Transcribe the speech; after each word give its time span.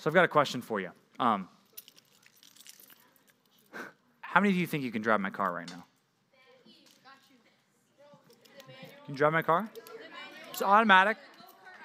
So 0.00 0.08
I've 0.08 0.14
got 0.14 0.24
a 0.24 0.28
question 0.28 0.62
for 0.62 0.80
you. 0.80 0.88
Um, 1.18 1.46
how 4.22 4.40
many 4.40 4.50
of 4.50 4.56
you 4.56 4.66
think 4.66 4.82
you 4.82 4.90
can 4.90 5.02
drive 5.02 5.20
my 5.20 5.28
car 5.28 5.52
right 5.52 5.68
now? 5.68 5.84
Can 9.04 9.12
you 9.12 9.14
drive 9.14 9.34
my 9.34 9.42
car? 9.42 9.68
It's 10.48 10.62
automatic. 10.62 11.18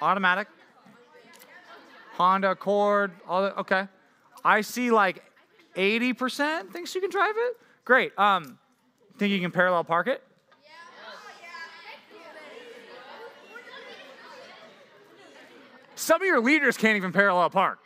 Automatic. 0.02 0.48
Honda 2.14 2.52
Accord. 2.52 3.12
All 3.28 3.44
okay. 3.44 3.90
I 4.46 4.62
see 4.62 4.92
like 4.92 5.22
80% 5.76 6.72
thinks 6.72 6.96
you 6.96 7.02
can 7.02 7.10
drive 7.10 7.36
it. 7.36 7.58
Great. 7.84 8.18
Um, 8.18 8.58
think 9.18 9.34
you 9.34 9.42
can 9.42 9.52
parallel 9.52 9.84
park 9.84 10.08
it? 10.08 10.24
Some 15.96 16.22
of 16.22 16.26
your 16.26 16.40
leaders 16.40 16.78
can't 16.78 16.96
even 16.96 17.12
parallel 17.12 17.50
park. 17.50 17.85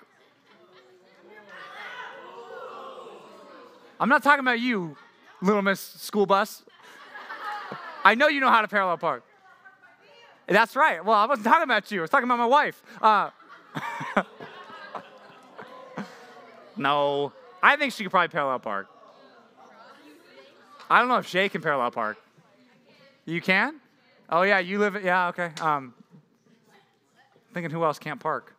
I'm 3.99 4.07
not 4.07 4.23
talking 4.23 4.39
about 4.39 4.59
you, 4.59 4.95
Little 5.41 5.61
Miss 5.61 5.79
School 5.79 6.25
Bus. 6.25 6.63
I 8.03 8.15
know 8.15 8.27
you 8.27 8.39
know 8.39 8.49
how 8.49 8.61
to 8.61 8.67
parallel 8.67 8.97
park. 8.97 9.23
That's 10.47 10.75
right. 10.75 11.03
Well, 11.03 11.17
I 11.17 11.25
wasn't 11.25 11.45
talking 11.45 11.63
about 11.63 11.91
you. 11.91 11.99
I 11.99 12.01
was 12.01 12.09
talking 12.09 12.23
about 12.23 12.39
my 12.39 12.45
wife. 12.45 12.81
Uh, 13.01 13.29
no, 16.77 17.33
I 17.61 17.75
think 17.75 17.93
she 17.93 18.03
could 18.03 18.11
probably 18.11 18.29
parallel 18.29 18.59
park. 18.59 18.87
I 20.89 20.99
don't 20.99 21.07
know 21.07 21.17
if 21.17 21.27
Shay 21.27 21.49
can 21.49 21.61
parallel 21.61 21.91
park. 21.91 22.17
You 23.25 23.41
can? 23.41 23.75
Oh 24.29 24.41
yeah, 24.41 24.59
you 24.59 24.79
live. 24.79 25.03
Yeah, 25.03 25.27
okay. 25.27 25.51
Um, 25.61 25.93
thinking 27.53 27.69
who 27.69 27.83
else 27.83 27.99
can't 27.99 28.19
park? 28.19 28.55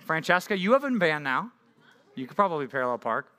Francesca, 0.00 0.58
you 0.58 0.72
have 0.72 0.84
a 0.84 0.90
van 0.90 1.22
now. 1.22 1.50
You 2.14 2.26
could 2.26 2.36
probably 2.36 2.66
parallel 2.66 2.98
park. 2.98 3.31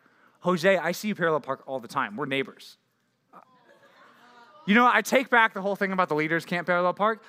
Jose, 0.43 0.77
I 0.77 0.91
see 0.91 1.07
you 1.07 1.15
parallel 1.15 1.39
park 1.39 1.63
all 1.67 1.79
the 1.79 1.87
time. 1.87 2.17
We're 2.17 2.25
neighbors. 2.25 2.75
You 4.65 4.75
know, 4.75 4.89
I 4.91 5.01
take 5.01 5.29
back 5.29 5.53
the 5.53 5.61
whole 5.61 5.77
thing 5.77 5.93
about 5.93 6.09
the 6.09 6.15
leaders 6.15 6.43
can't 6.43 6.67
parallel 6.67 6.93
park. 6.93 7.23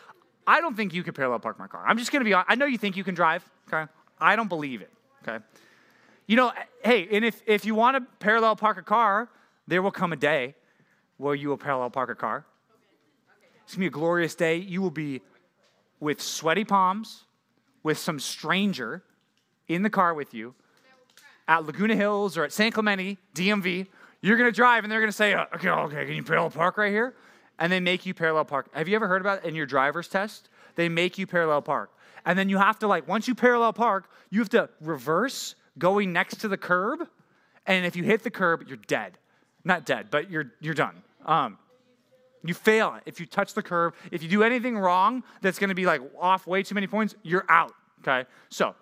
I 0.48 0.60
don't 0.60 0.76
think 0.76 0.92
you 0.92 1.04
can 1.04 1.14
parallel 1.14 1.38
park 1.38 1.56
my 1.56 1.68
car. 1.68 1.84
I'm 1.86 1.96
just 1.96 2.10
to 2.10 2.20
be 2.24 2.34
honest. 2.34 2.50
I 2.50 2.56
know 2.56 2.66
you 2.66 2.76
think 2.76 2.96
you 2.96 3.04
can 3.04 3.14
drive, 3.14 3.48
okay? 3.72 3.90
I 4.20 4.34
don't 4.34 4.48
believe 4.48 4.82
it, 4.82 4.90
okay? 5.22 5.44
You 6.26 6.36
know, 6.36 6.52
hey, 6.84 7.08
and 7.12 7.24
if, 7.24 7.40
if 7.46 7.64
you 7.64 7.76
want 7.76 7.96
to 7.96 8.16
parallel 8.18 8.56
park 8.56 8.78
a 8.78 8.82
car, 8.82 9.28
there 9.68 9.80
will 9.80 9.92
come 9.92 10.12
a 10.12 10.16
day 10.16 10.56
where 11.16 11.36
you 11.36 11.48
will 11.48 11.56
parallel 11.56 11.90
park 11.90 12.10
a 12.10 12.16
car. 12.16 12.44
It's 13.62 13.74
to 13.74 13.78
be 13.78 13.86
a 13.86 13.90
glorious 13.90 14.34
day. 14.34 14.56
You 14.56 14.82
will 14.82 14.90
be 14.90 15.22
with 16.00 16.20
sweaty 16.20 16.64
palms, 16.64 17.24
with 17.84 17.96
some 17.96 18.18
stranger 18.18 19.04
in 19.68 19.82
the 19.82 19.90
car 19.90 20.14
with 20.14 20.34
you 20.34 20.54
at 21.48 21.64
Laguna 21.66 21.96
Hills 21.96 22.36
or 22.36 22.44
at 22.44 22.52
San 22.52 22.70
Clemente, 22.70 23.18
DMV. 23.34 23.86
You're 24.20 24.36
going 24.36 24.50
to 24.50 24.54
drive 24.54 24.84
and 24.84 24.90
they're 24.90 25.00
going 25.00 25.10
to 25.10 25.16
say, 25.16 25.34
okay, 25.34 25.68
okay, 25.68 26.06
can 26.06 26.14
you 26.14 26.22
parallel 26.22 26.50
park 26.50 26.78
right 26.78 26.90
here? 26.90 27.14
And 27.58 27.70
they 27.70 27.80
make 27.80 28.06
you 28.06 28.14
parallel 28.14 28.44
park. 28.44 28.68
Have 28.72 28.88
you 28.88 28.96
ever 28.96 29.06
heard 29.06 29.20
about 29.20 29.44
it 29.44 29.48
in 29.48 29.54
your 29.54 29.66
driver's 29.66 30.08
test? 30.08 30.48
They 30.76 30.88
make 30.88 31.18
you 31.18 31.26
parallel 31.26 31.62
park. 31.62 31.90
And 32.24 32.38
then 32.38 32.48
you 32.48 32.56
have 32.56 32.78
to, 32.80 32.86
like, 32.86 33.06
once 33.06 33.28
you 33.28 33.34
parallel 33.34 33.72
park, 33.72 34.10
you 34.30 34.40
have 34.40 34.48
to 34.50 34.70
reverse 34.80 35.54
going 35.78 36.12
next 36.12 36.40
to 36.40 36.48
the 36.48 36.56
curb. 36.56 37.06
And 37.66 37.84
if 37.84 37.96
you 37.96 38.02
hit 38.02 38.22
the 38.22 38.30
curb, 38.30 38.64
you're 38.66 38.78
dead. 38.78 39.18
Not 39.62 39.84
dead, 39.84 40.08
but 40.10 40.30
you're, 40.30 40.52
you're 40.60 40.74
done. 40.74 41.02
Um, 41.26 41.58
you 42.42 42.54
fail 42.54 42.98
if 43.06 43.20
you 43.20 43.26
touch 43.26 43.54
the 43.54 43.62
curb. 43.62 43.94
If 44.10 44.22
you 44.22 44.28
do 44.28 44.42
anything 44.42 44.76
wrong 44.76 45.22
that's 45.40 45.58
going 45.58 45.68
to 45.68 45.74
be 45.74 45.86
like 45.86 46.00
off 46.18 46.46
way 46.46 46.62
too 46.62 46.74
many 46.74 46.86
points, 46.86 47.14
you're 47.22 47.46
out. 47.48 47.72
Okay? 48.00 48.28
So, 48.48 48.74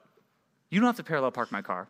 you 0.70 0.80
don't 0.80 0.86
have 0.86 0.96
to 0.96 1.04
parallel 1.04 1.30
park 1.30 1.52
my 1.52 1.62
car. 1.62 1.88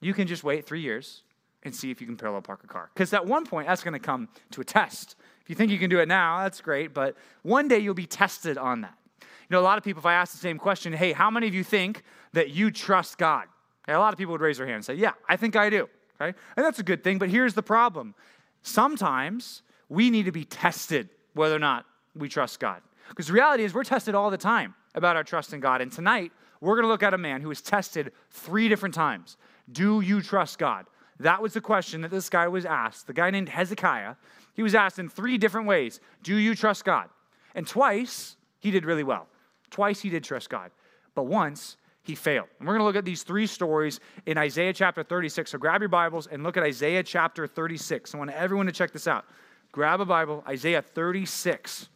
You 0.00 0.14
can 0.14 0.26
just 0.26 0.44
wait 0.44 0.66
three 0.66 0.80
years 0.80 1.22
and 1.64 1.74
see 1.74 1.90
if 1.90 2.00
you 2.00 2.06
can 2.06 2.16
parallel 2.16 2.42
park 2.42 2.60
a 2.64 2.66
car. 2.66 2.90
Because 2.94 3.12
at 3.12 3.26
one 3.26 3.44
point, 3.44 3.66
that's 3.66 3.82
going 3.82 3.94
to 3.94 3.98
come 3.98 4.28
to 4.52 4.60
a 4.60 4.64
test. 4.64 5.16
If 5.42 5.50
you 5.50 5.56
think 5.56 5.72
you 5.72 5.78
can 5.78 5.90
do 5.90 5.98
it 5.98 6.08
now, 6.08 6.42
that's 6.42 6.60
great, 6.60 6.94
but 6.94 7.16
one 7.42 7.68
day 7.68 7.78
you'll 7.78 7.94
be 7.94 8.06
tested 8.06 8.58
on 8.58 8.82
that. 8.82 8.94
You 9.20 9.54
know, 9.54 9.60
a 9.60 9.62
lot 9.62 9.78
of 9.78 9.84
people, 9.84 10.00
if 10.00 10.06
I 10.06 10.14
ask 10.14 10.32
the 10.32 10.38
same 10.38 10.58
question, 10.58 10.92
hey, 10.92 11.12
how 11.12 11.30
many 11.30 11.48
of 11.48 11.54
you 11.54 11.64
think 11.64 12.02
that 12.32 12.50
you 12.50 12.70
trust 12.70 13.18
God? 13.18 13.46
Okay, 13.84 13.94
a 13.94 13.98
lot 13.98 14.12
of 14.12 14.18
people 14.18 14.32
would 14.32 14.40
raise 14.40 14.58
their 14.58 14.66
hand 14.66 14.76
and 14.76 14.84
say, 14.84 14.94
yeah, 14.94 15.12
I 15.28 15.36
think 15.36 15.56
I 15.56 15.70
do. 15.70 15.88
Okay? 16.20 16.36
And 16.56 16.66
that's 16.66 16.78
a 16.78 16.82
good 16.82 17.02
thing, 17.02 17.18
but 17.18 17.30
here's 17.30 17.54
the 17.54 17.62
problem. 17.62 18.14
Sometimes 18.62 19.62
we 19.88 20.10
need 20.10 20.26
to 20.26 20.32
be 20.32 20.44
tested 20.44 21.08
whether 21.32 21.56
or 21.56 21.60
not 21.60 21.86
we 22.14 22.28
trust 22.28 22.60
God. 22.60 22.82
Because 23.08 23.28
the 23.28 23.32
reality 23.32 23.64
is, 23.64 23.72
we're 23.72 23.84
tested 23.84 24.14
all 24.14 24.30
the 24.30 24.36
time 24.36 24.74
about 24.94 25.16
our 25.16 25.24
trust 25.24 25.54
in 25.54 25.60
God. 25.60 25.80
And 25.80 25.90
tonight, 25.90 26.32
we're 26.60 26.74
going 26.74 26.84
to 26.84 26.88
look 26.88 27.02
at 27.02 27.14
a 27.14 27.18
man 27.18 27.40
who 27.40 27.48
was 27.48 27.62
tested 27.62 28.12
three 28.30 28.68
different 28.68 28.94
times. 28.94 29.38
Do 29.70 30.00
you 30.00 30.22
trust 30.22 30.58
God? 30.58 30.86
That 31.20 31.42
was 31.42 31.52
the 31.52 31.60
question 31.60 32.02
that 32.02 32.10
this 32.10 32.30
guy 32.30 32.48
was 32.48 32.64
asked. 32.64 33.06
The 33.06 33.12
guy 33.12 33.30
named 33.30 33.48
Hezekiah, 33.48 34.14
he 34.54 34.62
was 34.62 34.74
asked 34.74 34.98
in 34.98 35.08
three 35.08 35.38
different 35.38 35.66
ways 35.66 36.00
Do 36.22 36.36
you 36.36 36.54
trust 36.54 36.84
God? 36.84 37.08
And 37.54 37.66
twice, 37.66 38.36
he 38.60 38.70
did 38.70 38.84
really 38.84 39.04
well. 39.04 39.26
Twice, 39.70 40.00
he 40.00 40.10
did 40.10 40.24
trust 40.24 40.48
God. 40.48 40.70
But 41.14 41.24
once, 41.24 41.76
he 42.02 42.14
failed. 42.14 42.48
And 42.58 42.66
we're 42.66 42.74
going 42.74 42.80
to 42.80 42.86
look 42.86 42.96
at 42.96 43.04
these 43.04 43.22
three 43.22 43.46
stories 43.46 44.00
in 44.24 44.38
Isaiah 44.38 44.72
chapter 44.72 45.02
36. 45.02 45.50
So 45.50 45.58
grab 45.58 45.82
your 45.82 45.88
Bibles 45.88 46.26
and 46.26 46.42
look 46.42 46.56
at 46.56 46.62
Isaiah 46.62 47.02
chapter 47.02 47.46
36. 47.46 48.14
I 48.14 48.18
want 48.18 48.30
everyone 48.30 48.66
to 48.66 48.72
check 48.72 48.92
this 48.92 49.06
out. 49.06 49.26
Grab 49.72 50.00
a 50.00 50.06
Bible, 50.06 50.42
Isaiah 50.48 50.80
36. 50.80 51.88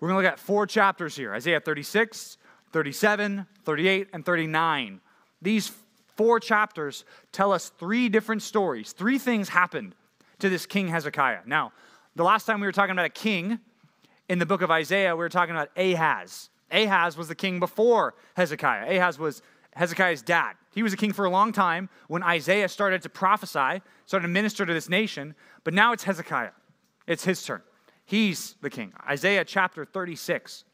We're 0.00 0.08
going 0.08 0.22
to 0.22 0.24
look 0.24 0.32
at 0.32 0.38
four 0.38 0.66
chapters 0.66 1.16
here 1.16 1.34
Isaiah 1.34 1.60
36, 1.60 2.38
37, 2.72 3.46
38, 3.64 4.08
and 4.12 4.24
39. 4.24 5.00
These 5.42 5.72
four 6.16 6.40
chapters 6.40 7.04
tell 7.32 7.52
us 7.52 7.70
three 7.78 8.08
different 8.08 8.42
stories. 8.42 8.92
Three 8.92 9.18
things 9.18 9.48
happened 9.48 9.94
to 10.38 10.48
this 10.48 10.66
king 10.66 10.88
Hezekiah. 10.88 11.40
Now, 11.46 11.72
the 12.14 12.24
last 12.24 12.46
time 12.46 12.60
we 12.60 12.66
were 12.66 12.72
talking 12.72 12.92
about 12.92 13.06
a 13.06 13.10
king 13.10 13.58
in 14.28 14.38
the 14.38 14.46
book 14.46 14.62
of 14.62 14.70
Isaiah, 14.70 15.14
we 15.14 15.20
were 15.20 15.28
talking 15.28 15.54
about 15.54 15.70
Ahaz. 15.76 16.50
Ahaz 16.70 17.16
was 17.16 17.28
the 17.28 17.34
king 17.34 17.60
before 17.60 18.14
Hezekiah. 18.34 18.96
Ahaz 18.96 19.18
was 19.18 19.42
Hezekiah's 19.74 20.22
dad. 20.22 20.54
He 20.74 20.82
was 20.82 20.92
a 20.92 20.96
king 20.96 21.12
for 21.12 21.26
a 21.26 21.30
long 21.30 21.52
time 21.52 21.88
when 22.08 22.22
Isaiah 22.22 22.68
started 22.68 23.02
to 23.02 23.08
prophesy, 23.08 23.82
started 24.06 24.26
to 24.26 24.32
minister 24.32 24.66
to 24.66 24.72
this 24.72 24.88
nation, 24.88 25.34
but 25.64 25.74
now 25.74 25.92
it's 25.92 26.04
Hezekiah. 26.04 26.50
It's 27.06 27.24
his 27.24 27.42
turn. 27.42 27.62
He's 28.04 28.56
the 28.62 28.70
king. 28.70 28.92
Isaiah 29.08 29.44
chapter 29.44 29.84
36. 29.84 30.64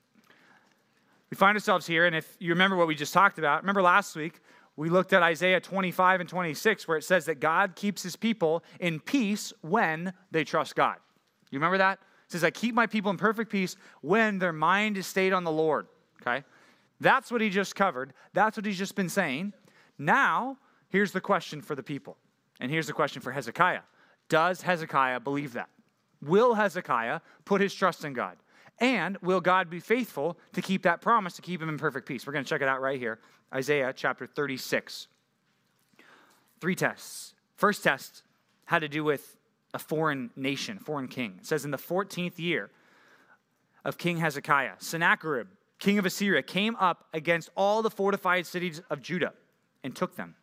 We 1.31 1.37
find 1.37 1.57
ourselves 1.57 1.87
here, 1.87 2.07
and 2.07 2.15
if 2.15 2.37
you 2.39 2.51
remember 2.51 2.77
what 2.77 2.87
we 2.87 2.95
just 2.95 3.15
talked 3.15 3.39
about, 3.39 3.63
remember 3.63 3.83
last 3.83 4.15
week, 4.17 4.41
we 4.77 4.89
looked 4.89 5.13
at 5.13 5.23
Isaiah 5.23 5.61
25 5.61 6.21
and 6.21 6.29
26, 6.29 6.89
where 6.89 6.97
it 6.97 7.05
says 7.05 7.27
that 7.27 7.41
God 7.41 7.77
keeps 7.77 8.03
his 8.03 8.17
people 8.17 8.65
in 8.81 9.01
peace 9.01 9.53
when 9.61 10.13
they 10.31 10.45
trust 10.45 10.75
God. 10.75 10.97
You 11.51 11.59
remember 11.59 11.79
that? 11.79 11.99
It 12.27 12.33
says, 12.33 12.45
I 12.45 12.51
keep 12.51 12.75
my 12.75 12.87
people 12.87 13.11
in 13.11 13.19
perfect 13.19 13.53
peace 13.53 13.77
when 14.01 14.39
their 14.39 14.53
mind 14.53 14.97
is 14.97 15.07
stayed 15.07 15.35
on 15.35 15.45
the 15.45 15.53
Lord. 15.53 15.87
Okay? 16.23 16.45
That's 17.01 17.31
what 17.31 17.41
he 17.41 17.51
just 17.51 17.75
covered. 17.75 18.15
That's 18.33 18.57
what 18.57 18.65
he's 18.65 18.79
just 18.79 18.95
been 18.95 19.11
saying. 19.11 19.53
Now, 19.99 20.57
here's 20.89 21.13
the 21.13 21.21
question 21.21 21.61
for 21.61 21.75
the 21.75 21.83
people. 21.83 22.17
And 22.61 22.71
here's 22.71 22.87
the 22.87 22.93
question 22.93 23.21
for 23.21 23.33
Hezekiah 23.33 23.83
Does 24.29 24.63
Hezekiah 24.63 25.21
believe 25.21 25.53
that? 25.53 25.69
Will 26.23 26.55
Hezekiah 26.55 27.21
put 27.45 27.61
his 27.61 27.75
trust 27.75 28.05
in 28.05 28.13
God? 28.15 28.37
And 28.79 29.17
will 29.19 29.41
God 29.41 29.71
be 29.71 29.81
faithful 29.81 30.39
to 30.55 30.63
keep 30.63 30.83
that 30.83 31.01
promise 31.01 31.35
to 31.35 31.43
keep 31.43 31.63
him 31.63 31.69
in 31.69 31.79
perfect 31.79 32.07
peace? 32.07 32.27
We're 32.27 32.33
going 32.33 32.45
to 32.45 32.49
check 32.49 32.63
it 32.63 32.69
out 32.69 32.81
right 32.81 32.99
here 32.99 33.21
Isaiah 33.55 33.93
chapter 33.95 34.27
36. 34.27 35.09
Three 36.61 36.75
tests. 36.75 37.35
First 37.57 37.85
test 37.85 38.23
had 38.65 38.81
to 38.81 38.89
do 38.89 39.05
with 39.05 39.37
a 39.75 39.79
foreign 39.79 40.31
nation, 40.37 40.79
foreign 40.79 41.09
king. 41.09 41.37
It 41.39 41.47
says, 41.47 41.65
In 41.65 41.71
the 41.71 41.79
14th 41.79 42.39
year 42.39 42.71
of 43.85 43.99
King 43.99 44.19
Hezekiah, 44.19 44.75
Sennacherib, 44.79 45.49
king 45.79 45.99
of 45.99 46.07
Assyria, 46.07 46.43
came 46.43 46.77
up 46.77 47.07
against 47.13 47.51
all 47.57 47.83
the 47.83 47.91
fortified 47.91 48.47
cities 48.47 48.81
of 48.91 49.03
Judah 49.03 49.33
and 49.83 49.95
took 49.95 50.17
them. 50.17 50.35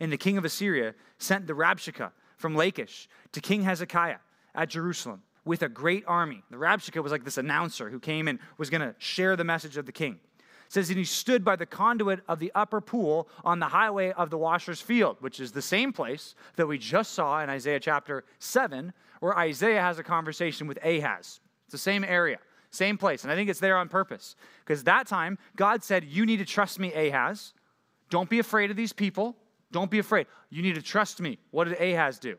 And 0.00 0.12
the 0.12 0.16
king 0.16 0.38
of 0.38 0.44
Assyria 0.44 0.94
sent 1.18 1.46
the 1.46 1.52
Rabshakeh 1.52 2.10
from 2.36 2.56
Lachish 2.56 3.08
to 3.32 3.40
King 3.40 3.62
Hezekiah 3.62 4.18
at 4.54 4.68
Jerusalem 4.70 5.22
with 5.50 5.64
a 5.64 5.68
great 5.68 6.04
army. 6.06 6.44
The 6.48 6.56
Rabshakeh 6.56 7.02
was 7.02 7.10
like 7.10 7.24
this 7.24 7.36
announcer 7.36 7.90
who 7.90 7.98
came 7.98 8.28
and 8.28 8.38
was 8.56 8.70
going 8.70 8.82
to 8.82 8.94
share 8.98 9.34
the 9.34 9.42
message 9.42 9.76
of 9.76 9.84
the 9.84 9.90
king. 9.90 10.20
It 10.38 10.72
says, 10.72 10.90
and 10.90 10.96
he 10.96 11.04
stood 11.04 11.44
by 11.44 11.56
the 11.56 11.66
conduit 11.66 12.20
of 12.28 12.38
the 12.38 12.52
upper 12.54 12.80
pool 12.80 13.28
on 13.44 13.58
the 13.58 13.66
highway 13.66 14.12
of 14.12 14.30
the 14.30 14.38
washer's 14.38 14.80
field, 14.80 15.16
which 15.18 15.40
is 15.40 15.50
the 15.50 15.60
same 15.60 15.92
place 15.92 16.36
that 16.54 16.68
we 16.68 16.78
just 16.78 17.14
saw 17.14 17.42
in 17.42 17.50
Isaiah 17.50 17.80
chapter 17.80 18.22
7, 18.38 18.92
where 19.18 19.36
Isaiah 19.36 19.80
has 19.80 19.98
a 19.98 20.04
conversation 20.04 20.68
with 20.68 20.78
Ahaz. 20.84 21.40
It's 21.64 21.72
the 21.72 21.78
same 21.78 22.04
area, 22.04 22.38
same 22.70 22.96
place. 22.96 23.24
And 23.24 23.32
I 23.32 23.34
think 23.34 23.50
it's 23.50 23.58
there 23.58 23.76
on 23.76 23.88
purpose. 23.88 24.36
Because 24.64 24.84
that 24.84 25.08
time, 25.08 25.36
God 25.56 25.82
said, 25.82 26.04
You 26.04 26.26
need 26.26 26.36
to 26.36 26.44
trust 26.44 26.78
me, 26.78 26.92
Ahaz. 26.92 27.54
Don't 28.08 28.30
be 28.30 28.38
afraid 28.38 28.70
of 28.70 28.76
these 28.76 28.92
people. 28.92 29.34
Don't 29.72 29.90
be 29.90 29.98
afraid. 29.98 30.28
You 30.48 30.62
need 30.62 30.76
to 30.76 30.82
trust 30.82 31.20
me. 31.20 31.38
What 31.50 31.64
did 31.66 31.80
Ahaz 31.80 32.20
do? 32.20 32.36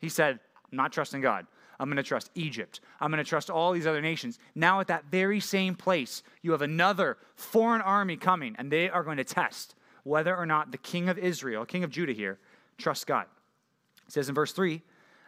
He 0.00 0.10
said, 0.10 0.38
I'm 0.70 0.76
not 0.76 0.92
trusting 0.92 1.22
God. 1.22 1.46
I'm 1.82 1.88
going 1.88 1.96
to 1.96 2.04
trust 2.04 2.30
Egypt. 2.36 2.80
I'm 3.00 3.10
going 3.10 3.22
to 3.22 3.28
trust 3.28 3.50
all 3.50 3.72
these 3.72 3.88
other 3.88 4.00
nations. 4.00 4.38
Now, 4.54 4.78
at 4.78 4.86
that 4.86 5.06
very 5.10 5.40
same 5.40 5.74
place, 5.74 6.22
you 6.40 6.52
have 6.52 6.62
another 6.62 7.18
foreign 7.34 7.82
army 7.82 8.16
coming, 8.16 8.54
and 8.56 8.70
they 8.70 8.88
are 8.88 9.02
going 9.02 9.16
to 9.16 9.24
test 9.24 9.74
whether 10.04 10.36
or 10.36 10.46
not 10.46 10.70
the 10.70 10.78
king 10.78 11.08
of 11.08 11.18
Israel, 11.18 11.64
king 11.66 11.82
of 11.82 11.90
Judah 11.90 12.12
here, 12.12 12.38
trusts 12.78 13.04
God. 13.04 13.26
It 14.06 14.12
says 14.12 14.28
in 14.28 14.34
verse 14.34 14.52
3 14.52 14.80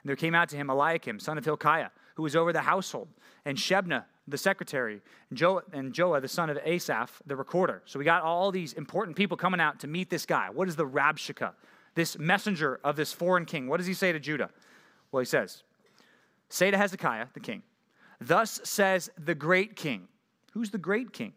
there 0.04 0.14
came 0.14 0.32
out 0.32 0.48
to 0.50 0.56
him 0.56 0.70
Eliakim, 0.70 1.18
son 1.18 1.38
of 1.38 1.44
Hilkiah, 1.44 1.88
who 2.14 2.22
was 2.22 2.36
over 2.36 2.52
the 2.52 2.60
household, 2.60 3.08
and 3.44 3.58
Shebna, 3.58 4.04
the 4.28 4.38
secretary, 4.38 5.02
and 5.30 5.42
and 5.72 5.92
Joah, 5.92 6.20
the 6.20 6.28
son 6.28 6.50
of 6.50 6.58
Asaph, 6.64 7.20
the 7.26 7.34
recorder. 7.34 7.82
So 7.84 7.98
we 7.98 8.04
got 8.04 8.22
all 8.22 8.52
these 8.52 8.74
important 8.74 9.16
people 9.16 9.36
coming 9.36 9.58
out 9.58 9.80
to 9.80 9.88
meet 9.88 10.08
this 10.08 10.24
guy. 10.24 10.50
What 10.50 10.68
is 10.68 10.76
the 10.76 10.86
Rabshakeh, 10.86 11.52
this 11.96 12.16
messenger 12.16 12.78
of 12.84 12.94
this 12.94 13.12
foreign 13.12 13.44
king? 13.44 13.66
What 13.66 13.78
does 13.78 13.88
he 13.88 13.94
say 13.94 14.12
to 14.12 14.20
Judah? 14.20 14.50
Well, 15.10 15.18
he 15.18 15.26
says, 15.26 15.64
Say 16.48 16.70
to 16.70 16.78
Hezekiah, 16.78 17.28
the 17.34 17.40
king, 17.40 17.62
Thus 18.20 18.60
says 18.64 19.10
the 19.22 19.34
great 19.34 19.76
king. 19.76 20.08
Who's 20.52 20.70
the 20.70 20.78
great 20.78 21.12
king? 21.12 21.32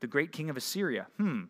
The 0.00 0.06
great 0.06 0.32
king 0.32 0.50
of 0.50 0.56
Assyria. 0.56 1.06
Hmm. 1.18 1.44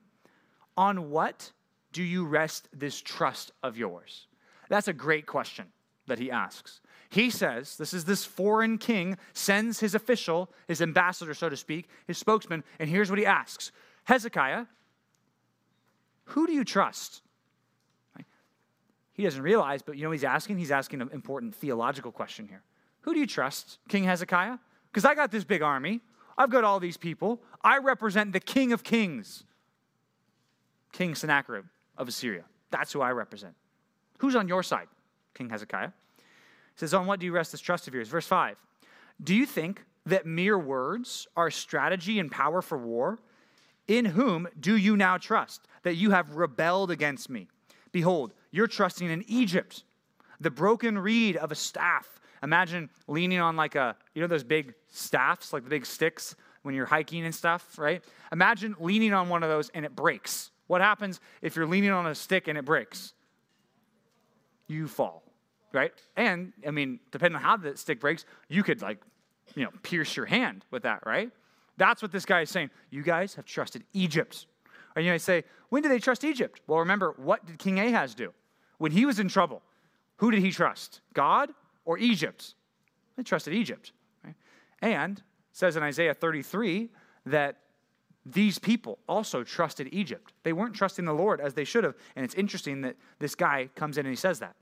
On 0.76 1.10
what 1.10 1.52
do 1.92 2.02
you 2.02 2.26
rest 2.26 2.68
this 2.72 3.00
trust 3.00 3.52
of 3.62 3.78
yours? 3.78 4.26
That's 4.68 4.88
a 4.88 4.92
great 4.92 5.26
question 5.26 5.66
that 6.06 6.18
he 6.18 6.30
asks. 6.30 6.80
He 7.10 7.30
says, 7.30 7.76
This 7.76 7.94
is 7.94 8.04
this 8.04 8.24
foreign 8.24 8.78
king 8.78 9.16
sends 9.32 9.80
his 9.80 9.94
official, 9.94 10.50
his 10.66 10.82
ambassador, 10.82 11.34
so 11.34 11.48
to 11.48 11.56
speak, 11.56 11.88
his 12.06 12.18
spokesman, 12.18 12.64
and 12.78 12.90
here's 12.90 13.10
what 13.10 13.18
he 13.18 13.26
asks 13.26 13.72
Hezekiah, 14.04 14.66
who 16.26 16.46
do 16.46 16.52
you 16.52 16.64
trust? 16.64 17.22
He 19.14 19.22
doesn't 19.22 19.42
realize, 19.42 19.80
but 19.80 19.96
you 19.96 20.04
know 20.04 20.10
he's 20.10 20.24
asking? 20.24 20.58
He's 20.58 20.72
asking 20.72 21.00
an 21.00 21.08
important 21.12 21.54
theological 21.54 22.12
question 22.12 22.48
here. 22.48 22.62
Who 23.02 23.14
do 23.14 23.20
you 23.20 23.26
trust, 23.26 23.78
King 23.88 24.04
Hezekiah? 24.04 24.58
Because 24.90 25.04
I 25.04 25.14
got 25.14 25.30
this 25.30 25.44
big 25.44 25.62
army. 25.62 26.00
I've 26.36 26.50
got 26.50 26.64
all 26.64 26.80
these 26.80 26.96
people. 26.96 27.40
I 27.62 27.78
represent 27.78 28.32
the 28.32 28.40
king 28.40 28.72
of 28.72 28.82
kings, 28.82 29.44
King 30.92 31.14
Sennacherib 31.14 31.64
of 31.96 32.08
Assyria. 32.08 32.44
That's 32.70 32.92
who 32.92 33.00
I 33.00 33.12
represent. 33.12 33.54
Who's 34.18 34.34
on 34.34 34.48
your 34.48 34.64
side, 34.64 34.88
King 35.32 35.48
Hezekiah? 35.48 35.90
He 36.18 36.22
says, 36.76 36.92
On 36.92 37.06
what 37.06 37.20
do 37.20 37.26
you 37.26 37.32
rest 37.32 37.52
this 37.52 37.60
trust 37.60 37.86
of 37.86 37.94
yours? 37.94 38.08
Verse 38.08 38.26
5. 38.26 38.56
Do 39.22 39.32
you 39.32 39.46
think 39.46 39.84
that 40.06 40.26
mere 40.26 40.58
words 40.58 41.28
are 41.36 41.50
strategy 41.50 42.18
and 42.18 42.32
power 42.32 42.60
for 42.60 42.76
war? 42.76 43.20
In 43.86 44.06
whom 44.06 44.48
do 44.58 44.76
you 44.76 44.96
now 44.96 45.18
trust 45.18 45.68
that 45.82 45.94
you 45.94 46.10
have 46.10 46.34
rebelled 46.34 46.90
against 46.90 47.30
me? 47.30 47.48
Behold, 47.94 48.32
you're 48.50 48.66
trusting 48.66 49.08
in 49.08 49.24
Egypt, 49.28 49.84
the 50.40 50.50
broken 50.50 50.98
reed 50.98 51.36
of 51.36 51.52
a 51.52 51.54
staff. 51.54 52.20
Imagine 52.42 52.90
leaning 53.06 53.38
on 53.38 53.54
like 53.54 53.76
a, 53.76 53.96
you 54.14 54.20
know, 54.20 54.26
those 54.26 54.42
big 54.42 54.74
staffs, 54.90 55.52
like 55.52 55.62
the 55.62 55.70
big 55.70 55.86
sticks 55.86 56.34
when 56.62 56.74
you're 56.74 56.86
hiking 56.86 57.24
and 57.24 57.32
stuff, 57.32 57.78
right? 57.78 58.02
Imagine 58.32 58.74
leaning 58.80 59.14
on 59.14 59.28
one 59.28 59.44
of 59.44 59.48
those 59.48 59.68
and 59.74 59.84
it 59.84 59.94
breaks. 59.94 60.50
What 60.66 60.80
happens 60.80 61.20
if 61.40 61.54
you're 61.54 61.68
leaning 61.68 61.92
on 61.92 62.08
a 62.08 62.16
stick 62.16 62.48
and 62.48 62.58
it 62.58 62.64
breaks? 62.64 63.14
You 64.66 64.88
fall, 64.88 65.22
right? 65.72 65.92
And, 66.16 66.52
I 66.66 66.72
mean, 66.72 66.98
depending 67.12 67.36
on 67.36 67.42
how 67.42 67.56
the 67.56 67.76
stick 67.76 68.00
breaks, 68.00 68.24
you 68.48 68.64
could 68.64 68.82
like, 68.82 68.98
you 69.54 69.62
know, 69.62 69.70
pierce 69.84 70.16
your 70.16 70.26
hand 70.26 70.64
with 70.72 70.82
that, 70.82 71.06
right? 71.06 71.30
That's 71.76 72.02
what 72.02 72.10
this 72.10 72.24
guy 72.24 72.40
is 72.40 72.50
saying. 72.50 72.70
You 72.90 73.04
guys 73.04 73.36
have 73.36 73.44
trusted 73.44 73.84
Egypt. 73.92 74.46
Or 74.96 75.02
you 75.02 75.10
might 75.10 75.20
say, 75.20 75.44
when 75.68 75.82
did 75.82 75.90
they 75.90 75.98
trust 75.98 76.24
Egypt? 76.24 76.60
Well, 76.66 76.78
remember, 76.78 77.14
what 77.16 77.44
did 77.46 77.58
King 77.58 77.80
Ahaz 77.80 78.14
do? 78.14 78.32
When 78.78 78.92
he 78.92 79.06
was 79.06 79.18
in 79.18 79.28
trouble, 79.28 79.62
who 80.16 80.30
did 80.30 80.40
he 80.40 80.50
trust? 80.50 81.00
God 81.12 81.50
or 81.84 81.98
Egypt? 81.98 82.54
They 83.16 83.22
trusted 83.22 83.54
Egypt. 83.54 83.92
Right? 84.24 84.34
And 84.80 85.22
says 85.52 85.76
in 85.76 85.82
Isaiah 85.82 86.14
33 86.14 86.90
that 87.26 87.56
these 88.26 88.58
people 88.58 88.98
also 89.08 89.44
trusted 89.44 89.88
Egypt. 89.92 90.32
They 90.44 90.52
weren't 90.52 90.74
trusting 90.74 91.04
the 91.04 91.12
Lord 91.12 91.40
as 91.40 91.54
they 91.54 91.64
should 91.64 91.84
have. 91.84 91.94
And 92.16 92.24
it's 92.24 92.34
interesting 92.34 92.80
that 92.82 92.96
this 93.18 93.34
guy 93.34 93.68
comes 93.74 93.98
in 93.98 94.06
and 94.06 94.12
he 94.12 94.16
says 94.16 94.38
that. 94.40 94.56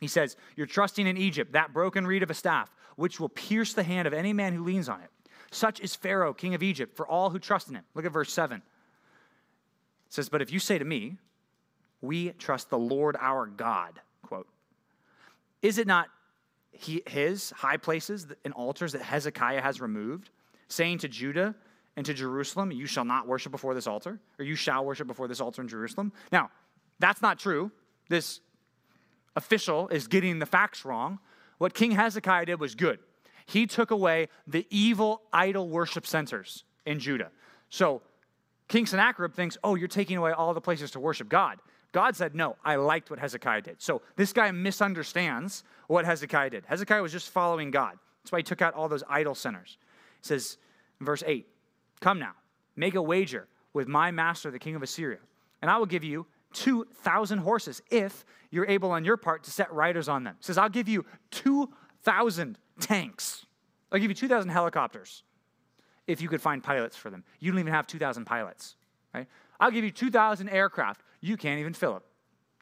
He 0.00 0.08
says, 0.08 0.36
You're 0.56 0.66
trusting 0.66 1.06
in 1.06 1.16
Egypt, 1.16 1.52
that 1.52 1.72
broken 1.72 2.06
reed 2.06 2.22
of 2.22 2.30
a 2.30 2.34
staff, 2.34 2.74
which 2.96 3.18
will 3.18 3.28
pierce 3.28 3.72
the 3.72 3.82
hand 3.82 4.06
of 4.06 4.12
any 4.12 4.32
man 4.32 4.52
who 4.52 4.62
leans 4.62 4.88
on 4.88 5.00
it. 5.00 5.10
Such 5.50 5.80
is 5.80 5.94
Pharaoh, 5.94 6.34
king 6.34 6.54
of 6.54 6.62
Egypt, 6.62 6.96
for 6.96 7.06
all 7.06 7.30
who 7.30 7.38
trust 7.38 7.68
in 7.68 7.74
him. 7.74 7.84
Look 7.94 8.04
at 8.04 8.12
verse 8.12 8.32
7 8.32 8.62
says, 10.14 10.28
But 10.28 10.42
if 10.42 10.52
you 10.52 10.58
say 10.58 10.78
to 10.78 10.84
me, 10.84 11.16
We 12.00 12.30
trust 12.30 12.70
the 12.70 12.78
Lord 12.78 13.16
our 13.20 13.46
God, 13.46 14.00
quote, 14.22 14.48
is 15.62 15.78
it 15.78 15.86
not 15.86 16.08
he, 16.72 17.02
his 17.06 17.50
high 17.50 17.76
places 17.76 18.26
and 18.44 18.52
altars 18.54 18.92
that 18.92 19.02
Hezekiah 19.02 19.62
has 19.62 19.80
removed, 19.80 20.30
saying 20.68 20.98
to 20.98 21.08
Judah 21.08 21.54
and 21.96 22.04
to 22.06 22.14
Jerusalem, 22.14 22.70
You 22.72 22.86
shall 22.86 23.04
not 23.04 23.26
worship 23.26 23.52
before 23.52 23.74
this 23.74 23.86
altar, 23.86 24.20
or 24.38 24.44
you 24.44 24.56
shall 24.56 24.84
worship 24.84 25.06
before 25.06 25.28
this 25.28 25.40
altar 25.40 25.62
in 25.62 25.68
Jerusalem? 25.68 26.12
Now, 26.32 26.50
that's 26.98 27.22
not 27.22 27.38
true. 27.38 27.70
This 28.08 28.40
official 29.36 29.88
is 29.88 30.06
getting 30.06 30.38
the 30.38 30.46
facts 30.46 30.84
wrong. 30.84 31.18
What 31.58 31.74
King 31.74 31.92
Hezekiah 31.92 32.46
did 32.46 32.60
was 32.60 32.74
good. 32.74 32.98
He 33.46 33.66
took 33.66 33.90
away 33.90 34.28
the 34.46 34.66
evil 34.70 35.22
idol 35.32 35.68
worship 35.68 36.06
centers 36.06 36.64
in 36.86 36.98
Judah. 36.98 37.30
So 37.68 38.02
King 38.68 38.86
Sennacherib 38.86 39.34
thinks, 39.34 39.58
oh, 39.62 39.74
you're 39.74 39.88
taking 39.88 40.16
away 40.16 40.32
all 40.32 40.54
the 40.54 40.60
places 40.60 40.90
to 40.92 41.00
worship 41.00 41.28
God. 41.28 41.58
God 41.92 42.16
said, 42.16 42.34
no, 42.34 42.56
I 42.64 42.76
liked 42.76 43.10
what 43.10 43.18
Hezekiah 43.18 43.62
did. 43.62 43.80
So 43.80 44.02
this 44.16 44.32
guy 44.32 44.50
misunderstands 44.50 45.62
what 45.86 46.04
Hezekiah 46.04 46.50
did. 46.50 46.64
Hezekiah 46.66 47.02
was 47.02 47.12
just 47.12 47.30
following 47.30 47.70
God. 47.70 47.96
That's 48.22 48.32
why 48.32 48.38
he 48.40 48.42
took 48.42 48.62
out 48.62 48.74
all 48.74 48.88
those 48.88 49.04
idol 49.08 49.34
centers. 49.34 49.78
He 50.20 50.26
says, 50.26 50.58
verse 51.00 51.22
8, 51.26 51.46
Come 52.00 52.18
now, 52.18 52.32
make 52.74 52.94
a 52.94 53.02
wager 53.02 53.46
with 53.72 53.86
my 53.86 54.10
master, 54.10 54.50
the 54.50 54.58
king 54.58 54.74
of 54.74 54.82
Assyria, 54.82 55.18
and 55.62 55.70
I 55.70 55.76
will 55.76 55.86
give 55.86 56.02
you 56.02 56.26
2,000 56.54 57.38
horses 57.38 57.82
if 57.90 58.24
you're 58.50 58.66
able 58.66 58.90
on 58.90 59.04
your 59.04 59.16
part 59.16 59.44
to 59.44 59.50
set 59.50 59.72
riders 59.72 60.08
on 60.08 60.24
them. 60.24 60.36
He 60.38 60.44
says, 60.44 60.58
I'll 60.58 60.68
give 60.68 60.88
you 60.88 61.04
2,000 61.32 62.58
tanks. 62.80 63.46
I'll 63.92 63.98
give 63.98 64.10
you 64.10 64.14
2,000 64.14 64.50
helicopters 64.50 65.22
if 66.06 66.20
you 66.20 66.28
could 66.28 66.42
find 66.42 66.62
pilots 66.62 66.96
for 66.96 67.10
them. 67.10 67.24
You 67.40 67.50
don't 67.50 67.60
even 67.60 67.72
have 67.72 67.86
2,000 67.86 68.24
pilots, 68.24 68.76
right? 69.14 69.26
I'll 69.60 69.70
give 69.70 69.84
you 69.84 69.90
2,000 69.90 70.48
aircraft. 70.48 71.02
You 71.20 71.36
can't 71.36 71.60
even 71.60 71.72
fill 71.72 71.96
it. 71.96 72.02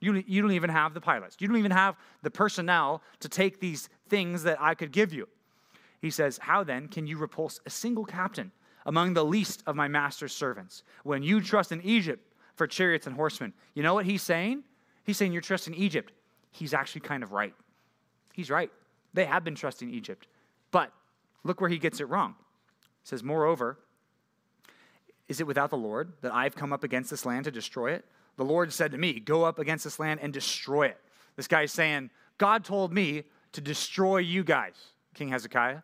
You, 0.01 0.23
you 0.27 0.43
don't 0.43 0.53
even 0.53 0.71
have 0.71 0.95
the 0.95 1.01
pilots. 1.01 1.37
You 1.39 1.49
don't 1.49 1.57
even 1.57 1.71
have 1.71 1.97
the 2.23 2.31
personnel 2.31 3.03
to 3.21 3.29
take 3.29 3.61
these 3.61 3.89
things 4.09 4.43
that 4.43 4.61
I 4.61 4.75
could 4.75 4.91
give 4.91 5.13
you. 5.13 5.29
He 6.01 6.11
says, 6.11 6.39
How 6.43 6.65
then 6.65 6.89
can 6.89 7.07
you 7.07 7.19
repulse 7.19 7.61
a 7.67 7.71
single 7.71 8.05
captain 8.05 8.51
among 8.85 9.15
the 9.15 9.25
least 9.25 9.63
of 9.67 9.77
my 9.77 9.87
master's 9.87 10.35
servants 10.35 10.83
when 11.05 11.23
you 11.23 11.41
trust 11.41 11.71
in 11.71 11.81
Egypt 11.83 12.27
for 12.57 12.67
chariots 12.67 13.07
and 13.07 13.15
horsemen? 13.15 13.53
You 13.75 13.85
know 13.85 13.95
what 13.95 14.05
he's 14.05 14.23
saying? 14.23 14.65
He's 15.05 15.17
saying 15.17 15.33
you're 15.33 15.41
trusting 15.41 15.75
Egypt. 15.75 16.13
He's 16.51 16.75
actually 16.75 17.03
kind 17.03 17.23
of 17.23 17.31
right. 17.31 17.55
He's 18.33 18.51
right. 18.51 18.71
They 19.15 19.25
have 19.25 19.45
been 19.45 19.55
trusting 19.55 19.89
Egypt. 19.91 20.27
But 20.73 20.93
look 21.45 21.61
where 21.61 21.71
he 21.71 21.79
gets 21.79 22.01
it 22.01 22.09
wrong 22.09 22.35
says, 23.05 23.23
Moreover, 23.23 23.79
is 25.29 25.41
it 25.41 25.47
without 25.47 25.71
the 25.71 25.77
Lord 25.77 26.13
that 26.21 26.33
I've 26.33 26.55
come 26.55 26.73
up 26.73 26.85
against 26.85 27.11
this 27.11 27.25
land 27.25 27.45
to 27.45 27.51
destroy 27.51 27.93
it? 27.93 28.05
The 28.37 28.45
Lord 28.45 28.73
said 28.73 28.93
to 28.93 28.99
me, 28.99 29.21
Go 29.21 29.45
up 29.45 29.59
against 29.59 29.85
this 29.85 29.99
land 29.99 30.21
and 30.23 30.33
destroy 30.33 30.87
it. 30.87 30.99
This 31.37 31.49
guy 31.49 31.63
is 31.63 31.73
saying, 31.73 32.11
God 32.39 32.65
told 32.65 32.93
me 32.93 33.25
to 33.53 33.61
destroy 33.61 34.19
you 34.19 34.45
guys, 34.45 34.75
King 35.15 35.29
Hezekiah, 35.29 35.83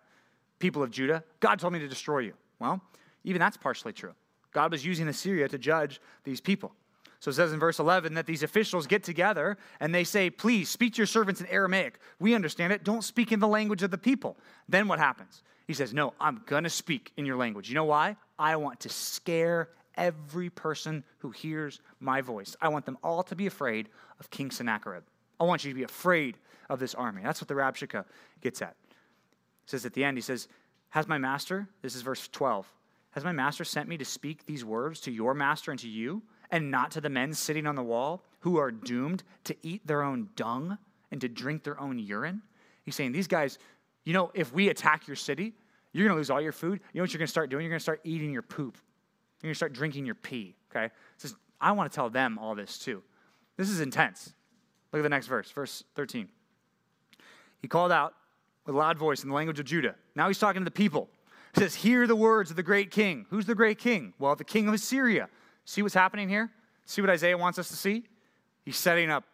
people 0.59 0.83
of 0.83 0.91
Judah. 0.91 1.23
God 1.41 1.59
told 1.59 1.73
me 1.73 1.79
to 1.79 1.89
destroy 1.89 2.21
you. 2.21 2.35
Well, 2.59 2.81
even 3.25 3.41
that's 3.41 3.57
partially 3.57 3.93
true. 3.93 4.15
God 4.53 4.73
was 4.73 4.85
using 4.85 5.09
Assyria 5.09 5.49
to 5.49 5.59
judge 5.59 6.01
these 6.25 6.41
people. 6.41 6.73
So 7.21 7.31
it 7.31 7.35
says 7.35 7.53
in 7.53 7.59
verse 7.59 7.79
11 7.81 8.15
that 8.15 8.27
these 8.27 8.43
officials 8.43 8.87
get 8.87 9.03
together 9.03 9.59
and 9.81 9.95
they 9.95 10.05
say, 10.05 10.31
Please 10.31 10.69
speak 10.69 10.95
to 10.95 10.99
your 10.99 11.07
servants 11.07 11.41
in 11.41 11.47
Aramaic. 11.49 11.99
We 12.21 12.35
understand 12.35 12.73
it. 12.73 12.85
Don't 12.85 13.03
speak 13.03 13.33
in 13.33 13.41
the 13.41 13.49
language 13.49 13.83
of 13.83 13.91
the 13.91 13.99
people. 13.99 14.37
Then 14.69 14.87
what 14.87 14.99
happens? 14.99 15.43
He 15.67 15.75
says, 15.75 15.93
No, 15.93 16.15
I'm 16.21 16.43
going 16.47 16.65
to 16.65 16.71
speak 16.71 17.13
in 17.17 17.27
your 17.27 17.37
language. 17.37 17.69
You 17.69 17.75
know 17.75 17.85
why? 17.85 18.17
I 18.39 18.57
want 18.57 18.81
to 18.81 18.89
scare 18.89 19.71
every 19.97 20.49
person 20.49 21.03
who 21.19 21.31
hears 21.31 21.81
my 21.99 22.21
voice. 22.21 22.57
I 22.61 22.69
want 22.69 22.87
them 22.87 22.99
all 23.03 23.25
to 23.25 23.35
be 23.35 23.47
afraid 23.47 23.89
of 24.21 24.31
King 24.31 24.51
Sennacherib. 24.51 25.03
I 25.41 25.45
want 25.45 25.65
you 25.65 25.73
to 25.73 25.75
be 25.75 25.83
afraid 25.83 26.37
of 26.69 26.79
this 26.79 26.95
army. 26.95 27.23
That's 27.25 27.41
what 27.41 27.49
the 27.49 27.55
Rabshakeh 27.55 28.05
gets 28.41 28.63
at. 28.63 28.77
He 29.65 29.71
says 29.71 29.85
at 29.85 29.95
the 29.95 30.05
end, 30.05 30.17
he 30.17 30.23
says, 30.23 30.47
Has 30.91 31.09
my 31.09 31.19
master, 31.19 31.69
this 31.83 31.97
is 31.97 32.03
verse 32.03 32.29
12, 32.29 32.71
has 33.13 33.25
my 33.25 33.33
master 33.33 33.65
sent 33.65 33.89
me 33.89 33.97
to 33.99 34.05
speak 34.05 34.47
these 34.47 34.65
words 34.65 35.01
to 35.01 35.11
your 35.11 35.35
master 35.35 35.71
and 35.71 35.81
to 35.81 35.89
you, 35.89 36.23
and 36.51 36.71
not 36.71 36.91
to 36.93 37.01
the 37.01 37.09
men 37.09 37.33
sitting 37.33 37.67
on 37.67 37.75
the 37.75 37.83
wall 37.83 38.23
who 38.41 38.59
are 38.59 38.71
doomed 38.71 39.23
to 39.45 39.57
eat 39.63 39.87
their 39.87 40.03
own 40.03 40.29
dung 40.37 40.79
and 41.11 41.21
to 41.21 41.29
drink 41.29 41.65
their 41.65 41.79
own 41.81 41.99
urine? 41.99 42.43
He's 42.85 42.95
saying, 42.95 43.13
These 43.13 43.27
guys, 43.27 43.59
you 44.05 44.13
know, 44.13 44.31
if 44.35 44.53
we 44.53 44.69
attack 44.69 45.07
your 45.07 45.17
city, 45.17 45.55
you're 45.93 46.07
going 46.07 46.15
to 46.15 46.19
lose 46.19 46.31
all 46.31 46.41
your 46.41 46.53
food. 46.53 46.81
You 46.93 46.99
know 46.99 47.03
what 47.03 47.13
you're 47.13 47.19
going 47.19 47.27
to 47.27 47.31
start 47.31 47.51
doing? 47.51 47.65
You're 47.65 47.71
going 47.71 47.79
to 47.79 47.83
start 47.83 48.01
eating 48.05 48.31
your 48.31 48.43
poop. 48.43 48.77
You're 49.41 49.49
going 49.49 49.53
to 49.53 49.57
start 49.57 49.73
drinking 49.73 50.07
your 50.07 50.15
pee, 50.15 50.55
okay? 50.71 50.93
Says, 51.17 51.35
I 51.61 51.73
want 51.73 51.91
to 51.91 51.95
tell 51.95 52.11
them 52.11 52.39
all 52.39 52.55
this 52.55 52.79
too. 52.79 53.03
This 53.57 53.71
is 53.71 53.81
intense. 53.81 54.33
Look 54.93 55.01
at 55.01 55.03
the 55.03 55.09
next 55.09 55.27
verse, 55.27 55.51
verse 55.51 55.85
13. 55.95 56.29
He 57.61 57.69
called 57.69 57.93
out 57.93 58.15
with 58.65 58.75
a 58.75 58.79
loud 58.79 58.99
voice 58.99 59.23
in 59.23 59.29
the 59.29 59.35
language 59.35 59.59
of 59.59 59.67
Judah. 59.67 59.95
Now 60.15 60.29
he's 60.29 60.39
talking 60.39 60.61
to 60.61 60.65
the 60.65 60.71
people. 60.71 61.09
He 61.55 61.61
says, 61.61 61.75
Hear 61.75 62.07
the 62.07 62.17
words 62.17 62.51
of 62.51 62.57
the 62.57 62.63
great 62.63 62.91
king. 62.91 63.27
Who's 63.31 63.47
the 63.47 63.55
great 63.55 63.79
king? 63.79 64.15
Well, 64.19 64.37
the 64.37 64.45
king 64.45 64.69
of 64.69 64.75
Assyria 64.75 65.29
See 65.69 65.83
what's 65.83 65.95
happening 65.95 66.31
here? 66.31 66.51
See 66.87 67.03
what 67.03 67.11
Isaiah 67.11 67.37
wants 67.37 67.59
us 67.59 67.69
to 67.69 67.77
see? 67.77 68.05
He's 68.65 68.79
setting 68.79 69.11
up 69.11 69.25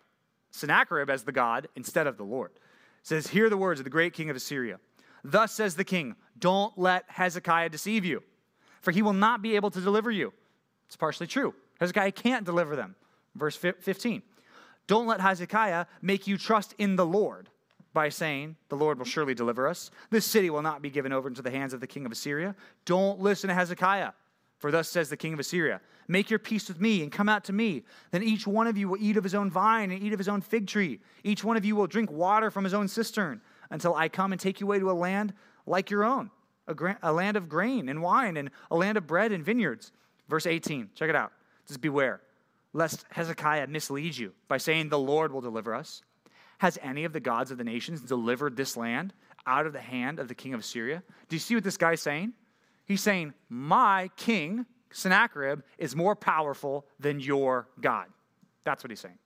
Sennacherib 0.51 1.09
as 1.09 1.23
the 1.23 1.31
God 1.31 1.69
instead 1.77 2.09
of 2.09 2.17
the 2.17 2.25
Lord. 2.25 2.51
It 2.57 3.07
says, 3.07 3.29
Hear 3.29 3.49
the 3.49 3.57
words 3.57 3.79
of 3.79 3.85
the 3.85 3.91
great 3.91 4.15
king 4.15 4.31
of 4.31 4.35
Assyria. 4.35 4.81
Thus 5.23 5.53
says 5.53 5.77
the 5.77 5.85
king, 5.85 6.17
Don't 6.37 6.77
let 6.77 7.05
Hezekiah 7.07 7.69
deceive 7.69 8.05
you, 8.05 8.21
for 8.81 8.91
he 8.91 9.01
will 9.01 9.13
not 9.13 9.43
be 9.43 9.55
able 9.55 9.71
to 9.71 9.81
deliver 9.81 10.11
you. 10.11 10.33
It's 10.89 10.97
partially 10.97 11.29
true. 11.29 11.55
Hezekiah 11.79 12.11
can't 12.11 12.45
deliver 12.45 12.75
them. 12.75 12.97
Verse 13.37 13.55
15. 13.55 14.21
Don't 14.89 15.07
let 15.07 15.21
Hezekiah 15.21 15.87
make 16.03 16.27
you 16.27 16.37
trust 16.37 16.75
in 16.79 16.97
the 16.97 17.07
Lord 17.07 17.49
by 17.93 18.09
saying, 18.09 18.57
The 18.71 18.77
Lord 18.77 18.99
will 18.99 19.07
surely 19.07 19.35
deliver 19.35 19.69
us. 19.69 19.93
This 20.11 20.27
city 20.27 20.51
will 20.51 20.63
not 20.63 20.83
be 20.83 20.91
given 20.91 21.13
over 21.13 21.29
into 21.29 21.43
the 21.43 21.53
hands 21.53 21.73
of 21.73 21.81
the 21.81 21.87
king 21.87 22.05
of 22.05 22.11
Assyria. 22.11 22.57
Don't 22.87 23.21
listen 23.21 23.47
to 23.47 23.55
Hezekiah. 23.55 24.11
For 24.59 24.71
thus 24.71 24.89
says 24.89 25.11
the 25.11 25.17
king 25.17 25.35
of 25.35 25.41
Assyria 25.41 25.81
Make 26.09 26.31
your 26.31 26.39
peace 26.39 26.69
with 26.69 26.81
me 26.81 27.03
and 27.03 27.11
come 27.11 27.29
out 27.29 27.45
to 27.45 27.53
me. 27.53 27.83
Then 28.11 28.23
each 28.23 28.47
one 28.47 28.67
of 28.67 28.77
you 28.77 28.89
will 28.89 28.99
eat 29.01 29.17
of 29.17 29.25
his 29.25 29.35
own 29.35 29.51
vine 29.51 29.91
and 29.91 30.03
eat 30.03 30.13
of 30.13 30.19
his 30.19 30.29
own 30.29 30.41
fig 30.41 30.67
tree. 30.67 31.01
Each 31.23 31.43
one 31.43 31.57
of 31.57 31.65
you 31.65 31.77
will 31.77 31.87
drink 31.87 32.11
water 32.11 32.51
from 32.51 32.65
his 32.65 32.75
own 32.75 32.89
cistern 32.89 33.41
until 33.71 33.95
I 33.95 34.09
come 34.09 34.33
and 34.33 34.41
take 34.41 34.61
you 34.61 34.67
away 34.67 34.79
to 34.79 34.91
a 34.91 34.93
land 34.93 35.33
like 35.67 35.91
your 35.91 36.05
own, 36.05 36.31
a, 36.69 36.75
gra- 36.75 36.99
a 37.03 37.13
land 37.13 37.37
of 37.37 37.49
grain 37.49 37.89
and 37.89 38.03
wine 38.03 38.37
and 38.37 38.51
a 38.71 38.77
land 38.77 38.99
of 38.99 39.07
bread 39.07 39.33
and 39.33 39.45
vineyards. 39.45 39.93
Verse 40.29 40.47
18, 40.47 40.91
check 40.95 41.09
it 41.09 41.17
out. 41.17 41.33
Just 41.67 41.81
beware, 41.81 42.21
lest 42.73 43.07
Hezekiah 43.11 43.67
mislead 43.69 44.17
you 44.17 44.33
by 44.49 44.59
saying, 44.59 44.89
The 44.89 44.99
Lord 44.99 45.33
will 45.33 45.41
deliver 45.41 45.75
us. 45.75 46.03
Has 46.59 46.79
any 46.83 47.05
of 47.05 47.13
the 47.13 47.21
gods 47.21 47.51
of 47.51 47.59
the 47.59 47.65
nations 47.65 48.03
delivered 48.03 48.57
this 48.57 48.77
land 48.77 49.13
out 49.47 49.67
of 49.67 49.73
the 49.73 49.81
hand 49.81 50.19
of 50.19 50.29
the 50.29 50.35
king 50.35 50.55
of 50.55 50.61
Assyria? 50.61 51.03
Do 51.29 51.37
you 51.37 51.41
see 51.41 51.55
what 51.55 51.65
this 51.65 51.77
guy's 51.77 52.01
saying? 52.01 52.35
He's 52.87 53.01
saying, 53.01 53.35
My 53.49 54.11
king, 54.17 54.67
Sennacherib, 54.91 55.61
is 55.79 55.97
more 55.97 56.15
powerful 56.15 56.87
than 56.99 57.21
your 57.21 57.69
God. 57.81 58.07
That's 58.65 58.83
what 58.83 58.91
he's 58.91 59.01
saying. 59.01 59.19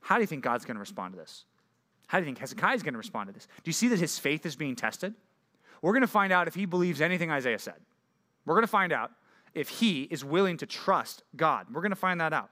How 0.00 0.16
do 0.16 0.22
you 0.22 0.26
think 0.26 0.44
God's 0.44 0.64
going 0.64 0.76
to 0.76 0.80
respond 0.80 1.14
to 1.14 1.18
this? 1.18 1.44
How 2.06 2.18
do 2.18 2.22
you 2.22 2.26
think 2.26 2.38
Hezekiah 2.38 2.74
is 2.74 2.82
going 2.82 2.94
to 2.94 2.98
respond 2.98 3.28
to 3.28 3.34
this? 3.34 3.46
Do 3.62 3.68
you 3.68 3.72
see 3.72 3.88
that 3.88 3.98
his 3.98 4.18
faith 4.18 4.46
is 4.46 4.56
being 4.56 4.76
tested? 4.76 5.14
We're 5.82 5.92
going 5.92 6.02
to 6.02 6.06
find 6.06 6.32
out 6.32 6.48
if 6.48 6.54
he 6.54 6.64
believes 6.64 7.00
anything 7.00 7.30
Isaiah 7.30 7.58
said. 7.58 7.76
We're 8.46 8.54
going 8.54 8.62
to 8.62 8.68
find 8.68 8.92
out 8.92 9.12
if 9.54 9.68
he 9.68 10.02
is 10.04 10.24
willing 10.24 10.56
to 10.58 10.66
trust 10.66 11.22
God. 11.36 11.66
We're 11.72 11.82
going 11.82 11.90
to 11.90 11.96
find 11.96 12.20
that 12.20 12.32
out. 12.32 12.50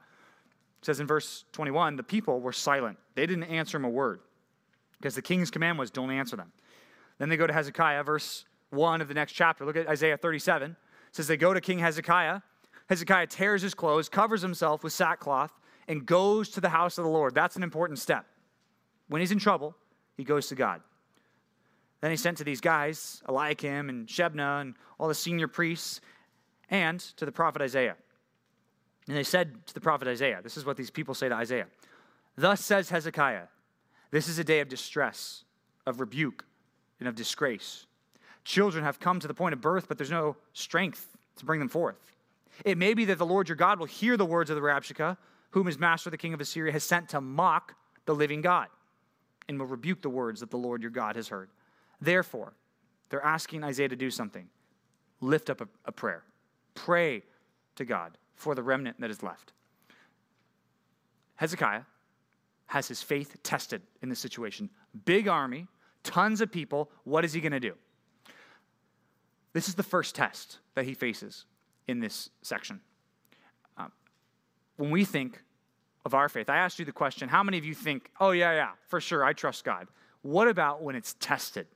It 0.82 0.86
says 0.86 1.00
in 1.00 1.06
verse 1.06 1.44
21 1.52 1.96
the 1.96 2.02
people 2.02 2.40
were 2.40 2.52
silent. 2.52 2.98
They 3.14 3.26
didn't 3.26 3.44
answer 3.44 3.78
him 3.78 3.84
a 3.84 3.88
word 3.88 4.20
because 4.98 5.14
the 5.14 5.22
king's 5.22 5.50
command 5.50 5.78
was 5.78 5.90
don't 5.90 6.10
answer 6.10 6.36
them. 6.36 6.52
Then 7.18 7.30
they 7.30 7.36
go 7.36 7.46
to 7.46 7.52
Hezekiah, 7.52 8.04
verse 8.04 8.44
1 8.70 9.00
of 9.00 9.08
the 9.08 9.14
next 9.14 9.32
chapter. 9.32 9.64
Look 9.64 9.76
at 9.76 9.88
Isaiah 9.88 10.16
37. 10.16 10.72
It 10.72 10.76
says 11.12 11.26
they 11.26 11.36
go 11.36 11.54
to 11.54 11.60
King 11.60 11.78
Hezekiah. 11.78 12.40
Hezekiah 12.88 13.26
tears 13.26 13.62
his 13.62 13.74
clothes, 13.74 14.08
covers 14.08 14.42
himself 14.42 14.84
with 14.84 14.92
sackcloth, 14.92 15.52
and 15.88 16.06
goes 16.06 16.50
to 16.50 16.60
the 16.60 16.68
house 16.68 16.98
of 16.98 17.04
the 17.04 17.10
Lord. 17.10 17.34
That's 17.34 17.56
an 17.56 17.62
important 17.62 17.98
step. 17.98 18.26
When 19.08 19.20
he's 19.20 19.32
in 19.32 19.38
trouble, 19.38 19.74
he 20.16 20.24
goes 20.24 20.48
to 20.48 20.54
God. 20.54 20.80
Then 22.00 22.10
he 22.10 22.16
sent 22.16 22.38
to 22.38 22.44
these 22.44 22.60
guys, 22.60 23.22
Eliakim 23.28 23.88
and 23.88 24.06
Shebna 24.06 24.60
and 24.60 24.74
all 24.98 25.08
the 25.08 25.14
senior 25.14 25.48
priests, 25.48 26.00
and 26.70 27.00
to 27.00 27.24
the 27.24 27.32
prophet 27.32 27.62
Isaiah. 27.62 27.96
And 29.08 29.16
they 29.16 29.22
said 29.22 29.66
to 29.66 29.74
the 29.74 29.80
prophet 29.80 30.08
Isaiah, 30.08 30.40
This 30.42 30.56
is 30.56 30.64
what 30.64 30.76
these 30.76 30.90
people 30.90 31.14
say 31.14 31.28
to 31.28 31.34
Isaiah 31.34 31.66
Thus 32.36 32.64
says 32.64 32.90
Hezekiah, 32.90 33.44
This 34.10 34.28
is 34.28 34.38
a 34.38 34.44
day 34.44 34.60
of 34.60 34.68
distress, 34.68 35.44
of 35.86 36.00
rebuke, 36.00 36.44
and 36.98 37.08
of 37.08 37.14
disgrace. 37.14 37.85
Children 38.46 38.84
have 38.84 39.00
come 39.00 39.18
to 39.18 39.26
the 39.26 39.34
point 39.34 39.54
of 39.54 39.60
birth, 39.60 39.88
but 39.88 39.98
there's 39.98 40.08
no 40.08 40.36
strength 40.52 41.16
to 41.34 41.44
bring 41.44 41.58
them 41.58 41.68
forth. 41.68 41.96
It 42.64 42.78
may 42.78 42.94
be 42.94 43.04
that 43.06 43.18
the 43.18 43.26
Lord 43.26 43.48
your 43.48 43.56
God 43.56 43.80
will 43.80 43.86
hear 43.86 44.16
the 44.16 44.24
words 44.24 44.50
of 44.50 44.54
the 44.54 44.62
Rabshakeh, 44.62 45.16
whom 45.50 45.66
his 45.66 45.80
master, 45.80 46.10
the 46.10 46.16
king 46.16 46.32
of 46.32 46.40
Assyria, 46.40 46.70
has 46.70 46.84
sent 46.84 47.08
to 47.08 47.20
mock 47.20 47.74
the 48.04 48.14
living 48.14 48.42
God, 48.42 48.68
and 49.48 49.58
will 49.58 49.66
rebuke 49.66 50.00
the 50.00 50.08
words 50.08 50.38
that 50.38 50.52
the 50.52 50.56
Lord 50.56 50.80
your 50.80 50.92
God 50.92 51.16
has 51.16 51.26
heard. 51.26 51.50
Therefore, 52.00 52.52
they're 53.08 53.20
asking 53.20 53.64
Isaiah 53.64 53.88
to 53.88 53.96
do 53.96 54.12
something. 54.12 54.46
Lift 55.20 55.50
up 55.50 55.60
a, 55.60 55.66
a 55.84 55.90
prayer. 55.90 56.22
Pray 56.76 57.24
to 57.74 57.84
God 57.84 58.16
for 58.36 58.54
the 58.54 58.62
remnant 58.62 59.00
that 59.00 59.10
is 59.10 59.24
left. 59.24 59.54
Hezekiah 61.34 61.82
has 62.66 62.86
his 62.86 63.02
faith 63.02 63.38
tested 63.42 63.82
in 64.02 64.08
this 64.08 64.20
situation. 64.20 64.70
Big 65.04 65.26
army, 65.26 65.66
tons 66.04 66.40
of 66.40 66.52
people. 66.52 66.92
What 67.02 67.24
is 67.24 67.32
he 67.32 67.40
going 67.40 67.50
to 67.50 67.58
do? 67.58 67.74
This 69.56 69.68
is 69.68 69.74
the 69.74 69.82
first 69.82 70.14
test 70.14 70.58
that 70.74 70.84
he 70.84 70.92
faces 70.92 71.46
in 71.88 71.98
this 71.98 72.28
section. 72.42 72.78
Um, 73.78 73.90
when 74.76 74.90
we 74.90 75.06
think 75.06 75.42
of 76.04 76.12
our 76.12 76.28
faith, 76.28 76.50
I 76.50 76.58
asked 76.58 76.78
you 76.78 76.84
the 76.84 76.92
question 76.92 77.30
how 77.30 77.42
many 77.42 77.56
of 77.56 77.64
you 77.64 77.72
think, 77.72 78.10
oh, 78.20 78.32
yeah, 78.32 78.52
yeah, 78.52 78.72
for 78.88 79.00
sure, 79.00 79.24
I 79.24 79.32
trust 79.32 79.64
God? 79.64 79.88
What 80.20 80.46
about 80.46 80.82
when 80.82 80.94
it's 80.94 81.16
tested? 81.20 81.66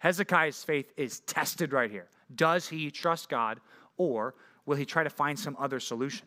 Hezekiah's 0.00 0.62
faith 0.62 0.92
is 0.98 1.20
tested 1.20 1.72
right 1.72 1.90
here. 1.90 2.10
Does 2.34 2.68
he 2.68 2.90
trust 2.90 3.30
God 3.30 3.60
or 3.96 4.34
will 4.66 4.76
he 4.76 4.84
try 4.84 5.02
to 5.02 5.08
find 5.08 5.38
some 5.38 5.56
other 5.58 5.80
solution? 5.80 6.26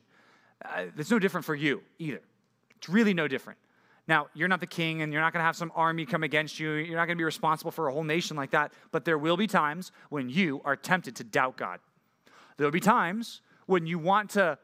Uh, 0.63 0.85
it's 0.97 1.11
no 1.11 1.19
different 1.19 1.45
for 1.45 1.53
you 1.53 1.83
either. 1.99 2.21
It's 2.77 2.89
really 2.89 3.13
no 3.13 3.27
different. 3.27 3.59
Now, 4.07 4.27
you're 4.33 4.47
not 4.47 4.59
the 4.59 4.67
king 4.67 5.01
and 5.01 5.11
you're 5.11 5.21
not 5.21 5.33
going 5.33 5.41
to 5.41 5.45
have 5.45 5.55
some 5.55 5.71
army 5.75 6.05
come 6.05 6.23
against 6.23 6.59
you. 6.59 6.73
You're 6.73 6.97
not 6.97 7.05
going 7.05 7.17
to 7.17 7.21
be 7.21 7.25
responsible 7.25 7.71
for 7.71 7.87
a 7.87 7.93
whole 7.93 8.03
nation 8.03 8.37
like 8.37 8.51
that. 8.51 8.73
But 8.91 9.03
there 9.03 9.17
will 9.17 9.37
be 9.37 9.47
times 9.47 9.91
when 10.09 10.29
you 10.29 10.61
are 10.63 10.75
tempted 10.75 11.15
to 11.17 11.23
doubt 11.23 11.57
God. 11.57 11.79
There 12.57 12.65
will 12.65 12.71
be 12.71 12.79
times 12.79 13.41
when 13.65 13.87
you 13.87 13.97
want 13.97 14.31
to 14.31 14.57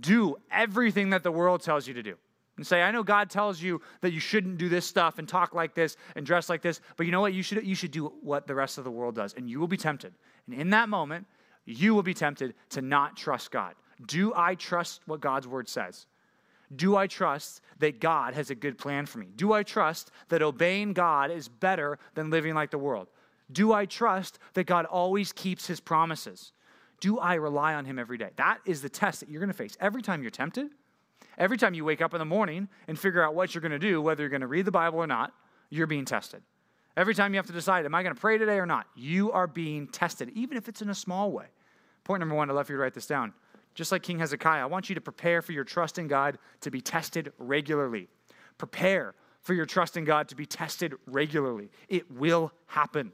do 0.00 0.36
everything 0.50 1.10
that 1.10 1.22
the 1.22 1.32
world 1.32 1.62
tells 1.62 1.86
you 1.86 1.94
to 1.94 2.02
do. 2.02 2.14
And 2.56 2.66
say, 2.66 2.82
I 2.82 2.90
know 2.90 3.04
God 3.04 3.30
tells 3.30 3.62
you 3.62 3.80
that 4.00 4.12
you 4.12 4.18
shouldn't 4.18 4.58
do 4.58 4.68
this 4.68 4.84
stuff 4.84 5.18
and 5.18 5.28
talk 5.28 5.54
like 5.54 5.74
this 5.74 5.96
and 6.16 6.26
dress 6.26 6.48
like 6.48 6.60
this, 6.60 6.80
but 6.96 7.06
you 7.06 7.12
know 7.12 7.20
what? 7.20 7.32
You 7.32 7.42
should, 7.42 7.64
you 7.64 7.76
should 7.76 7.92
do 7.92 8.12
what 8.20 8.48
the 8.48 8.54
rest 8.54 8.78
of 8.78 8.84
the 8.84 8.90
world 8.90 9.14
does, 9.14 9.32
and 9.34 9.48
you 9.48 9.60
will 9.60 9.68
be 9.68 9.76
tempted. 9.76 10.12
And 10.48 10.60
in 10.60 10.70
that 10.70 10.88
moment, 10.88 11.26
you 11.66 11.94
will 11.94 12.02
be 12.02 12.14
tempted 12.14 12.54
to 12.70 12.82
not 12.82 13.16
trust 13.16 13.52
God. 13.52 13.74
Do 14.04 14.32
I 14.34 14.56
trust 14.56 15.02
what 15.06 15.20
God's 15.20 15.46
word 15.46 15.68
says? 15.68 16.06
Do 16.74 16.96
I 16.96 17.06
trust 17.06 17.60
that 17.78 18.00
God 18.00 18.34
has 18.34 18.50
a 18.50 18.54
good 18.54 18.78
plan 18.78 19.06
for 19.06 19.18
me? 19.18 19.28
Do 19.34 19.52
I 19.52 19.62
trust 19.62 20.10
that 20.28 20.42
obeying 20.42 20.92
God 20.92 21.30
is 21.30 21.48
better 21.48 21.98
than 22.14 22.30
living 22.30 22.54
like 22.54 22.70
the 22.70 22.78
world? 22.78 23.08
Do 23.50 23.72
I 23.72 23.86
trust 23.86 24.38
that 24.54 24.64
God 24.64 24.84
always 24.84 25.32
keeps 25.32 25.66
his 25.66 25.80
promises? 25.80 26.52
Do 27.00 27.18
I 27.18 27.34
rely 27.34 27.74
on 27.74 27.84
him 27.84 27.98
every 27.98 28.18
day? 28.18 28.30
That 28.36 28.58
is 28.66 28.82
the 28.82 28.88
test 28.88 29.20
that 29.20 29.28
you're 29.28 29.40
going 29.40 29.48
to 29.48 29.56
face. 29.56 29.76
Every 29.80 30.02
time 30.02 30.22
you're 30.22 30.30
tempted, 30.30 30.70
every 31.38 31.56
time 31.56 31.74
you 31.74 31.84
wake 31.84 32.02
up 32.02 32.12
in 32.12 32.18
the 32.18 32.24
morning 32.24 32.68
and 32.88 32.98
figure 32.98 33.22
out 33.22 33.34
what 33.34 33.54
you're 33.54 33.62
going 33.62 33.72
to 33.72 33.78
do, 33.78 34.02
whether 34.02 34.22
you're 34.22 34.30
going 34.30 34.42
to 34.42 34.46
read 34.46 34.64
the 34.64 34.70
Bible 34.70 34.98
or 34.98 35.06
not, 35.06 35.32
you're 35.70 35.86
being 35.86 36.04
tested. 36.04 36.42
Every 36.96 37.14
time 37.14 37.32
you 37.32 37.38
have 37.38 37.46
to 37.46 37.52
decide, 37.52 37.86
am 37.86 37.94
I 37.94 38.02
going 38.02 38.14
to 38.14 38.20
pray 38.20 38.38
today 38.38 38.58
or 38.58 38.66
not? 38.66 38.86
You 38.96 39.30
are 39.30 39.46
being 39.46 39.86
tested, 39.86 40.30
even 40.34 40.56
if 40.56 40.68
it's 40.68 40.82
in 40.82 40.90
a 40.90 40.94
small 40.94 41.30
way. 41.30 41.46
Point 42.02 42.20
number 42.20 42.34
one, 42.34 42.50
I'd 42.50 42.54
love 42.54 42.66
for 42.66 42.72
you 42.72 42.78
to 42.78 42.82
write 42.82 42.94
this 42.94 43.06
down. 43.06 43.32
Just 43.78 43.92
like 43.92 44.02
King 44.02 44.18
Hezekiah, 44.18 44.60
I 44.60 44.66
want 44.66 44.88
you 44.88 44.96
to 44.96 45.00
prepare 45.00 45.40
for 45.40 45.52
your 45.52 45.62
trust 45.62 45.98
in 45.98 46.08
God 46.08 46.36
to 46.62 46.70
be 46.72 46.80
tested 46.80 47.32
regularly. 47.38 48.08
Prepare 48.58 49.14
for 49.40 49.54
your 49.54 49.66
trust 49.66 49.96
in 49.96 50.04
God 50.04 50.26
to 50.30 50.34
be 50.34 50.46
tested 50.46 50.94
regularly. 51.06 51.70
It 51.88 52.10
will 52.10 52.50
happen 52.66 53.12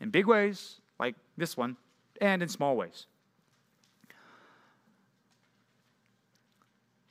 in 0.00 0.10
big 0.10 0.26
ways, 0.26 0.80
like 0.98 1.14
this 1.36 1.56
one, 1.56 1.76
and 2.20 2.42
in 2.42 2.48
small 2.48 2.76
ways. 2.76 3.06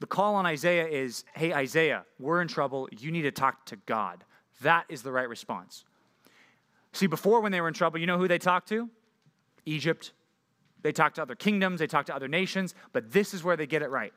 The 0.01 0.07
call 0.07 0.35
on 0.35 0.45
Isaiah 0.45 0.85
is 0.85 1.23
hey, 1.35 1.53
Isaiah, 1.53 2.03
we're 2.19 2.41
in 2.41 2.49
trouble. 2.49 2.89
You 2.91 3.09
need 3.09 3.21
to 3.21 3.31
talk 3.31 3.65
to 3.67 3.77
God. 3.85 4.25
That 4.63 4.83
is 4.89 5.01
the 5.01 5.13
right 5.13 5.29
response. 5.29 5.85
See, 6.91 7.07
before 7.07 7.39
when 7.39 7.53
they 7.53 7.61
were 7.61 7.69
in 7.69 7.73
trouble, 7.73 7.99
you 7.99 8.05
know 8.05 8.17
who 8.17 8.27
they 8.27 8.37
talked 8.37 8.67
to? 8.67 8.89
Egypt, 9.65 10.11
they 10.83 10.91
talk 10.91 11.15
to 11.15 11.21
other 11.21 11.35
kingdoms, 11.35 11.79
they 11.79 11.87
talk 11.87 12.05
to 12.05 12.15
other 12.15 12.27
nations, 12.27 12.75
but 12.91 13.11
this 13.11 13.33
is 13.33 13.43
where 13.43 13.57
they 13.57 13.65
get 13.65 13.81
it 13.81 13.89
right. 13.89 14.13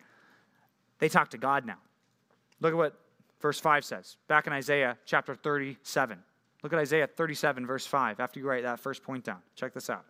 They 0.98 1.08
talk 1.08 1.30
to 1.30 1.38
God 1.38 1.64
now. 1.64 1.78
Look 2.60 2.72
at 2.72 2.76
what 2.76 2.98
verse 3.40 3.60
5 3.60 3.84
says, 3.84 4.16
back 4.28 4.46
in 4.46 4.52
Isaiah 4.52 4.98
chapter 5.06 5.34
37. 5.34 6.18
Look 6.62 6.72
at 6.72 6.78
Isaiah 6.78 7.06
37, 7.06 7.66
verse 7.66 7.86
5, 7.86 8.18
after 8.18 8.40
you 8.40 8.48
write 8.48 8.64
that 8.64 8.80
first 8.80 9.02
point 9.02 9.24
down. 9.24 9.38
Check 9.54 9.72
this 9.72 9.88
out. 9.88 10.04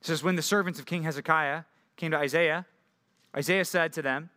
It 0.00 0.06
says, 0.06 0.22
When 0.22 0.36
the 0.36 0.42
servants 0.42 0.78
of 0.78 0.86
King 0.86 1.02
Hezekiah 1.02 1.64
came 1.96 2.12
to 2.12 2.16
Isaiah, 2.16 2.66
Isaiah 3.36 3.64
said 3.64 3.92
to 3.94 4.02
them, 4.02 4.30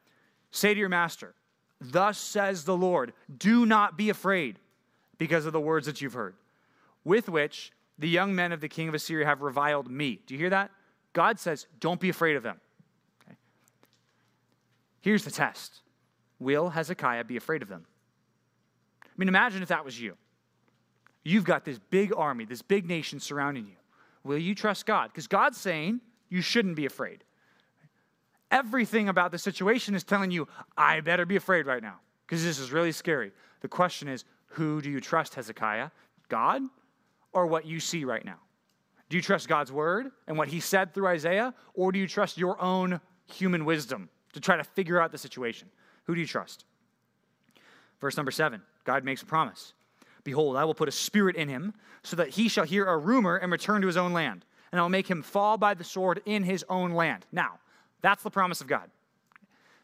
Say 0.51 0.73
to 0.73 0.79
your 0.79 0.89
master, 0.89 1.35
Thus 1.79 2.17
says 2.17 2.63
the 2.63 2.77
Lord, 2.77 3.13
do 3.37 3.65
not 3.65 3.97
be 3.97 4.09
afraid 4.09 4.57
because 5.17 5.45
of 5.45 5.53
the 5.53 5.59
words 5.59 5.85
that 5.85 6.01
you've 6.01 6.13
heard, 6.13 6.35
with 7.03 7.29
which 7.29 7.71
the 7.99 8.09
young 8.09 8.33
men 8.33 8.51
of 8.51 8.61
the 8.61 8.69
king 8.69 8.87
of 8.87 8.93
Assyria 8.93 9.25
have 9.25 9.41
reviled 9.41 9.91
me. 9.91 10.21
Do 10.25 10.33
you 10.33 10.39
hear 10.39 10.49
that? 10.49 10.71
God 11.13 11.39
says, 11.39 11.67
don't 11.79 11.99
be 11.99 12.09
afraid 12.09 12.35
of 12.35 12.43
them. 12.43 12.59
Okay? 13.23 13.37
Here's 15.01 15.23
the 15.23 15.31
test 15.31 15.81
Will 16.39 16.69
Hezekiah 16.69 17.23
be 17.23 17.37
afraid 17.37 17.61
of 17.61 17.69
them? 17.69 17.85
I 19.03 19.07
mean, 19.17 19.29
imagine 19.29 19.61
if 19.61 19.69
that 19.69 19.85
was 19.85 19.99
you. 19.99 20.17
You've 21.23 21.45
got 21.45 21.63
this 21.63 21.79
big 21.89 22.11
army, 22.17 22.45
this 22.45 22.61
big 22.61 22.87
nation 22.87 23.19
surrounding 23.19 23.65
you. 23.67 23.75
Will 24.23 24.37
you 24.37 24.55
trust 24.55 24.85
God? 24.85 25.09
Because 25.11 25.27
God's 25.27 25.57
saying 25.57 26.01
you 26.29 26.41
shouldn't 26.41 26.75
be 26.75 26.85
afraid. 26.85 27.23
everything 28.53 29.09
about 29.09 29.31
the 29.31 29.37
situation 29.37 29.95
is 29.95 30.03
telling 30.03 30.31
you, 30.31 30.47
I 30.77 31.01
better 31.01 31.25
be 31.25 31.35
afraid 31.35 31.65
right 31.65 31.81
now 31.81 31.99
because 32.25 32.43
this 32.43 32.59
is 32.59 32.71
really 32.71 32.91
scary. 32.91 33.31
The 33.61 33.67
question 33.67 34.07
is, 34.07 34.23
who 34.45 34.81
do 34.81 34.89
you 34.89 35.01
trust, 35.01 35.33
Hezekiah? 35.33 35.89
God 36.29 36.61
or 37.33 37.47
what 37.47 37.65
you 37.65 37.79
see 37.79 38.05
right 38.05 38.23
now? 38.23 38.37
Do 39.13 39.17
you 39.17 39.21
trust 39.21 39.47
God's 39.47 39.71
word 39.71 40.11
and 40.25 40.39
what 40.39 40.47
he 40.47 40.59
said 40.59 40.91
through 40.91 41.05
Isaiah, 41.05 41.53
or 41.75 41.91
do 41.91 41.99
you 41.99 42.07
trust 42.07 42.35
your 42.35 42.59
own 42.59 42.99
human 43.27 43.63
wisdom 43.63 44.09
to 44.31 44.39
try 44.39 44.57
to 44.57 44.63
figure 44.63 44.99
out 44.99 45.11
the 45.11 45.19
situation? 45.19 45.69
Who 46.05 46.15
do 46.15 46.21
you 46.21 46.25
trust? 46.25 46.65
Verse 48.01 48.17
number 48.17 48.31
seven 48.31 48.63
God 48.85 49.03
makes 49.03 49.21
a 49.21 49.27
promise. 49.27 49.73
Behold, 50.23 50.57
I 50.57 50.65
will 50.65 50.73
put 50.73 50.87
a 50.87 50.91
spirit 50.91 51.35
in 51.35 51.47
him, 51.47 51.75
so 52.01 52.15
that 52.15 52.29
he 52.29 52.49
shall 52.49 52.63
hear 52.65 52.87
a 52.87 52.97
rumor 52.97 53.35
and 53.35 53.51
return 53.51 53.81
to 53.81 53.87
his 53.87 53.97
own 53.97 54.13
land. 54.13 54.45
And 54.71 54.79
I 54.79 54.81
will 54.81 54.89
make 54.89 55.07
him 55.07 55.21
fall 55.21 55.59
by 55.59 55.75
the 55.75 55.83
sword 55.83 56.23
in 56.25 56.41
his 56.41 56.65
own 56.67 56.93
land. 56.93 57.27
Now, 57.31 57.59
that's 58.01 58.23
the 58.23 58.31
promise 58.31 58.61
of 58.61 58.67
God. 58.67 58.89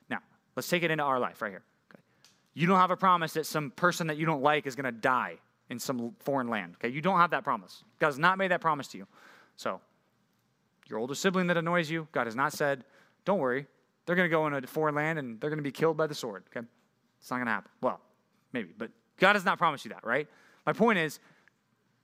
Now, 0.10 0.22
let's 0.56 0.70
take 0.70 0.82
it 0.82 0.90
into 0.90 1.04
our 1.04 1.20
life 1.20 1.40
right 1.44 1.52
here. 1.52 1.62
You 2.56 2.66
don't 2.66 2.80
have 2.80 2.90
a 2.90 2.98
promise 2.98 3.34
that 3.34 3.46
some 3.46 3.70
person 3.70 4.08
that 4.08 4.18
you 4.18 4.26
don't 4.26 4.42
like 4.42 4.66
is 4.66 4.76
going 4.76 4.92
to 4.92 5.00
die 5.00 5.38
in 5.70 5.80
some 5.80 6.16
foreign 6.20 6.48
land. 6.48 6.76
Okay, 6.76 6.94
you 6.94 7.02
don't 7.02 7.20
have 7.20 7.32
that 7.32 7.44
promise. 7.44 7.84
God 8.00 8.08
has 8.08 8.20
not 8.20 8.38
made 8.38 8.52
that 8.52 8.62
promise 8.62 8.88
to 8.90 8.98
you. 8.98 9.08
So, 9.56 9.82
your 10.88 11.00
older 11.00 11.16
sibling 11.16 11.48
that 11.48 11.58
annoys 11.58 11.90
you, 11.90 12.08
God 12.12 12.26
has 12.26 12.36
not 12.36 12.54
said, 12.54 12.84
don't 13.26 13.40
worry, 13.40 13.68
they're 14.06 14.16
going 14.16 14.28
to 14.28 14.32
go 14.32 14.48
in 14.48 14.54
a 14.54 14.62
foreign 14.66 14.96
land 14.96 15.20
and 15.20 15.40
they're 15.40 15.50
going 15.50 15.60
to 15.60 15.64
be 15.64 15.72
killed 15.72 15.98
by 15.98 16.08
the 16.08 16.16
sword. 16.16 16.44
Okay, 16.50 16.66
it's 17.20 17.30
not 17.30 17.38
going 17.38 17.46
to 17.46 17.52
happen. 17.52 17.72
Well, 17.82 18.00
maybe, 18.54 18.70
but 18.76 18.90
God 19.18 19.36
has 19.36 19.46
not 19.46 19.58
promised 19.58 19.86
you 19.86 19.90
that, 19.90 20.04
right? 20.04 20.28
My 20.66 20.74
point 20.74 20.98
is, 20.98 21.20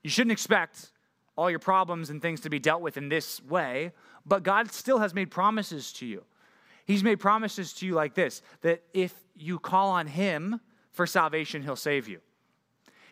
you 0.03 0.09
shouldn't 0.09 0.31
expect 0.31 0.91
all 1.35 1.49
your 1.49 1.59
problems 1.59 2.09
and 2.09 2.21
things 2.21 2.41
to 2.41 2.49
be 2.49 2.59
dealt 2.59 2.81
with 2.81 2.97
in 2.97 3.09
this 3.09 3.41
way, 3.43 3.91
but 4.25 4.43
God 4.43 4.71
still 4.71 4.99
has 4.99 5.13
made 5.13 5.31
promises 5.31 5.91
to 5.93 6.05
you. 6.05 6.23
He's 6.85 7.03
made 7.03 7.19
promises 7.19 7.73
to 7.73 7.85
you 7.85 7.93
like 7.93 8.13
this 8.13 8.41
that 8.61 8.83
if 8.93 9.13
you 9.35 9.59
call 9.59 9.89
on 9.89 10.07
Him 10.07 10.61
for 10.91 11.07
salvation, 11.07 11.63
He'll 11.63 11.75
save 11.75 12.07
you. 12.07 12.19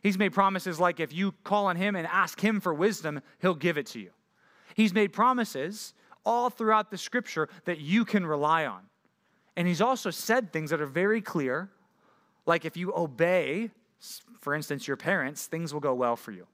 He's 0.04 0.18
made 0.18 0.34
promises 0.34 0.80
like 0.80 1.00
if 1.00 1.12
you 1.12 1.34
call 1.44 1.66
on 1.66 1.76
Him 1.76 1.96
and 1.96 2.06
ask 2.06 2.40
Him 2.40 2.60
for 2.60 2.74
wisdom, 2.74 3.22
He'll 3.42 3.56
give 3.56 3.78
it 3.78 3.88
to 3.88 4.00
you. 4.00 4.12
He's 4.76 4.94
made 4.94 5.14
promises 5.14 5.96
all 6.26 6.50
throughout 6.52 6.92
the 6.92 6.98
scripture 6.98 7.50
that 7.66 7.80
you 7.80 8.06
can 8.06 8.26
rely 8.26 8.66
on. 8.66 8.82
And 9.56 9.68
He's 9.68 9.82
also 9.82 10.12
said 10.12 10.54
things 10.54 10.70
that 10.70 10.82
are 10.82 10.86
very 10.86 11.22
clear, 11.22 11.72
like 12.46 12.66
if 12.66 12.78
you 12.78 12.94
obey 12.96 13.72
for 14.42 14.54
instance, 14.54 14.88
your 14.88 14.98
parents, 14.98 15.46
things 15.48 15.74
will 15.74 15.80
go 15.80 15.94
well 15.94 16.16
for 16.16 16.32
you. 16.32 16.46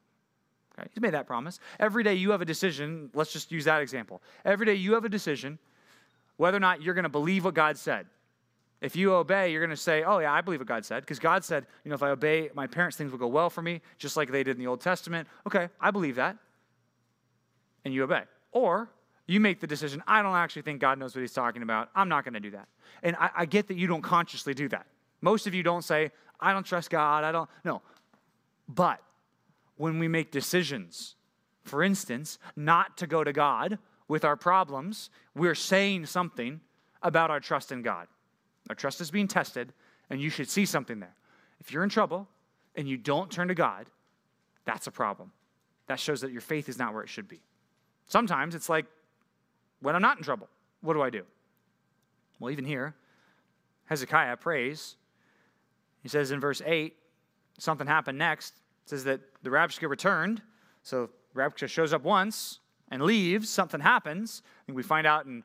Okay? 0.77 0.87
He's 0.93 1.01
made 1.01 1.13
that 1.13 1.25
promise. 1.25 1.59
Every 1.79 2.03
day 2.03 2.13
you 2.13 2.31
have 2.31 2.41
a 2.41 2.45
decision. 2.45 3.09
Let's 3.13 3.33
just 3.33 3.51
use 3.51 3.65
that 3.65 3.81
example. 3.81 4.21
Every 4.45 4.65
day 4.65 4.75
you 4.75 4.93
have 4.93 5.05
a 5.05 5.09
decision 5.09 5.57
whether 6.37 6.55
or 6.55 6.61
not 6.61 6.81
you're 6.81 6.93
going 6.93 7.03
to 7.03 7.09
believe 7.09 7.43
what 7.43 7.53
God 7.53 7.77
said. 7.77 8.05
If 8.81 8.95
you 8.95 9.13
obey, 9.13 9.51
you're 9.51 9.61
going 9.61 9.75
to 9.75 9.77
say, 9.77 10.03
Oh, 10.03 10.19
yeah, 10.19 10.33
I 10.33 10.41
believe 10.41 10.59
what 10.59 10.67
God 10.67 10.85
said. 10.85 11.01
Because 11.01 11.19
God 11.19 11.43
said, 11.43 11.65
You 11.83 11.89
know, 11.89 11.95
if 11.95 12.03
I 12.03 12.09
obey 12.09 12.49
my 12.53 12.67
parents, 12.67 12.97
things 12.97 13.11
will 13.11 13.19
go 13.19 13.27
well 13.27 13.49
for 13.49 13.61
me, 13.61 13.81
just 13.97 14.15
like 14.15 14.31
they 14.31 14.43
did 14.43 14.55
in 14.55 14.59
the 14.59 14.67
Old 14.67 14.81
Testament. 14.81 15.27
Okay, 15.45 15.69
I 15.79 15.91
believe 15.91 16.15
that. 16.15 16.37
And 17.83 17.93
you 17.93 18.03
obey. 18.03 18.23
Or 18.51 18.89
you 19.27 19.39
make 19.39 19.59
the 19.59 19.67
decision, 19.67 20.01
I 20.07 20.21
don't 20.21 20.35
actually 20.35 20.63
think 20.63 20.81
God 20.81 20.97
knows 20.97 21.15
what 21.15 21.21
he's 21.21 21.33
talking 21.33 21.61
about. 21.61 21.89
I'm 21.93 22.09
not 22.09 22.23
going 22.23 22.33
to 22.33 22.39
do 22.39 22.51
that. 22.51 22.67
And 23.03 23.15
I, 23.17 23.29
I 23.37 23.45
get 23.45 23.67
that 23.67 23.77
you 23.77 23.87
don't 23.87 24.01
consciously 24.01 24.53
do 24.53 24.67
that. 24.69 24.87
Most 25.21 25.45
of 25.45 25.53
you 25.53 25.61
don't 25.61 25.83
say, 25.83 26.11
I 26.39 26.53
don't 26.53 26.65
trust 26.65 26.89
God. 26.89 27.23
I 27.23 27.31
don't. 27.31 27.49
No. 27.63 27.81
But 28.67 29.01
when 29.75 29.99
we 29.99 30.07
make 30.07 30.31
decisions, 30.31 31.15
for 31.63 31.83
instance, 31.83 32.39
not 32.55 32.97
to 32.97 33.07
go 33.07 33.23
to 33.23 33.33
God 33.33 33.77
with 34.07 34.25
our 34.25 34.35
problems, 34.35 35.09
we're 35.35 35.55
saying 35.55 36.05
something 36.05 36.61
about 37.01 37.29
our 37.29 37.39
trust 37.39 37.71
in 37.71 37.81
God. 37.81 38.07
Our 38.69 38.75
trust 38.75 39.01
is 39.01 39.11
being 39.11 39.27
tested, 39.27 39.73
and 40.09 40.21
you 40.21 40.29
should 40.29 40.49
see 40.49 40.65
something 40.65 40.99
there. 40.99 41.15
If 41.59 41.71
you're 41.71 41.83
in 41.83 41.89
trouble 41.89 42.27
and 42.75 42.87
you 42.87 42.97
don't 42.97 43.31
turn 43.31 43.47
to 43.47 43.55
God, 43.55 43.87
that's 44.65 44.87
a 44.87 44.91
problem. 44.91 45.31
That 45.87 45.99
shows 45.99 46.21
that 46.21 46.31
your 46.31 46.41
faith 46.41 46.69
is 46.69 46.77
not 46.77 46.93
where 46.93 47.03
it 47.03 47.09
should 47.09 47.27
be. 47.27 47.41
Sometimes 48.07 48.55
it's 48.55 48.69
like, 48.69 48.85
when 49.81 49.95
I'm 49.95 50.01
not 50.01 50.17
in 50.17 50.23
trouble, 50.23 50.47
what 50.81 50.93
do 50.93 51.01
I 51.01 51.09
do? 51.09 51.23
Well, 52.39 52.51
even 52.51 52.65
here, 52.65 52.95
Hezekiah 53.85 54.37
prays 54.37 54.95
he 56.01 56.09
says 56.09 56.31
in 56.31 56.39
verse 56.39 56.61
8, 56.65 56.95
something 57.57 57.87
happened 57.87 58.17
next. 58.17 58.55
It 58.85 58.89
says 58.89 59.03
that 59.05 59.21
the 59.43 59.49
Rabshakeh 59.49 59.89
returned. 59.89 60.41
So 60.83 61.09
Rabshakeh 61.35 61.67
shows 61.67 61.93
up 61.93 62.03
once 62.03 62.59
and 62.89 63.03
leaves. 63.03 63.49
Something 63.49 63.81
happens. 63.81 64.41
And 64.67 64.75
we 64.75 64.83
find 64.83 65.05
out 65.05 65.25
in 65.25 65.43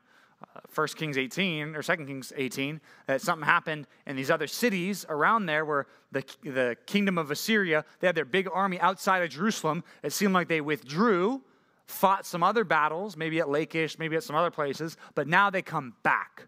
uh, 0.55 0.59
1 0.73 0.87
Kings 0.89 1.17
18 1.17 1.75
or 1.75 1.81
2 1.81 1.95
Kings 1.97 2.33
18 2.35 2.81
that 3.07 3.21
something 3.21 3.45
happened 3.45 3.87
in 4.05 4.15
these 4.15 4.29
other 4.29 4.47
cities 4.47 5.05
around 5.09 5.45
there 5.45 5.65
where 5.65 5.87
the, 6.11 6.23
the 6.43 6.75
kingdom 6.85 7.17
of 7.17 7.31
Assyria, 7.31 7.85
they 7.99 8.07
had 8.07 8.15
their 8.15 8.25
big 8.25 8.47
army 8.53 8.79
outside 8.79 9.23
of 9.23 9.29
Jerusalem. 9.29 9.83
It 10.03 10.13
seemed 10.13 10.33
like 10.33 10.47
they 10.47 10.61
withdrew, 10.61 11.41
fought 11.85 12.25
some 12.25 12.43
other 12.43 12.63
battles, 12.63 13.15
maybe 13.15 13.39
at 13.39 13.49
Lachish, 13.49 13.99
maybe 13.99 14.15
at 14.15 14.23
some 14.23 14.35
other 14.35 14.51
places, 14.51 14.97
but 15.13 15.27
now 15.27 15.49
they 15.49 15.61
come 15.61 15.93
back. 16.03 16.47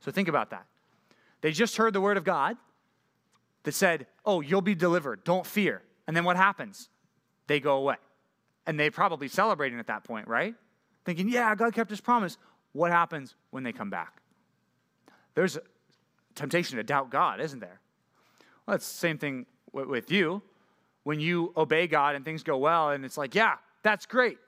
So 0.00 0.10
think 0.10 0.28
about 0.28 0.50
that. 0.50 0.66
They 1.40 1.52
just 1.52 1.76
heard 1.76 1.92
the 1.92 2.00
word 2.00 2.16
of 2.16 2.24
God 2.24 2.56
that 3.64 3.72
said, 3.72 4.06
Oh, 4.24 4.40
you'll 4.40 4.62
be 4.62 4.74
delivered, 4.74 5.24
don't 5.24 5.46
fear. 5.46 5.82
And 6.06 6.16
then 6.16 6.24
what 6.24 6.36
happens? 6.36 6.88
They 7.46 7.60
go 7.60 7.76
away. 7.76 7.96
And 8.66 8.78
they 8.78 8.90
probably 8.90 9.28
celebrating 9.28 9.78
at 9.78 9.86
that 9.88 10.04
point, 10.04 10.28
right? 10.28 10.54
Thinking, 11.04 11.28
Yeah, 11.28 11.54
God 11.54 11.74
kept 11.74 11.90
his 11.90 12.00
promise. 12.00 12.38
What 12.74 12.90
happens 12.90 13.34
when 13.50 13.62
they 13.62 13.72
come 13.72 13.88
back? 13.88 14.20
There's 15.34 15.56
a 15.56 15.62
temptation 16.34 16.76
to 16.76 16.82
doubt 16.82 17.08
God, 17.08 17.40
isn't 17.40 17.60
there? 17.60 17.80
Well, 18.66 18.76
it's 18.76 18.88
the 18.88 18.98
same 18.98 19.16
thing 19.16 19.46
with 19.72 20.10
you. 20.10 20.42
When 21.04 21.20
you 21.20 21.52
obey 21.56 21.86
God 21.86 22.14
and 22.14 22.24
things 22.24 22.42
go 22.42 22.58
well, 22.58 22.90
and 22.90 23.04
it's 23.04 23.16
like, 23.16 23.34
Yeah, 23.34 23.56
that's 23.82 24.06
great. 24.06 24.38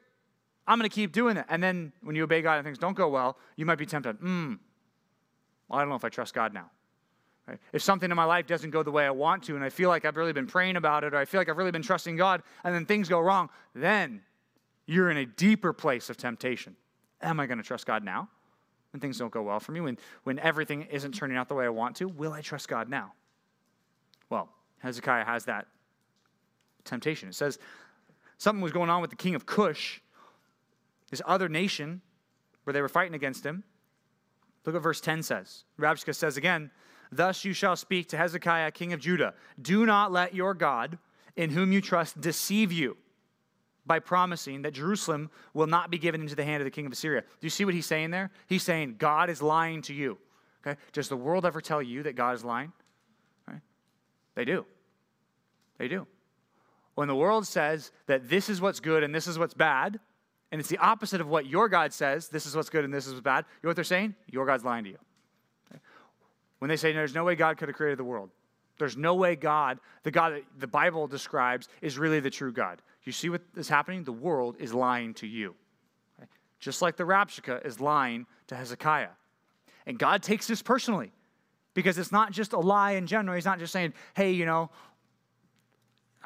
I'm 0.67 0.79
going 0.79 0.89
to 0.91 0.95
keep 0.95 1.13
doing 1.13 1.37
it. 1.37 1.47
And 1.49 1.63
then 1.63 1.93
when 2.03 2.17
you 2.17 2.25
obey 2.25 2.43
God 2.43 2.57
and 2.57 2.65
things 2.65 2.79
don't 2.79 2.97
go 2.97 3.09
well, 3.09 3.39
you 3.55 3.65
might 3.65 3.79
be 3.79 3.87
tempted, 3.87 4.17
hmm, 4.17 4.55
well, 5.69 5.79
I 5.79 5.83
don't 5.83 5.89
know 5.89 5.95
if 5.95 6.05
I 6.05 6.09
trust 6.09 6.35
God 6.35 6.53
now. 6.53 6.71
Right? 7.47 7.59
If 7.73 7.83
something 7.83 8.11
in 8.11 8.17
my 8.17 8.25
life 8.25 8.49
doesn't 8.49 8.71
go 8.71 8.83
the 8.83 8.91
way 8.91 9.07
I 9.07 9.11
want 9.11 9.45
to, 9.45 9.55
and 9.55 9.65
I 9.65 9.69
feel 9.69 9.89
like 9.89 10.05
I've 10.05 10.17
really 10.17 10.33
been 10.33 10.49
praying 10.49 10.75
about 10.75 11.05
it, 11.05 11.15
or 11.15 11.19
I 11.19 11.25
feel 11.25 11.41
like 11.41 11.49
I've 11.49 11.57
really 11.57 11.71
been 11.71 11.83
trusting 11.83 12.17
God, 12.17 12.43
and 12.65 12.75
then 12.75 12.85
things 12.87 13.09
go 13.09 13.21
wrong, 13.21 13.51
then 13.75 14.23
you're 14.87 15.11
in 15.11 15.19
a 15.19 15.27
deeper 15.27 15.73
place 15.73 16.11
of 16.11 16.17
temptation. 16.17 16.75
Am 17.23 17.41
I 17.41 17.47
going 17.47 17.59
to 17.59 17.65
trust 17.65 17.87
God 17.87 18.05
now? 18.05 18.29
When 18.93 19.01
things 19.01 19.19
don't 19.19 19.33
go 19.33 19.43
well 19.43 19.61
for 19.61 19.73
me, 19.73 19.81
when, 19.81 19.99
when 20.25 20.39
everything 20.39 20.83
isn't 20.83 21.13
turning 21.13 21.37
out 21.37 21.49
the 21.49 21.55
way 21.55 21.67
I 21.67 21.71
want 21.71 21.97
to, 21.97 22.09
will 22.09 22.33
I 22.33 22.41
trust 22.41 22.69
God 22.69 22.89
now? 22.89 23.13
Well, 24.31 24.49
Hezekiah 24.79 25.25
has 25.25 25.45
that 25.47 25.67
temptation. 26.85 27.29
It 27.29 27.35
says 27.35 27.59
something 28.39 28.63
was 28.63 28.73
going 28.73 28.91
on 28.91 29.01
with 29.01 29.11
the 29.11 29.17
king 29.17 29.35
of 29.35 29.45
Cush, 29.45 30.01
this 31.11 31.23
other 31.27 31.49
nation, 31.49 32.01
where 32.65 32.73
they 32.73 32.81
were 32.81 32.89
fighting 32.89 33.15
against 33.15 33.45
him. 33.45 33.65
Look 34.65 34.75
what 34.75 34.83
verse 34.83 35.01
10 35.01 35.23
says. 35.23 35.65
Rabshakeh 35.79 36.15
says 36.15 36.37
again, 36.37 36.71
Thus 37.13 37.45
you 37.45 37.53
shall 37.53 37.77
speak 37.77 38.09
to 38.09 38.17
Hezekiah, 38.17 38.73
king 38.73 38.93
of 38.93 39.01
Judah 39.01 39.35
Do 39.61 39.87
not 39.87 40.11
let 40.11 40.35
your 40.35 40.55
God, 40.55 40.99
in 41.37 41.51
whom 41.51 41.71
you 41.71 41.81
trust, 41.81 42.21
deceive 42.21 42.73
you 42.73 42.97
by 43.87 43.99
promising 43.99 44.63
that 44.63 44.73
Jerusalem 44.73 45.31
will 45.55 45.67
not 45.67 45.91
be 45.91 45.99
given 45.99 46.21
into 46.21 46.35
the 46.35 46.45
hand 46.45 46.61
of 46.61 46.65
the 46.65 46.71
king 46.71 46.87
of 46.87 46.93
Assyria. 46.93 47.21
Do 47.21 47.47
you 47.47 47.51
see 47.51 47.65
what 47.65 47.75
he's 47.75 47.87
saying 47.87 48.11
there? 48.11 48.31
He's 48.47 48.63
saying 48.63 48.97
God 48.99 49.31
is 49.31 49.41
lying 49.41 49.83
to 49.83 49.95
you. 49.95 50.19
Okay? 50.67 50.79
Does 50.93 51.09
the 51.09 51.17
world 51.17 51.47
ever 51.47 51.61
tell 51.61 51.81
you 51.81 52.03
that 52.03 52.17
God 52.17 52.35
is 52.35 52.45
lying? 52.45 52.73
Right? 53.47 53.61
They 54.35 54.45
do. 54.45 54.67
They 55.79 55.89
do. 55.89 56.07
When 56.95 57.09
the 57.09 57.15
world 57.15 57.47
says 57.47 57.93
that 58.07 58.29
this 58.29 58.49
is 58.49 58.61
what's 58.61 58.81
good 58.81 59.03
and 59.03 59.15
this 59.15 59.27
is 59.27 59.39
what's 59.39 59.55
bad, 59.55 60.01
and 60.51 60.61
it's 60.61 60.71
the 60.71 60.79
opposite 60.79 61.21
of 61.21 61.29
what 61.29 61.47
your 61.47 61.69
God 61.69 61.93
says, 61.93 62.29
this 62.29 62.47
is 62.47 62.57
what's 62.57 62.71
good 62.71 62.85
and 62.85 62.93
this 62.93 63.07
is 63.07 63.13
what's 63.13 63.23
bad, 63.23 63.45
you 63.45 63.67
know 63.67 63.71
what 63.71 63.77
they're 63.77 63.85
saying? 63.85 64.15
Your 64.31 64.47
God's 64.47 64.65
lying 64.65 64.85
to 64.85 64.91
you. 64.91 64.99
When 66.59 66.69
they 66.71 66.77
say 66.77 66.93
there's 66.93 67.15
no 67.15 67.25
way 67.25 67.35
God 67.35 67.59
could 67.59 67.69
have 67.69 67.77
created 67.77 67.99
the 67.99 68.05
world, 68.05 68.31
there's 68.79 68.97
no 68.97 69.15
way 69.15 69.37
God, 69.37 69.79
the 70.03 70.11
God 70.11 70.35
that 70.35 70.45
the 70.59 70.67
Bible 70.67 71.07
describes, 71.07 71.69
is 71.83 71.99
really 71.99 72.21
the 72.21 72.31
true 72.31 72.53
God. 72.53 72.81
You 73.07 73.13
see 73.13 73.31
what 73.31 73.41
is 73.57 73.69
happening? 73.69 74.05
The 74.05 74.13
world 74.13 74.57
is 74.59 74.75
lying 74.75 75.15
to 75.15 75.27
you. 75.27 75.55
Just 76.59 76.83
like 76.83 76.97
the 76.97 77.05
Rabshakeh 77.05 77.65
is 77.65 77.81
lying 77.81 78.27
to 78.49 78.57
Hezekiah. 78.57 79.11
And 79.87 79.99
God 79.99 80.23
takes 80.23 80.49
this 80.49 80.61
personally 80.61 81.13
because 81.73 81.97
it's 81.99 82.11
not 82.11 82.33
just 82.33 82.53
a 82.53 82.59
lie 82.59 82.93
in 82.93 83.07
general. 83.07 83.37
He's 83.37 83.45
not 83.45 83.61
just 83.61 83.73
saying, 83.73 83.95
hey, 84.15 84.33
you 84.33 84.45
know, 84.45 84.71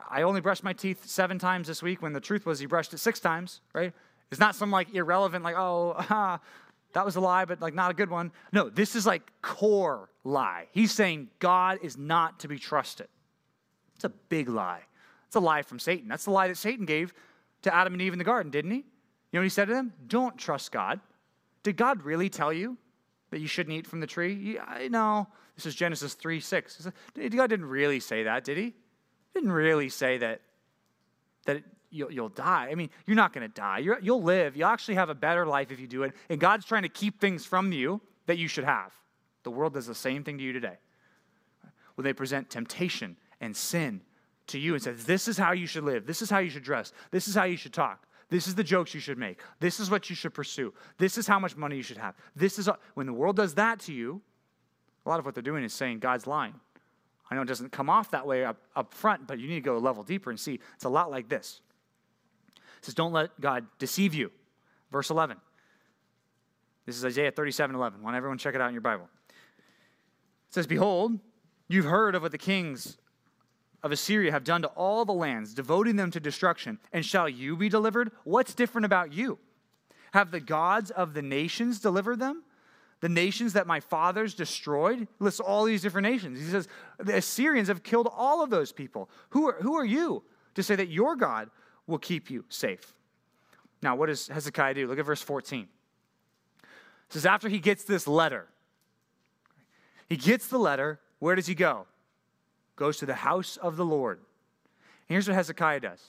I 0.09 0.23
only 0.23 0.41
brushed 0.41 0.65
my 0.65 0.73
teeth 0.73 1.07
seven 1.07 1.39
times 1.39 1.69
this 1.69 1.83
week 1.83 2.01
when 2.01 2.15
the 2.15 2.21
truth 2.21 2.47
was 2.47 2.59
he 2.59 2.67
brushed 2.67 2.95
it 2.95 2.99
six 2.99 3.21
times, 3.21 3.61
right? 3.75 3.93
It's 4.31 4.41
not 4.41 4.55
some 4.55 4.71
like 4.71 4.95
irrelevant, 4.95 5.45
like, 5.45 5.57
oh, 5.59 5.95
that 6.95 7.05
was 7.05 7.17
a 7.17 7.21
lie, 7.21 7.45
but 7.45 7.61
like 7.61 7.75
not 7.75 7.91
a 7.91 7.95
good 7.95 8.11
one. 8.11 8.33
No, 8.53 8.71
this 8.71 8.97
is 8.97 9.05
like 9.05 9.31
core 9.43 10.09
lie. 10.25 10.69
He's 10.73 10.93
saying 10.93 11.29
God 11.41 11.81
is 11.83 11.99
not 11.99 12.41
to 12.41 12.49
be 12.49 12.59
trusted. 12.59 13.09
It's 13.97 14.05
a 14.05 14.09
big 14.09 14.49
lie. 14.49 14.83
It's 15.31 15.37
a 15.37 15.41
lie 15.41 15.63
from 15.63 15.79
Satan. 15.79 16.09
That's 16.09 16.25
the 16.25 16.33
lie 16.33 16.49
that 16.49 16.57
Satan 16.57 16.85
gave 16.85 17.15
to 17.63 17.73
Adam 17.73 17.93
and 17.93 18.03
Eve 18.03 18.13
in 18.13 18.19
the 18.19 18.25
garden, 18.25 18.51
didn't 18.51 18.73
he? 18.73 18.79
You 18.79 18.83
know 19.35 19.39
what 19.39 19.45
he 19.45 19.49
said 19.49 19.69
to 19.69 19.75
them? 19.75 19.93
Don't 20.09 20.37
trust 20.37 20.73
God. 20.73 20.99
Did 21.63 21.77
God 21.77 22.03
really 22.03 22.29
tell 22.29 22.53
you 22.53 22.77
that 23.31 23.39
you 23.39 23.47
shouldn't 23.47 23.77
eat 23.77 23.87
from 23.87 24.01
the 24.01 24.09
tree? 24.09 24.57
Yeah, 24.57 24.89
no. 24.89 25.29
This 25.55 25.67
is 25.67 25.77
Genesis 25.77 26.15
3 26.15 26.41
6. 26.41 26.89
God 27.15 27.47
didn't 27.49 27.67
really 27.67 28.01
say 28.01 28.25
that, 28.25 28.43
did 28.43 28.59
he? 28.59 28.75
Didn't 29.33 29.53
really 29.53 29.89
say 29.89 30.19
that, 30.19 30.41
that 31.47 31.63
you'll, 31.91 32.11
you'll 32.11 32.29
die. 32.29 32.69
I 32.69 32.75
mean, 32.75 32.91
you're 33.07 33.15
not 33.15 33.33
going 33.33 33.49
to 33.49 33.55
die. 33.55 33.79
you 33.79 33.95
you'll 34.03 34.25
live. 34.25 34.57
You'll 34.57 34.67
actually 34.67 34.97
have 34.97 35.11
a 35.11 35.15
better 35.15 35.47
life 35.47 35.71
if 35.71 35.79
you 35.79 35.87
do 35.87 36.03
it. 36.03 36.13
And 36.29 36.41
God's 36.41 36.67
trying 36.67 36.83
to 36.83 36.89
keep 36.89 37.21
things 37.21 37.47
from 37.47 37.71
you 37.71 38.01
that 38.27 38.37
you 38.37 38.49
should 38.49 38.65
have. 38.65 38.93
The 39.45 39.53
world 39.53 39.75
does 39.75 39.87
the 39.87 39.95
same 39.95 40.25
thing 40.25 40.39
to 40.39 40.43
you 40.43 40.53
today. 40.53 40.79
When 41.95 42.05
they 42.05 42.13
present 42.13 42.51
temptation 42.51 43.17
and 43.41 43.57
sin 43.57 44.01
to 44.51 44.59
you 44.59 44.75
and 44.75 44.83
says, 44.83 45.05
This 45.05 45.29
is 45.29 45.39
how 45.39 45.53
you 45.53 45.67
should 45.67 45.85
live. 45.85 46.07
This 46.07 46.23
is 46.23 46.31
how 46.31 46.39
you 46.39 46.51
should 46.51 46.63
dress. 46.63 46.93
This 47.11 47.29
is 47.29 47.35
how 47.35 47.45
you 47.45 47.57
should 47.57 47.73
talk. 47.73 48.07
This 48.29 48.47
is 48.47 48.55
the 48.55 48.65
jokes 48.65 48.95
you 48.95 49.01
should 49.01 49.19
make. 49.19 49.41
This 49.59 49.81
is 49.81 49.91
what 49.91 50.09
you 50.09 50.15
should 50.15 50.33
pursue. 50.33 50.73
This 50.99 51.19
is 51.19 51.27
how 51.27 51.39
much 51.39 51.57
money 51.57 51.77
you 51.77 51.83
should 51.83 51.99
have. 51.99 52.15
This 52.37 52.59
is 52.59 52.69
when 52.95 53.07
the 53.07 53.13
world 53.13 53.37
does 53.37 53.55
that 53.55 53.81
to 53.81 53.93
you, 53.93 54.23
a 55.05 55.09
lot 55.09 55.19
of 55.19 55.25
what 55.25 55.35
they're 55.35 55.43
doing 55.43 55.65
is 55.65 55.73
saying 55.73 55.99
God's 55.99 56.27
lying. 56.27 56.55
I 57.31 57.35
know 57.35 57.43
it 57.43 57.49
doesn't 57.49 57.73
come 57.73 57.91
off 57.91 58.11
that 58.11 58.27
way 58.27 58.45
up, 58.45 58.57
up 58.75 58.95
front, 58.95 59.27
but 59.27 59.39
you 59.39 59.49
need 59.49 59.55
to 59.57 59.61
go 59.61 59.77
a 59.77 59.79
level 59.79 60.03
deeper 60.03 60.31
and 60.31 60.39
see 60.39 60.61
it's 60.75 60.85
a 60.85 60.89
lot 60.89 61.11
like 61.11 61.29
this. 61.29 61.61
It 62.57 62.85
says, 62.87 62.95
Don't 62.95 63.13
let 63.13 63.41
God 63.41 63.67
deceive 63.79 64.15
you. 64.15 64.31
Verse 64.91 65.11
11. 65.11 65.37
This 66.87 66.97
is 66.97 67.05
Isaiah 67.05 67.31
37 67.31 67.77
11. 67.77 68.03
Want 68.03 68.17
everyone 68.17 68.39
check 68.39 68.55
it 68.55 68.61
out 68.61 68.69
in 68.69 68.75
your 68.75 68.81
Bible. 68.81 69.09
It 69.29 70.55
says, 70.55 70.67
Behold, 70.67 71.19
you've 71.69 71.85
heard 71.85 72.15
of 72.15 72.23
what 72.23 72.33
the 72.33 72.39
kings 72.39 72.99
of 73.83 73.93
Assyria 73.93 74.33
have 74.33 74.45
done 74.45 74.63
to 74.63 74.69
all 74.69 75.05
the 75.05 75.13
lands, 75.13 75.55
devoting 75.55 75.97
them 75.97 76.11
to 76.11 76.21
destruction. 76.21 76.79
And 76.93 77.05
shall 77.05 77.29
you 77.29 77.57
be 77.57 77.69
delivered? 77.69 78.13
What's 78.25 78.55
different 78.55 78.85
about 78.85 79.13
you? 79.13 79.39
Have 80.13 80.31
the 80.31 80.41
gods 80.41 80.91
of 80.91 81.15
the 81.15 81.23
nations 81.23 81.81
delivered 81.81 82.19
them? 82.19 82.43
The 83.01 83.09
nations 83.09 83.55
that 83.55 83.67
my 83.67 83.81
fathers 83.81 84.35
destroyed? 84.35 85.09
Lists 85.19 85.41
all 85.41 85.65
these 85.65 85.81
different 85.81 86.07
nations. 86.07 86.39
He 86.39 86.47
says, 86.47 86.69
the 86.99 87.17
Assyrians 87.17 87.69
have 87.69 87.83
killed 87.83 88.09
all 88.15 88.43
of 88.43 88.51
those 88.51 88.73
people. 88.73 89.09
Who 89.31 89.49
are, 89.49 89.57
who 89.61 89.75
are 89.77 89.85
you 89.85 90.23
to 90.55 90.63
say 90.63 90.77
that 90.77 90.89
your 90.89 91.17
God 91.17 91.49
will 91.87 91.99
keep 91.99 92.31
you 92.31 92.45
safe? 92.49 92.95
Now, 93.83 93.97
what 93.97 94.07
does 94.07 94.29
Hezekiah 94.29 94.75
do? 94.75 94.87
Look 94.87 94.99
at 94.99 95.07
verse 95.07 95.23
14. 95.23 95.67
It 96.63 96.69
says, 97.09 97.25
after 97.25 97.49
he 97.49 97.59
gets 97.59 97.85
this 97.85 98.07
letter, 98.07 98.47
he 100.09 100.17
gets 100.17 100.49
the 100.49 100.59
letter, 100.59 101.01
where 101.21 101.35
does 101.35 101.47
he 101.47 101.55
go? 101.55 101.87
Goes 102.81 102.97
to 102.97 103.07
the 103.07 103.15
house 103.15 103.59
of 103.59 103.77
the 103.77 103.85
Lord. 103.85 104.19
And 104.19 105.15
here's 105.15 105.29
what 105.29 105.35
Hezekiah 105.35 105.81
does 105.81 106.01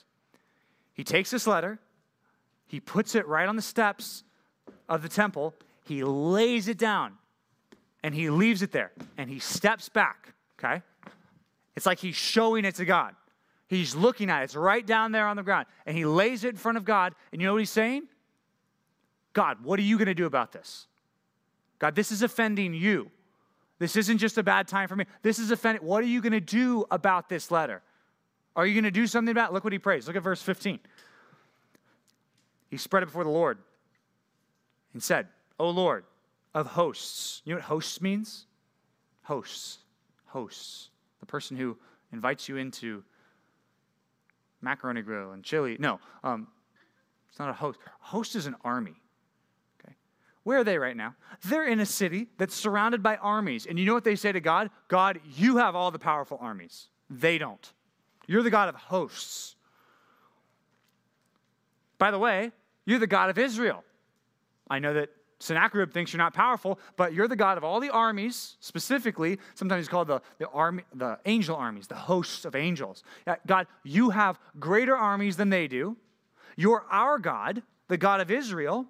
he 0.94 1.04
takes 1.04 1.30
this 1.30 1.46
letter, 1.46 1.78
he 2.66 2.80
puts 2.80 3.14
it 3.14 3.28
right 3.28 3.46
on 3.46 3.56
the 3.56 3.62
steps 3.62 4.24
of 4.88 5.02
the 5.02 5.08
temple, 5.08 5.54
he 5.84 6.02
lays 6.02 6.68
it 6.68 6.78
down, 6.78 7.12
and 8.02 8.14
he 8.14 8.30
leaves 8.30 8.62
it 8.62 8.72
there, 8.72 8.90
and 9.18 9.28
he 9.28 9.38
steps 9.38 9.90
back, 9.90 10.32
okay? 10.58 10.82
It's 11.76 11.86
like 11.86 11.98
he's 11.98 12.16
showing 12.16 12.64
it 12.64 12.74
to 12.76 12.86
God. 12.86 13.14
He's 13.68 13.94
looking 13.94 14.28
at 14.28 14.40
it. 14.42 14.44
It's 14.44 14.56
right 14.56 14.86
down 14.86 15.12
there 15.12 15.26
on 15.26 15.36
the 15.36 15.42
ground. 15.42 15.66
And 15.86 15.96
he 15.96 16.04
lays 16.04 16.44
it 16.44 16.50
in 16.50 16.56
front 16.56 16.76
of 16.76 16.84
God. 16.84 17.14
And 17.32 17.40
you 17.40 17.46
know 17.46 17.54
what 17.54 17.60
he's 17.60 17.70
saying? 17.70 18.02
God, 19.32 19.64
what 19.64 19.78
are 19.78 19.82
you 19.82 19.96
going 19.96 20.08
to 20.08 20.14
do 20.14 20.26
about 20.26 20.52
this? 20.52 20.86
God, 21.78 21.94
this 21.94 22.12
is 22.12 22.20
offending 22.20 22.74
you. 22.74 23.10
This 23.82 23.96
isn't 23.96 24.18
just 24.18 24.38
a 24.38 24.44
bad 24.44 24.68
time 24.68 24.86
for 24.86 24.94
me. 24.94 25.06
This 25.22 25.40
is 25.40 25.50
offending. 25.50 25.84
What 25.84 26.04
are 26.04 26.06
you 26.06 26.20
going 26.20 26.30
to 26.30 26.40
do 26.40 26.84
about 26.88 27.28
this 27.28 27.50
letter? 27.50 27.82
Are 28.54 28.64
you 28.64 28.74
going 28.74 28.84
to 28.84 28.92
do 28.92 29.08
something 29.08 29.32
about 29.32 29.50
it? 29.50 29.54
Look 29.54 29.64
what 29.64 29.72
he 29.72 29.80
prays. 29.80 30.06
Look 30.06 30.14
at 30.14 30.22
verse 30.22 30.40
15. 30.40 30.78
He 32.70 32.76
spread 32.76 33.02
it 33.02 33.06
before 33.06 33.24
the 33.24 33.30
Lord 33.30 33.58
and 34.92 35.02
said, 35.02 35.26
O 35.58 35.68
Lord 35.68 36.04
of 36.54 36.68
hosts. 36.68 37.42
You 37.44 37.54
know 37.54 37.56
what 37.56 37.64
hosts 37.64 38.00
means? 38.00 38.46
Hosts. 39.22 39.78
Hosts. 40.26 40.90
The 41.18 41.26
person 41.26 41.56
who 41.56 41.76
invites 42.12 42.48
you 42.48 42.58
into 42.58 43.02
macaroni 44.60 45.02
grill 45.02 45.32
and 45.32 45.42
chili. 45.42 45.76
No, 45.80 45.98
um, 46.22 46.46
it's 47.30 47.40
not 47.40 47.48
a 47.48 47.52
host. 47.52 47.80
Host 47.98 48.36
is 48.36 48.46
an 48.46 48.54
army. 48.62 48.94
Where 50.44 50.58
are 50.58 50.64
they 50.64 50.78
right 50.78 50.96
now? 50.96 51.14
They're 51.44 51.66
in 51.66 51.80
a 51.80 51.86
city 51.86 52.28
that's 52.36 52.54
surrounded 52.54 53.02
by 53.02 53.16
armies. 53.16 53.66
And 53.66 53.78
you 53.78 53.86
know 53.86 53.94
what 53.94 54.04
they 54.04 54.16
say 54.16 54.32
to 54.32 54.40
God? 54.40 54.70
God, 54.88 55.20
you 55.36 55.58
have 55.58 55.76
all 55.76 55.90
the 55.90 55.98
powerful 55.98 56.38
armies. 56.40 56.88
They 57.08 57.38
don't. 57.38 57.72
You're 58.26 58.42
the 58.42 58.50
God 58.50 58.68
of 58.68 58.74
hosts. 58.74 59.56
By 61.98 62.10
the 62.10 62.18
way, 62.18 62.50
you're 62.84 62.98
the 62.98 63.06
God 63.06 63.30
of 63.30 63.38
Israel. 63.38 63.84
I 64.68 64.80
know 64.80 64.94
that 64.94 65.10
Sennacherib 65.38 65.92
thinks 65.92 66.12
you're 66.12 66.18
not 66.18 66.34
powerful, 66.34 66.78
but 66.96 67.12
you're 67.12 67.28
the 67.28 67.36
God 67.36 67.58
of 67.58 67.64
all 67.64 67.80
the 67.80 67.90
armies, 67.90 68.56
specifically, 68.60 69.38
sometimes 69.54 69.88
called 69.88 70.06
the, 70.06 70.20
the, 70.38 70.48
army, 70.48 70.84
the 70.94 71.18
angel 71.26 71.56
armies, 71.56 71.88
the 71.88 71.96
hosts 71.96 72.44
of 72.44 72.54
angels. 72.54 73.02
God, 73.46 73.66
you 73.82 74.10
have 74.10 74.38
greater 74.58 74.96
armies 74.96 75.36
than 75.36 75.50
they 75.50 75.66
do. 75.66 75.96
You're 76.56 76.84
our 76.90 77.18
God, 77.18 77.62
the 77.88 77.96
God 77.96 78.20
of 78.20 78.30
Israel. 78.30 78.86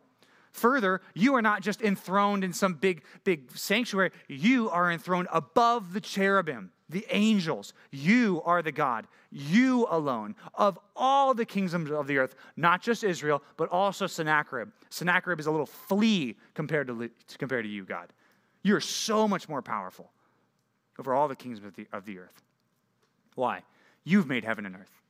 Further, 0.52 1.00
you 1.14 1.34
are 1.34 1.42
not 1.42 1.62
just 1.62 1.80
enthroned 1.80 2.44
in 2.44 2.52
some 2.52 2.74
big, 2.74 3.02
big 3.24 3.50
sanctuary. 3.56 4.10
You 4.28 4.68
are 4.70 4.90
enthroned 4.90 5.28
above 5.32 5.94
the 5.94 6.00
cherubim, 6.00 6.70
the 6.90 7.06
angels. 7.10 7.72
You 7.90 8.42
are 8.44 8.60
the 8.62 8.72
God, 8.72 9.06
you 9.30 9.86
alone, 9.90 10.34
of 10.54 10.78
all 10.94 11.32
the 11.32 11.46
kingdoms 11.46 11.90
of 11.90 12.06
the 12.06 12.18
earth, 12.18 12.34
not 12.56 12.82
just 12.82 13.02
Israel, 13.02 13.42
but 13.56 13.70
also 13.70 14.06
Sennacherib. 14.06 14.68
Sennacherib 14.90 15.40
is 15.40 15.46
a 15.46 15.50
little 15.50 15.66
flea 15.66 16.36
compared 16.52 16.86
to, 16.88 17.10
compared 17.38 17.64
to 17.64 17.70
you, 17.70 17.84
God. 17.84 18.12
You're 18.62 18.80
so 18.80 19.26
much 19.26 19.48
more 19.48 19.62
powerful 19.62 20.10
over 20.98 21.14
all 21.14 21.28
the 21.28 21.36
kingdoms 21.36 21.64
of 21.64 21.74
the, 21.74 21.86
of 21.92 22.04
the 22.04 22.18
earth. 22.18 22.42
Why? 23.34 23.62
You've 24.04 24.26
made 24.26 24.44
heaven 24.44 24.66
and 24.66 24.76
earth. 24.76 25.01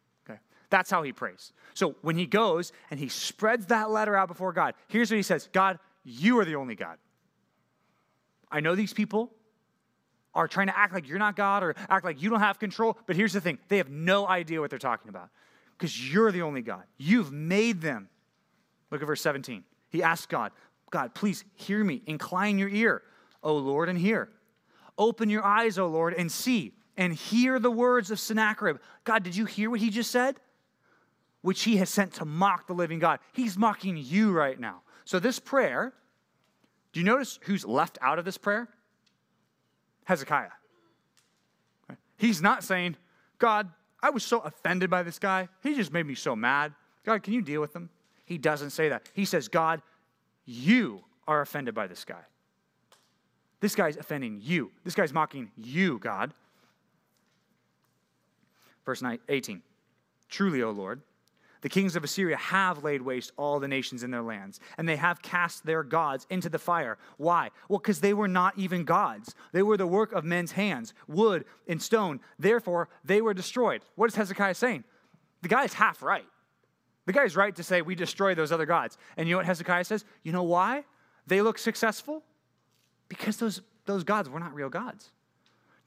That's 0.73 0.91
how 0.91 1.03
he 1.03 1.13
prays. 1.13 1.53
So 1.75 1.97
when 2.01 2.17
he 2.17 2.25
goes 2.25 2.73
and 2.91 2.99
he 2.99 3.09
spreads 3.09 3.67
that 3.67 3.91
letter 3.91 4.17
out 4.17 4.27
before 4.27 4.55
God, 4.55 4.73
here's 4.89 5.11
what 5.11 5.19
he 5.19 5.23
says 5.23 5.51
God, 5.53 5.79
you 6.03 6.39
are 6.39 6.47
the 6.47 6.55
only 6.55 6.75
God. 6.75 6.97
I 8.51 8.61
know 8.61 8.75
these 8.75 8.95
people 8.95 9.31
are 10.35 10.49
trying 10.49 10.69
to 10.69 10.79
act 10.79 10.95
like 10.95 11.07
you're 11.07 11.19
not 11.19 11.37
God 11.37 11.63
or 11.63 11.75
act 11.91 12.07
like 12.07 12.23
you 12.23 12.31
don't 12.31 12.41
have 12.41 12.59
control, 12.59 12.97
but 13.07 13.17
here's 13.17 13.35
the 13.35 13.41
thing 13.41 13.59
they 13.69 13.77
have 13.77 13.91
no 13.91 14.27
idea 14.27 14.63
what 14.63 14.71
they're 14.71 14.79
talking 14.79 15.11
about 15.11 15.29
because 15.77 16.11
you're 16.11 16.33
the 16.33 16.41
only 16.41 16.63
God. 16.63 16.85
You've 16.97 17.33
made 17.33 17.83
them. 17.83 18.09
Look 18.91 19.03
at 19.03 19.07
verse 19.07 19.21
17. 19.21 19.65
He 19.91 20.03
asks 20.03 20.25
God, 20.25 20.53
God, 20.91 21.15
please 21.15 21.45
hear 21.55 21.85
me. 21.85 22.01
Incline 22.07 22.57
your 22.57 22.71
ear, 22.71 23.03
O 23.43 23.55
Lord, 23.57 23.91
and 23.91 23.99
hear. 23.99 24.31
Open 24.97 25.29
your 25.29 25.45
eyes, 25.45 25.77
O 25.77 25.87
Lord, 25.87 26.15
and 26.15 26.33
see, 26.33 26.73
and 26.97 27.13
hear 27.13 27.59
the 27.59 27.71
words 27.71 28.11
of 28.11 28.19
Sennacherib. 28.19 28.79
God, 29.05 29.23
did 29.23 29.37
you 29.37 29.45
hear 29.45 29.69
what 29.69 29.81
he 29.81 29.91
just 29.91 30.11
said? 30.11 30.41
Which 31.43 31.65
he 31.65 31.77
has 31.77 31.91
sent 31.91 32.15
to 32.15 32.25
mock 32.25 32.67
the 32.67 32.73
living 32.73 32.99
God. 32.99 33.21
He's 33.33 33.59
mocking 33.59 33.97
you 33.97 34.33
right 34.33 34.59
now. 34.59 34.83
So, 35.05 35.19
this 35.19 35.39
prayer, 35.39 35.93
do 36.93 37.01
you 37.01 37.07
notice 37.07 37.39
who's 37.43 37.65
left 37.65 37.99
out 38.01 38.19
of 38.19 38.25
this 38.25 38.39
prayer? 38.39 38.69
Hezekiah. 40.05 40.51
He's 42.17 42.41
not 42.41 42.63
saying, 42.63 42.97
God, 43.39 43.69
I 44.01 44.11
was 44.11 44.25
so 44.25 44.39
offended 44.41 44.91
by 44.91 45.03
this 45.03 45.19
guy. 45.19 45.49
He 45.63 45.75
just 45.75 45.93
made 45.93 46.07
me 46.07 46.15
so 46.15 46.37
mad. 46.37 46.73
God, 47.05 47.23
can 47.23 47.35
you 47.35 47.43
deal 47.43 47.61
with 47.61 47.75
him? 47.75 47.91
He 48.25 48.39
doesn't 48.39 48.71
say 48.71 48.89
that. 48.89 49.09
He 49.13 49.25
says, 49.25 49.49
God, 49.49 49.83
you 50.45 51.03
are 51.27 51.41
offended 51.41 51.75
by 51.75 51.87
this 51.87 52.05
guy. 52.05 52.23
This 53.61 53.75
guy's 53.75 53.97
offending 53.97 54.41
you. 54.43 54.71
This 54.85 54.95
guy's 54.95 55.13
mocking 55.13 55.51
you, 55.57 55.99
God. 55.99 56.33
Verse 58.85 59.03
18 59.29 59.63
Truly, 60.29 60.63
O 60.63 60.71
Lord, 60.71 61.01
the 61.63 61.69
kings 61.69 61.97
of 61.97 62.05
Assyria 62.05 62.37
have 62.37 62.85
laid 62.85 63.03
waste 63.03 63.33
all 63.37 63.59
the 63.59 63.69
nations 63.69 64.03
in 64.03 64.11
their 64.11 64.23
lands, 64.23 64.61
and 64.77 64.89
they 64.89 64.97
have 64.97 65.23
cast 65.23 65.65
their 65.65 65.83
gods 65.83 66.27
into 66.29 66.49
the 66.49 66.59
fire. 66.59 66.99
Why? 67.17 67.51
Well, 67.69 67.79
because 67.79 68.01
they 68.01 68.13
were 68.13 68.29
not 68.29 68.59
even 68.59 68.85
gods. 68.85 69.35
They 69.53 69.63
were 69.63 69.77
the 69.77 69.87
work 69.87 70.13
of 70.13 70.25
men's 70.25 70.53
hands, 70.53 70.93
wood 71.07 71.45
and 71.69 71.81
stone. 71.81 72.21
Therefore, 72.39 72.89
they 73.05 73.23
were 73.23 73.33
destroyed. 73.33 73.83
What 73.95 74.11
is 74.11 74.17
Hezekiah 74.17 74.55
saying? 74.55 74.85
The 75.43 75.49
guy 75.49 75.65
is 75.65 75.73
half 75.73 76.03
right. 76.03 76.27
The 77.07 77.13
guy 77.13 77.25
is 77.25 77.37
right 77.37 77.55
to 77.57 77.63
say, 77.63 77.81
We 77.81 77.95
destroy 77.95 78.35
those 78.35 78.53
other 78.53 78.67
gods. 78.67 78.99
And 79.17 79.29
you 79.29 79.35
know 79.35 79.39
what 79.39 79.47
Hezekiah 79.47 79.85
says? 79.85 80.05
You 80.25 80.33
know 80.33 80.43
why 80.43 80.85
they 81.27 81.43
look 81.43 81.59
successful? 81.59 82.23
Because 83.09 83.37
those, 83.37 83.63
those 83.87 84.03
gods 84.03 84.29
were 84.29 84.41
not 84.41 84.55
real 84.55 84.69
gods. 84.69 85.11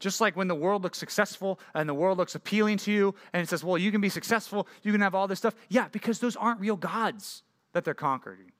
Just 0.06 0.22
like 0.22 0.38
when 0.38 0.48
the 0.48 0.54
world 0.54 0.84
looks 0.84 1.00
successful 1.00 1.60
and 1.74 1.90
the 1.90 1.94
world 1.96 2.20
looks 2.20 2.36
appealing 2.36 2.78
to 2.78 2.92
you 2.92 3.16
and 3.34 3.42
it 3.42 3.50
says, 3.50 3.64
well, 3.64 3.76
you 3.76 3.92
can 3.92 4.02
be 4.02 4.10
successful, 4.10 4.68
you 4.84 4.92
can 4.92 5.02
have 5.02 5.16
all 5.16 5.28
this 5.28 5.40
stuff. 5.40 5.56
Yeah, 5.68 5.88
because 5.88 6.20
those 6.20 6.36
aren't 6.36 6.60
real 6.60 6.76
gods 6.76 7.42
that 7.74 7.84
they're 7.84 7.96
conquering. 7.96 8.52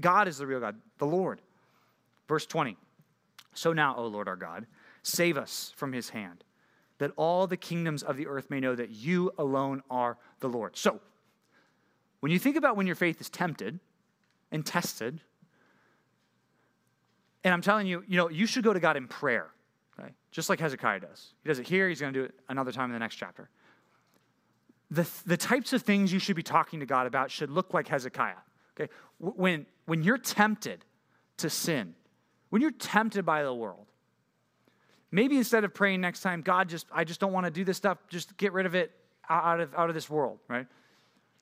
God 0.00 0.26
is 0.26 0.38
the 0.38 0.46
real 0.48 0.58
God, 0.58 0.74
the 0.98 1.06
Lord. 1.06 1.40
Verse 2.26 2.46
20. 2.46 2.76
So 3.54 3.72
now, 3.72 3.94
O 3.94 4.08
Lord 4.08 4.26
our 4.26 4.34
God, 4.34 4.66
save 5.04 5.38
us 5.38 5.72
from 5.76 5.92
his 5.92 6.08
hand, 6.08 6.42
that 6.98 7.12
all 7.14 7.46
the 7.46 7.56
kingdoms 7.56 8.02
of 8.02 8.16
the 8.16 8.26
earth 8.26 8.50
may 8.50 8.58
know 8.58 8.74
that 8.74 8.90
you 8.90 9.30
alone 9.38 9.84
are 9.88 10.18
the 10.40 10.48
Lord. 10.48 10.76
So, 10.76 10.98
when 12.18 12.32
you 12.32 12.40
think 12.40 12.56
about 12.56 12.76
when 12.76 12.88
your 12.88 12.96
faith 12.96 13.20
is 13.20 13.30
tempted 13.30 13.78
and 14.50 14.66
tested, 14.66 15.20
And 17.44 17.52
I'm 17.52 17.62
telling 17.62 17.86
you, 17.86 18.04
you 18.06 18.16
know, 18.16 18.28
you 18.28 18.46
should 18.46 18.64
go 18.64 18.72
to 18.72 18.80
God 18.80 18.96
in 18.96 19.08
prayer, 19.08 19.48
okay? 19.98 20.12
Just 20.30 20.48
like 20.48 20.60
Hezekiah 20.60 21.00
does. 21.00 21.34
He 21.42 21.48
does 21.48 21.58
it 21.58 21.66
here, 21.66 21.88
he's 21.88 22.00
going 22.00 22.12
to 22.12 22.18
do 22.20 22.24
it 22.24 22.34
another 22.48 22.72
time 22.72 22.86
in 22.86 22.92
the 22.92 22.98
next 22.98 23.16
chapter. 23.16 23.48
The, 24.90 25.08
the 25.24 25.36
types 25.36 25.72
of 25.72 25.82
things 25.82 26.12
you 26.12 26.18
should 26.18 26.36
be 26.36 26.42
talking 26.42 26.80
to 26.80 26.86
God 26.86 27.06
about 27.06 27.30
should 27.30 27.50
look 27.50 27.72
like 27.72 27.88
Hezekiah. 27.88 28.34
Okay? 28.78 28.92
When, 29.18 29.66
when 29.86 30.02
you're 30.02 30.18
tempted 30.18 30.84
to 31.38 31.48
sin, 31.48 31.94
when 32.50 32.60
you're 32.60 32.70
tempted 32.70 33.24
by 33.24 33.42
the 33.42 33.54
world, 33.54 33.86
maybe 35.10 35.36
instead 35.38 35.64
of 35.64 35.72
praying 35.72 36.00
next 36.00 36.20
time, 36.20 36.42
God, 36.42 36.68
just 36.68 36.86
I 36.92 37.04
just 37.04 37.20
don't 37.20 37.32
want 37.32 37.46
to 37.46 37.50
do 37.50 37.64
this 37.64 37.76
stuff, 37.76 37.98
just 38.08 38.36
get 38.36 38.52
rid 38.52 38.66
of 38.66 38.74
it 38.74 38.92
out 39.28 39.60
of, 39.60 39.74
out 39.74 39.88
of 39.88 39.94
this 39.94 40.10
world, 40.10 40.38
right? 40.48 40.66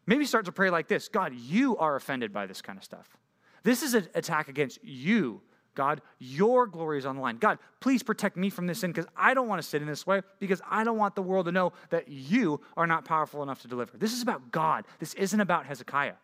Maybe 0.06 0.24
start 0.24 0.44
to 0.46 0.52
pray 0.52 0.70
like 0.70 0.88
this 0.88 1.08
God, 1.08 1.34
you 1.34 1.76
are 1.76 1.96
offended 1.96 2.32
by 2.32 2.46
this 2.46 2.62
kind 2.62 2.78
of 2.78 2.84
stuff. 2.84 3.16
This 3.62 3.82
is 3.82 3.94
an 3.94 4.08
attack 4.14 4.48
against 4.48 4.82
you, 4.82 5.42
God. 5.74 6.00
Your 6.18 6.66
glory 6.66 6.98
is 6.98 7.06
on 7.06 7.16
the 7.16 7.22
line. 7.22 7.36
God, 7.36 7.58
please 7.80 8.02
protect 8.02 8.36
me 8.36 8.50
from 8.50 8.66
this 8.66 8.80
sin 8.80 8.90
because 8.90 9.08
I 9.16 9.34
don't 9.34 9.48
want 9.48 9.62
to 9.62 9.66
sit 9.66 9.82
in 9.82 9.88
this 9.88 10.06
way 10.06 10.22
because 10.38 10.60
I 10.68 10.84
don't 10.84 10.98
want 10.98 11.14
the 11.14 11.22
world 11.22 11.46
to 11.46 11.52
know 11.52 11.72
that 11.90 12.08
you 12.08 12.60
are 12.76 12.86
not 12.86 13.04
powerful 13.04 13.42
enough 13.42 13.62
to 13.62 13.68
deliver. 13.68 13.96
This 13.96 14.12
is 14.12 14.22
about 14.22 14.50
God. 14.50 14.84
This 14.98 15.14
isn't 15.14 15.40
about 15.40 15.66
Hezekiah. 15.66 16.14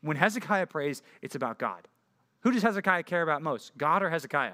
When 0.00 0.16
Hezekiah 0.16 0.66
prays, 0.66 1.02
it's 1.22 1.34
about 1.34 1.58
God. 1.58 1.88
Who 2.40 2.52
does 2.52 2.62
Hezekiah 2.62 3.04
care 3.04 3.22
about 3.22 3.42
most, 3.42 3.76
God 3.76 4.02
or 4.02 4.10
Hezekiah? 4.10 4.52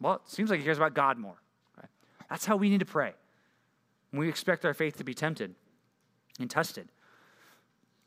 Well, 0.00 0.14
it 0.14 0.20
seems 0.26 0.50
like 0.50 0.60
he 0.60 0.64
cares 0.64 0.76
about 0.76 0.94
God 0.94 1.18
more. 1.18 1.36
Right? 1.76 1.88
That's 2.28 2.44
how 2.44 2.56
we 2.56 2.68
need 2.68 2.80
to 2.80 2.86
pray. 2.86 3.14
we 4.12 4.28
expect 4.28 4.64
our 4.64 4.74
faith 4.74 4.96
to 4.98 5.04
be 5.04 5.14
tempted 5.14 5.54
and 6.38 6.50
tested. 6.50 6.88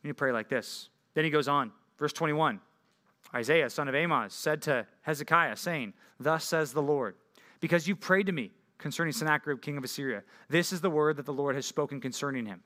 To 0.06 0.13
pray 0.13 0.32
like 0.32 0.48
this. 0.48 0.89
Then 1.13 1.26
he 1.26 1.30
goes 1.30 1.48
on, 1.48 1.72
verse 1.98 2.13
21. 2.13 2.62
Isaiah, 3.34 3.69
son 3.69 3.88
of 3.88 3.95
Amoz, 3.95 4.34
said 4.34 4.62
to 4.63 4.88
Hezekiah, 5.01 5.55
saying, 5.55 5.93
Thus 6.19 6.43
says 6.43 6.73
the 6.73 6.82
Lord, 6.82 7.15
because 7.60 7.88
you 7.88 7.95
prayed 7.95 8.25
to 8.25 8.32
me 8.32 8.51
concerning 8.77 9.13
Sennacherib, 9.13 9.62
king 9.62 9.77
of 9.77 9.84
Assyria, 9.84 10.23
this 10.49 10.73
is 10.73 10.82
the 10.82 10.89
word 10.89 11.17
that 11.17 11.25
the 11.25 11.34
Lord 11.34 11.55
has 11.55 11.65
spoken 11.65 12.01
concerning 12.01 12.45
him. 12.45 12.62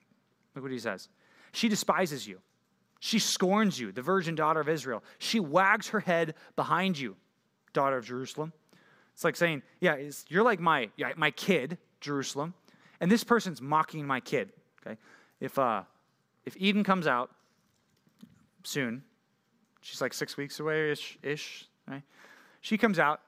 Look 0.55 0.63
what 0.63 0.71
he 0.71 0.79
says. 0.79 1.09
She 1.51 1.67
despises 1.69 2.27
you 2.27 2.39
she 3.03 3.19
scorns 3.19 3.77
you, 3.77 3.91
the 3.91 4.01
virgin 4.01 4.33
daughter 4.33 4.61
of 4.61 4.69
Israel. 4.69 5.03
She 5.19 5.41
wags 5.41 5.89
her 5.89 5.99
head 5.99 6.35
behind 6.55 6.97
you, 6.97 7.17
daughter 7.73 7.97
of 7.97 8.05
Jerusalem. 8.05 8.53
It's 9.13 9.25
like 9.25 9.35
saying, 9.35 9.61
Yeah, 9.81 9.97
you're 10.29 10.41
like 10.41 10.61
my, 10.61 10.89
my 11.17 11.29
kid, 11.31 11.77
Jerusalem, 11.99 12.53
and 13.01 13.11
this 13.11 13.25
person's 13.25 13.61
mocking 13.61 14.07
my 14.07 14.21
kid. 14.21 14.53
Okay? 14.87 14.97
If, 15.41 15.59
uh, 15.59 15.83
if 16.45 16.55
Eden 16.55 16.85
comes 16.85 17.05
out 17.05 17.29
soon, 18.63 19.03
she's 19.84 20.02
like 20.02 20.13
six 20.13 20.38
weeks 20.38 20.60
away 20.60 20.91
ish, 20.91 21.17
ish 21.22 21.67
right? 21.88 22.02
She 22.62 22.78
comes 22.78 22.98
out, 22.98 23.22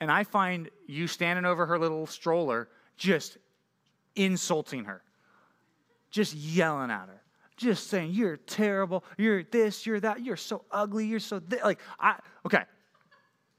and 0.00 0.10
I 0.10 0.24
find 0.24 0.70
you 0.86 1.06
standing 1.06 1.44
over 1.44 1.66
her 1.66 1.78
little 1.78 2.06
stroller, 2.06 2.68
just 2.96 3.38
insulting 4.14 4.84
her, 4.84 5.02
just 6.10 6.34
yelling 6.34 6.90
at 6.90 7.08
her 7.08 7.20
just 7.56 7.88
saying 7.88 8.10
you're 8.12 8.36
terrible, 8.36 9.02
you're 9.16 9.42
this, 9.42 9.86
you're 9.86 10.00
that, 10.00 10.22
you're 10.22 10.36
so 10.36 10.64
ugly, 10.70 11.06
you're 11.06 11.20
so 11.20 11.40
like 11.64 11.80
I 11.98 12.18
okay. 12.44 12.64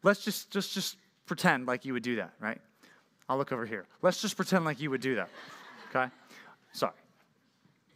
Let's 0.04 0.24
just 0.24 0.52
just 0.52 0.74
just 0.74 0.98
pretend 1.26 1.66
like 1.66 1.84
you 1.84 1.94
would 1.94 2.04
do 2.04 2.18
that, 2.18 2.34
right? 2.40 2.62
I'll 3.28 3.38
look 3.38 3.52
over 3.52 3.66
here. 3.66 3.86
Let's 4.02 4.22
just 4.22 4.38
pretend 4.38 4.64
like 4.66 4.80
you 4.80 4.90
would 4.90 5.02
do 5.02 5.16
that. 5.16 5.30
Okay? 5.90 6.10
Sorry. 6.72 6.94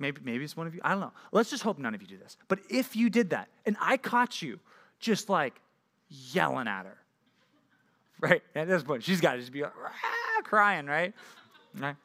Maybe 0.02 0.20
maybe 0.24 0.44
it's 0.44 0.58
one 0.58 0.66
of 0.66 0.74
you. 0.74 0.82
I 0.84 0.90
don't 0.90 1.00
know. 1.00 1.14
Let's 1.32 1.52
just 1.52 1.62
hope 1.62 1.78
none 1.78 1.94
of 1.94 2.02
you 2.02 2.08
do 2.08 2.18
this. 2.18 2.36
But 2.48 2.60
if 2.70 2.96
you 2.96 3.10
did 3.10 3.30
that 3.30 3.48
and 3.66 3.78
I 3.80 3.98
caught 3.98 4.42
you 4.42 4.60
just 5.00 5.30
like 5.30 5.62
yelling 6.10 6.68
at 6.68 6.86
her, 6.86 6.98
right? 8.20 8.42
At 8.56 8.68
this 8.68 8.84
point, 8.84 9.04
she's 9.04 9.22
got 9.22 9.34
to 9.34 9.40
just 9.40 9.52
be 9.52 9.62
like, 9.62 9.72
crying, 10.44 10.88
right? 10.88 11.14
Right? 11.78 11.96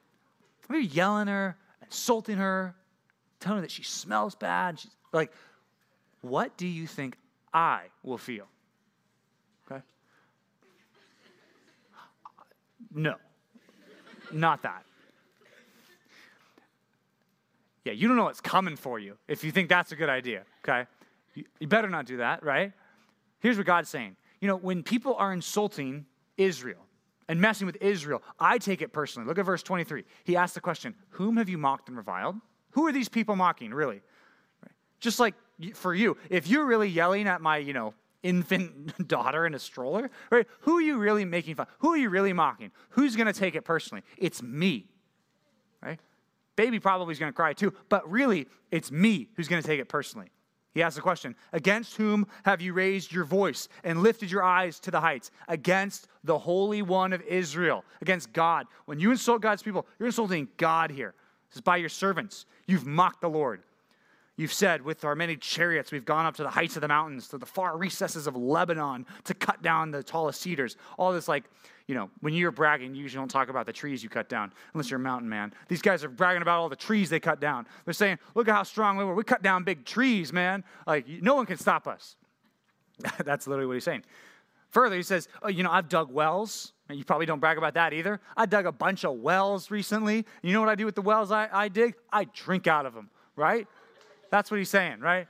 Maybe 0.68 0.86
yelling 0.86 1.28
her, 1.28 1.56
insulting 1.82 2.36
her, 2.36 2.74
telling 3.40 3.58
her 3.58 3.62
that 3.62 3.70
she 3.70 3.82
smells 3.82 4.34
bad. 4.34 4.78
She's 4.78 4.90
like, 5.12 5.32
what 6.20 6.56
do 6.56 6.66
you 6.66 6.86
think 6.86 7.16
I 7.54 7.84
will 8.02 8.18
feel? 8.18 8.46
Okay? 9.70 9.80
No, 12.94 13.14
not 14.32 14.62
that. 14.62 14.84
Yeah, 17.86 17.92
you 17.92 18.08
don't 18.08 18.16
know 18.16 18.24
what's 18.24 18.40
coming 18.40 18.74
for 18.74 18.98
you 18.98 19.16
if 19.28 19.44
you 19.44 19.52
think 19.52 19.68
that's 19.68 19.92
a 19.92 19.96
good 19.96 20.08
idea, 20.08 20.42
okay? 20.64 20.88
You, 21.36 21.44
you 21.60 21.68
better 21.68 21.88
not 21.88 22.04
do 22.04 22.16
that, 22.16 22.42
right? 22.42 22.72
Here's 23.38 23.56
what 23.56 23.64
God's 23.64 23.88
saying. 23.88 24.16
You 24.40 24.48
know, 24.48 24.56
when 24.56 24.82
people 24.82 25.14
are 25.14 25.32
insulting 25.32 26.04
Israel 26.36 26.80
and 27.28 27.40
messing 27.40 27.64
with 27.64 27.76
Israel, 27.80 28.24
I 28.40 28.58
take 28.58 28.82
it 28.82 28.92
personally. 28.92 29.28
Look 29.28 29.38
at 29.38 29.46
verse 29.46 29.62
23. 29.62 30.02
He 30.24 30.36
asks 30.36 30.54
the 30.54 30.60
question, 30.60 30.96
Whom 31.10 31.36
have 31.36 31.48
you 31.48 31.58
mocked 31.58 31.86
and 31.86 31.96
reviled? 31.96 32.34
Who 32.72 32.88
are 32.88 32.92
these 32.92 33.08
people 33.08 33.36
mocking, 33.36 33.72
really? 33.72 34.00
Just 34.98 35.20
like 35.20 35.36
for 35.74 35.94
you, 35.94 36.16
if 36.28 36.48
you're 36.48 36.66
really 36.66 36.88
yelling 36.88 37.28
at 37.28 37.40
my, 37.40 37.58
you 37.58 37.72
know, 37.72 37.94
infant 38.24 39.06
daughter 39.08 39.46
in 39.46 39.54
a 39.54 39.60
stroller, 39.60 40.10
right? 40.30 40.48
Who 40.62 40.78
are 40.78 40.82
you 40.82 40.98
really 40.98 41.24
making 41.24 41.54
fun? 41.54 41.68
Who 41.78 41.90
are 41.90 41.96
you 41.96 42.10
really 42.10 42.32
mocking? 42.32 42.72
Who's 42.90 43.14
going 43.14 43.32
to 43.32 43.32
take 43.32 43.54
it 43.54 43.62
personally? 43.62 44.02
It's 44.18 44.42
me? 44.42 44.88
Baby 46.56 46.80
probably 46.80 47.12
is 47.12 47.18
going 47.18 47.30
to 47.30 47.36
cry 47.36 47.52
too, 47.52 47.72
but 47.88 48.10
really, 48.10 48.46
it's 48.70 48.90
me 48.90 49.28
who's 49.36 49.48
going 49.48 49.62
to 49.62 49.68
take 49.68 49.80
it 49.80 49.88
personally. 49.88 50.30
He 50.76 50.82
asks 50.82 50.96
the 50.96 51.02
question 51.02 51.34
Against 51.52 51.96
whom 51.96 52.26
have 52.44 52.60
you 52.60 52.72
raised 52.72 53.12
your 53.12 53.24
voice 53.24 53.68
and 53.84 54.02
lifted 54.02 54.30
your 54.30 54.42
eyes 54.42 54.78
to 54.80 54.90
the 54.90 55.00
heights? 55.00 55.30
Against 55.48 56.08
the 56.24 56.38
Holy 56.38 56.82
One 56.82 57.12
of 57.12 57.22
Israel, 57.22 57.84
against 58.02 58.32
God. 58.32 58.66
When 58.84 58.98
you 58.98 59.10
insult 59.10 59.40
God's 59.40 59.62
people, 59.62 59.86
you're 59.98 60.08
insulting 60.08 60.48
God 60.58 60.90
here. 60.90 61.14
This 61.48 61.56
is 61.56 61.62
by 61.62 61.76
your 61.78 61.88
servants. 61.88 62.44
You've 62.66 62.86
mocked 62.86 63.20
the 63.20 63.30
Lord. 63.30 63.62
You've 64.36 64.52
said, 64.52 64.82
with 64.82 65.04
our 65.04 65.14
many 65.14 65.36
chariots, 65.36 65.90
we've 65.90 66.04
gone 66.04 66.26
up 66.26 66.36
to 66.36 66.42
the 66.42 66.50
heights 66.50 66.76
of 66.76 66.82
the 66.82 66.88
mountains, 66.88 67.28
to 67.28 67.38
the 67.38 67.46
far 67.46 67.78
recesses 67.78 68.26
of 68.26 68.36
Lebanon 68.36 69.06
to 69.24 69.34
cut 69.34 69.62
down 69.62 69.90
the 69.90 70.02
tallest 70.02 70.42
cedars. 70.42 70.76
All 70.98 71.12
this, 71.12 71.26
like, 71.26 71.44
you 71.86 71.94
know, 71.94 72.10
when 72.20 72.34
you're 72.34 72.50
bragging, 72.50 72.94
you 72.94 73.02
usually 73.02 73.20
don't 73.20 73.30
talk 73.30 73.48
about 73.48 73.64
the 73.64 73.72
trees 73.72 74.02
you 74.02 74.10
cut 74.10 74.28
down, 74.28 74.52
unless 74.74 74.90
you're 74.90 75.00
a 75.00 75.02
mountain 75.02 75.28
man. 75.28 75.54
These 75.68 75.80
guys 75.80 76.04
are 76.04 76.08
bragging 76.08 76.42
about 76.42 76.58
all 76.58 76.68
the 76.68 76.76
trees 76.76 77.08
they 77.08 77.20
cut 77.20 77.40
down. 77.40 77.66
They're 77.84 77.94
saying, 77.94 78.18
look 78.34 78.48
at 78.48 78.54
how 78.54 78.64
strong 78.64 78.96
we 78.96 79.04
were. 79.04 79.14
We 79.14 79.24
cut 79.24 79.42
down 79.42 79.64
big 79.64 79.84
trees, 79.84 80.32
man. 80.32 80.64
Like, 80.86 81.08
no 81.08 81.34
one 81.34 81.46
can 81.46 81.56
stop 81.56 81.86
us. 81.86 82.16
That's 83.24 83.46
literally 83.46 83.68
what 83.68 83.74
he's 83.74 83.84
saying. 83.84 84.04
Further, 84.70 84.96
he 84.96 85.02
says, 85.02 85.28
oh, 85.42 85.48
you 85.48 85.62
know, 85.62 85.70
I've 85.70 85.88
dug 85.88 86.12
wells. 86.12 86.72
You 86.90 87.04
probably 87.04 87.26
don't 87.26 87.40
brag 87.40 87.56
about 87.56 87.74
that 87.74 87.92
either. 87.92 88.20
I 88.36 88.46
dug 88.46 88.66
a 88.66 88.72
bunch 88.72 89.04
of 89.04 89.14
wells 89.14 89.70
recently. 89.70 90.26
You 90.42 90.52
know 90.52 90.60
what 90.60 90.68
I 90.68 90.74
do 90.74 90.84
with 90.84 90.94
the 90.94 91.02
wells 91.02 91.30
I, 91.30 91.48
I 91.52 91.68
dig? 91.68 91.94
I 92.12 92.24
drink 92.24 92.66
out 92.66 92.84
of 92.84 92.94
them, 92.94 93.10
right? 93.36 93.66
That's 94.30 94.50
what 94.50 94.58
he's 94.58 94.70
saying, 94.70 95.00
right? 95.00 95.26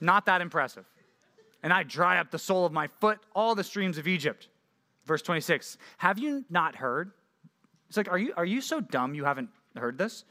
Not 0.00 0.26
that 0.26 0.40
impressive. 0.40 0.84
And 1.62 1.72
I 1.72 1.82
dry 1.82 2.18
up 2.18 2.30
the 2.30 2.38
sole 2.38 2.64
of 2.64 2.72
my 2.72 2.86
foot, 2.86 3.18
all 3.34 3.54
the 3.54 3.64
streams 3.64 3.98
of 3.98 4.08
Egypt. 4.08 4.48
Verse 5.04 5.22
26. 5.22 5.76
Have 5.98 6.18
you 6.18 6.44
not 6.48 6.76
heard? 6.76 7.12
It's 7.88 7.96
like, 7.96 8.10
are 8.10 8.18
you, 8.18 8.32
are 8.36 8.44
you 8.44 8.60
so 8.60 8.80
dumb 8.80 9.14
you 9.14 9.24
haven't 9.24 9.50
heard 9.76 9.98
this? 9.98 10.24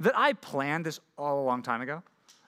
That 0.00 0.16
I 0.16 0.34
planned 0.34 0.84
this 0.84 1.00
all 1.16 1.40
a 1.40 1.44
long 1.44 1.62
time 1.62 1.80
ago? 1.80 2.02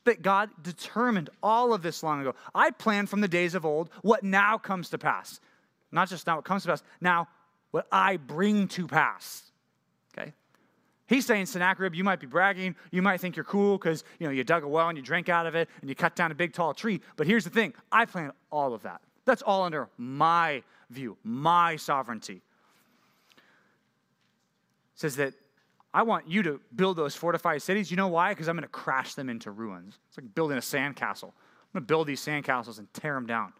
That 0.04 0.22
God 0.22 0.50
determined 0.62 1.30
all 1.42 1.72
of 1.72 1.82
this 1.82 2.02
long 2.02 2.20
ago. 2.20 2.34
I 2.54 2.70
planned 2.70 3.08
from 3.08 3.20
the 3.20 3.28
days 3.28 3.54
of 3.54 3.64
old 3.64 3.90
what 4.02 4.24
now 4.24 4.58
comes 4.58 4.90
to 4.90 4.98
pass. 4.98 5.40
Not 5.92 6.08
just 6.08 6.26
now 6.26 6.36
what 6.36 6.44
comes 6.44 6.62
to 6.62 6.68
pass, 6.68 6.82
now 7.00 7.28
what 7.70 7.86
I 7.92 8.16
bring 8.16 8.68
to 8.68 8.86
pass. 8.86 9.50
Okay? 10.16 10.32
He's 11.08 11.24
saying, 11.24 11.46
Sennacherib, 11.46 11.94
you 11.94 12.04
might 12.04 12.20
be 12.20 12.26
bragging. 12.26 12.76
You 12.90 13.00
might 13.00 13.18
think 13.18 13.34
you're 13.34 13.44
cool 13.44 13.78
because 13.78 14.04
you 14.18 14.26
know 14.26 14.32
you 14.32 14.44
dug 14.44 14.62
a 14.62 14.68
well 14.68 14.88
and 14.88 14.98
you 14.98 15.02
drank 15.02 15.30
out 15.30 15.46
of 15.46 15.54
it 15.54 15.68
and 15.80 15.88
you 15.88 15.96
cut 15.96 16.14
down 16.14 16.30
a 16.30 16.34
big 16.34 16.52
tall 16.52 16.74
tree. 16.74 17.00
But 17.16 17.26
here's 17.26 17.44
the 17.44 17.50
thing 17.50 17.72
I 17.90 18.04
planned 18.04 18.32
all 18.52 18.74
of 18.74 18.82
that. 18.82 19.00
That's 19.24 19.40
all 19.40 19.64
under 19.64 19.88
my 19.96 20.62
view, 20.90 21.16
my 21.24 21.76
sovereignty. 21.76 22.42
It 23.36 23.42
says 24.96 25.16
that 25.16 25.32
I 25.94 26.02
want 26.02 26.28
you 26.28 26.42
to 26.42 26.60
build 26.76 26.98
those 26.98 27.14
fortified 27.14 27.62
cities. 27.62 27.90
You 27.90 27.96
know 27.96 28.08
why? 28.08 28.32
Because 28.32 28.46
I'm 28.46 28.56
going 28.56 28.62
to 28.62 28.68
crash 28.68 29.14
them 29.14 29.30
into 29.30 29.50
ruins. 29.50 29.98
It's 30.08 30.18
like 30.18 30.34
building 30.34 30.58
a 30.58 30.60
sandcastle. 30.60 31.24
I'm 31.24 31.72
going 31.72 31.82
to 31.84 31.86
build 31.86 32.06
these 32.06 32.20
sandcastles 32.20 32.78
and 32.78 32.92
tear 32.92 33.14
them 33.14 33.26
down 33.26 33.54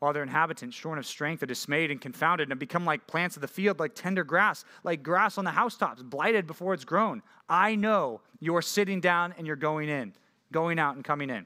while 0.00 0.14
their 0.14 0.22
inhabitants, 0.22 0.74
shorn 0.74 0.98
of 0.98 1.06
strength, 1.06 1.42
are 1.42 1.46
dismayed 1.46 1.90
and 1.90 2.00
confounded 2.00 2.50
and 2.50 2.58
become 2.58 2.86
like 2.86 3.06
plants 3.06 3.36
of 3.36 3.42
the 3.42 3.48
field, 3.48 3.78
like 3.78 3.94
tender 3.94 4.24
grass, 4.24 4.64
like 4.82 5.02
grass 5.02 5.36
on 5.36 5.44
the 5.44 5.50
housetops, 5.50 6.02
blighted 6.02 6.46
before 6.46 6.72
it's 6.74 6.86
grown. 6.86 7.22
I 7.48 7.74
know 7.74 8.22
you're 8.40 8.62
sitting 8.62 9.00
down 9.00 9.34
and 9.36 9.46
you're 9.46 9.56
going 9.56 9.90
in, 9.90 10.14
going 10.52 10.78
out 10.78 10.96
and 10.96 11.04
coming 11.04 11.28
in. 11.28 11.44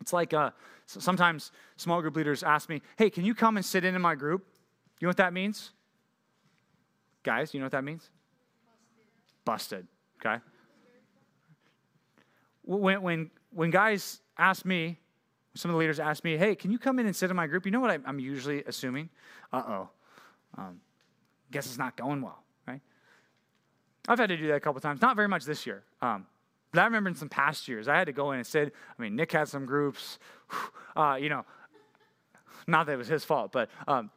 It's 0.00 0.12
like 0.12 0.32
uh, 0.32 0.50
sometimes 0.86 1.50
small 1.76 2.00
group 2.00 2.14
leaders 2.16 2.44
ask 2.44 2.68
me, 2.68 2.80
hey, 2.96 3.10
can 3.10 3.24
you 3.24 3.34
come 3.34 3.56
and 3.56 3.66
sit 3.66 3.84
in 3.84 3.96
in 3.96 4.02
my 4.02 4.14
group? 4.14 4.46
You 5.00 5.06
know 5.06 5.10
what 5.10 5.16
that 5.16 5.32
means? 5.32 5.72
Guys, 7.24 7.54
you 7.54 7.58
know 7.58 7.66
what 7.66 7.72
that 7.72 7.84
means? 7.84 8.08
Busted, 9.44 9.88
okay? 10.24 10.40
When, 12.62 13.02
when, 13.02 13.30
when 13.50 13.70
guys 13.70 14.20
ask 14.38 14.64
me, 14.64 15.00
Some 15.54 15.70
of 15.70 15.74
the 15.74 15.78
leaders 15.78 16.00
asked 16.00 16.24
me, 16.24 16.36
hey, 16.36 16.54
can 16.54 16.70
you 16.70 16.78
come 16.78 16.98
in 16.98 17.06
and 17.06 17.14
sit 17.14 17.30
in 17.30 17.36
my 17.36 17.46
group? 17.46 17.64
You 17.64 17.72
know 17.72 17.80
what 17.80 17.90
I'm, 17.90 18.02
I'm 18.06 18.18
usually 18.18 18.64
assuming? 18.64 19.08
Uh 19.52 19.62
oh. 19.66 19.88
Um, 20.58 20.80
guess 21.50 21.66
it's 21.66 21.78
not 21.78 21.96
going 21.96 22.20
well, 22.20 22.42
right? 22.66 22.80
I've 24.08 24.18
had 24.18 24.28
to 24.28 24.36
do 24.36 24.48
that 24.48 24.56
a 24.56 24.60
couple 24.60 24.80
times, 24.80 25.00
not 25.00 25.16
very 25.16 25.28
much 25.28 25.44
this 25.44 25.66
year. 25.66 25.84
Um, 26.02 26.26
but 26.72 26.80
I 26.80 26.84
remember 26.84 27.08
in 27.08 27.14
some 27.14 27.28
past 27.28 27.68
years, 27.68 27.86
I 27.86 27.96
had 27.96 28.06
to 28.06 28.12
go 28.12 28.32
in 28.32 28.38
and 28.38 28.46
sit. 28.46 28.74
I 28.98 29.02
mean, 29.02 29.14
Nick 29.14 29.30
had 29.30 29.48
some 29.48 29.64
groups, 29.64 30.18
uh, 30.96 31.16
you 31.20 31.28
know, 31.28 31.44
not 32.66 32.86
that 32.86 32.92
it 32.94 32.98
was 32.98 33.08
his 33.08 33.24
fault, 33.24 33.52
but 33.52 33.70
um, 33.86 34.10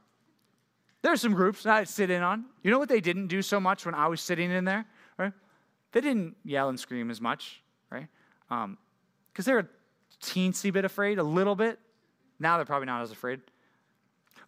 there's 1.04 1.22
some 1.22 1.34
groups 1.34 1.64
that 1.64 1.74
I'd 1.74 1.88
sit 1.88 2.10
in 2.10 2.24
on. 2.24 2.46
You 2.64 2.72
know 2.72 2.80
what 2.80 2.90
they 2.90 3.02
didn't 3.02 3.28
do 3.28 3.44
so 3.44 3.60
much 3.60 3.86
when 3.86 3.94
I 3.94 4.08
was 4.08 4.22
sitting 4.22 4.50
in 4.50 4.66
there, 4.66 4.86
right? 5.18 5.34
They 5.92 6.02
didn't 6.02 6.36
yell 6.44 6.70
and 6.70 6.80
scream 6.80 7.12
as 7.12 7.22
much, 7.22 7.62
right? 7.92 8.08
Because 8.50 8.66
um, 8.66 8.78
they're 9.36 9.70
teensy 10.22 10.72
bit 10.72 10.86
afraid, 10.86 11.20
a 11.20 11.24
little 11.24 11.56
bit. 11.56 11.80
Now 12.40 12.58
they're 12.58 12.66
probably 12.66 12.86
not 12.86 13.02
as 13.02 13.12
afraid. 13.12 13.42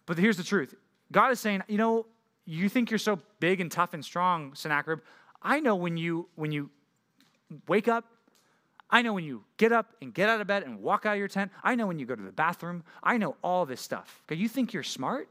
But 0.06 0.18
here's 0.18 0.36
the 0.36 0.44
truth 0.44 0.74
God 1.12 1.30
is 1.30 1.40
saying, 1.40 1.62
you 1.68 1.78
know, 1.78 2.06
you 2.44 2.68
think 2.68 2.90
you're 2.90 2.98
so 2.98 3.20
big 3.38 3.60
and 3.60 3.70
tough 3.70 3.94
and 3.94 4.04
strong, 4.04 4.54
Sennacherib. 4.54 5.00
I 5.42 5.60
know 5.60 5.76
when 5.76 5.96
you 5.96 6.28
when 6.34 6.52
you 6.52 6.70
wake 7.68 7.88
up, 7.88 8.04
I 8.90 9.02
know 9.02 9.12
when 9.12 9.24
you 9.24 9.44
get 9.56 9.72
up 9.72 9.94
and 10.02 10.12
get 10.12 10.28
out 10.28 10.40
of 10.40 10.46
bed 10.46 10.64
and 10.64 10.80
walk 10.80 11.06
out 11.06 11.12
of 11.12 11.18
your 11.18 11.28
tent. 11.28 11.50
I 11.62 11.74
know 11.74 11.86
when 11.86 11.98
you 11.98 12.06
go 12.06 12.14
to 12.14 12.22
the 12.22 12.32
bathroom. 12.32 12.84
I 13.02 13.18
know 13.18 13.36
all 13.42 13.66
this 13.66 13.80
stuff. 13.80 14.22
Okay, 14.26 14.40
you 14.40 14.48
think 14.48 14.72
you're 14.72 14.82
smart? 14.82 15.28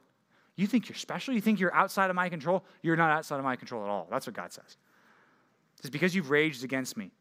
You 0.55 0.67
think 0.67 0.89
you're 0.89 0.95
special? 0.95 1.33
You 1.33 1.41
think 1.41 1.59
you're 1.59 1.73
outside 1.73 2.09
of 2.09 2.15
my 2.15 2.27
control? 2.27 2.65
You're 2.81 2.97
not 2.97 3.11
outside 3.11 3.37
of 3.37 3.45
my 3.45 3.55
control 3.55 3.83
at 3.83 3.89
all. 3.89 4.07
That's 4.09 4.27
what 4.27 4.35
God 4.35 4.51
says. 4.51 4.77
It's 5.79 5.89
because 5.89 6.13
you've 6.13 6.29
raged 6.29 6.65
against 6.65 6.97
me 6.97 7.11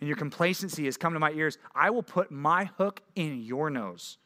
and 0.00 0.08
your 0.08 0.16
complacency 0.16 0.84
has 0.84 0.96
come 0.96 1.12
to 1.14 1.20
my 1.20 1.30
ears. 1.32 1.58
I 1.74 1.90
will 1.90 2.02
put 2.02 2.30
my 2.30 2.70
hook 2.76 3.00
in 3.14 3.42
your 3.42 3.70
nose. 3.70 4.18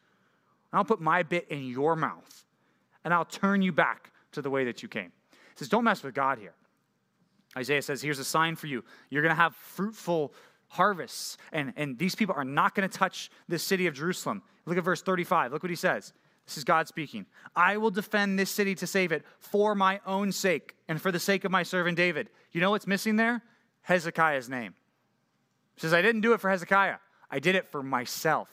I'll 0.71 0.85
put 0.85 1.01
my 1.01 1.23
bit 1.23 1.47
in 1.49 1.65
your 1.65 1.95
mouth 1.95 2.45
and 3.03 3.13
I'll 3.13 3.25
turn 3.25 3.61
you 3.61 3.71
back 3.71 4.11
to 4.33 4.41
the 4.41 4.49
way 4.49 4.65
that 4.65 4.83
you 4.83 4.89
came. 4.89 5.11
He 5.31 5.37
says, 5.55 5.69
Don't 5.69 5.83
mess 5.83 6.03
with 6.03 6.13
God 6.13 6.37
here. 6.37 6.53
Isaiah 7.57 7.81
says, 7.81 8.01
Here's 8.01 8.19
a 8.19 8.25
sign 8.25 8.55
for 8.55 8.67
you. 8.67 8.83
You're 9.09 9.23
going 9.23 9.35
to 9.35 9.41
have 9.41 9.55
fruitful 9.55 10.33
harvests, 10.67 11.37
and, 11.51 11.73
and 11.75 11.97
these 11.97 12.13
people 12.13 12.35
are 12.35 12.45
not 12.45 12.75
going 12.75 12.87
to 12.87 12.97
touch 12.97 13.31
the 13.47 13.57
city 13.57 13.87
of 13.87 13.95
Jerusalem. 13.95 14.43
Look 14.65 14.77
at 14.77 14.83
verse 14.83 15.01
35. 15.01 15.51
Look 15.51 15.63
what 15.63 15.71
he 15.71 15.75
says. 15.75 16.13
This 16.45 16.57
is 16.57 16.63
God 16.63 16.87
speaking. 16.87 17.25
I 17.55 17.77
will 17.77 17.91
defend 17.91 18.37
this 18.37 18.49
city 18.49 18.75
to 18.75 18.87
save 18.87 19.11
it 19.11 19.23
for 19.39 19.75
my 19.75 19.99
own 20.05 20.31
sake 20.31 20.75
and 20.87 21.01
for 21.01 21.11
the 21.11 21.19
sake 21.19 21.43
of 21.43 21.51
my 21.51 21.63
servant 21.63 21.97
David. 21.97 22.29
You 22.51 22.61
know 22.61 22.71
what's 22.71 22.87
missing 22.87 23.15
there? 23.15 23.41
Hezekiah's 23.81 24.49
name. 24.49 24.75
Says, 25.79 25.93
I 25.93 26.01
didn't 26.01 26.21
do 26.21 26.33
it 26.33 26.41
for 26.41 26.49
Hezekiah, 26.49 26.97
I 27.31 27.39
did 27.39 27.55
it 27.55 27.67
for 27.67 27.81
myself. 27.81 28.49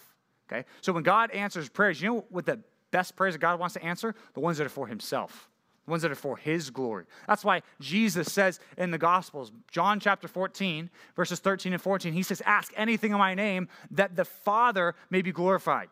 Okay? 0.50 0.64
So 0.80 0.92
when 0.92 1.02
God 1.02 1.30
answers 1.32 1.68
prayers, 1.68 2.00
you 2.00 2.08
know 2.08 2.24
what 2.30 2.46
the 2.46 2.60
best 2.92 3.16
prayers 3.16 3.34
that 3.34 3.40
God 3.40 3.58
wants 3.58 3.74
to 3.74 3.82
answer? 3.82 4.14
The 4.34 4.40
ones 4.40 4.58
that 4.58 4.66
are 4.66 4.70
for 4.70 4.86
himself 4.86 5.48
the 5.86 5.90
ones 5.92 6.02
that 6.02 6.10
are 6.10 6.16
for 6.16 6.36
his 6.36 6.70
glory. 6.70 7.04
That's 7.26 7.44
why 7.44 7.62
Jesus 7.80 8.32
says 8.32 8.60
in 8.76 8.90
the 8.90 8.98
Gospels, 8.98 9.52
John 9.70 10.00
chapter 10.00 10.28
14, 10.28 10.90
verses 11.14 11.38
13 11.38 11.72
and 11.72 11.80
14, 11.80 12.12
he 12.12 12.22
says, 12.22 12.42
Ask 12.44 12.72
anything 12.76 13.12
in 13.12 13.18
my 13.18 13.34
name 13.34 13.68
that 13.92 14.16
the 14.16 14.24
Father 14.24 14.94
may 15.10 15.22
be 15.22 15.32
glorified. 15.32 15.88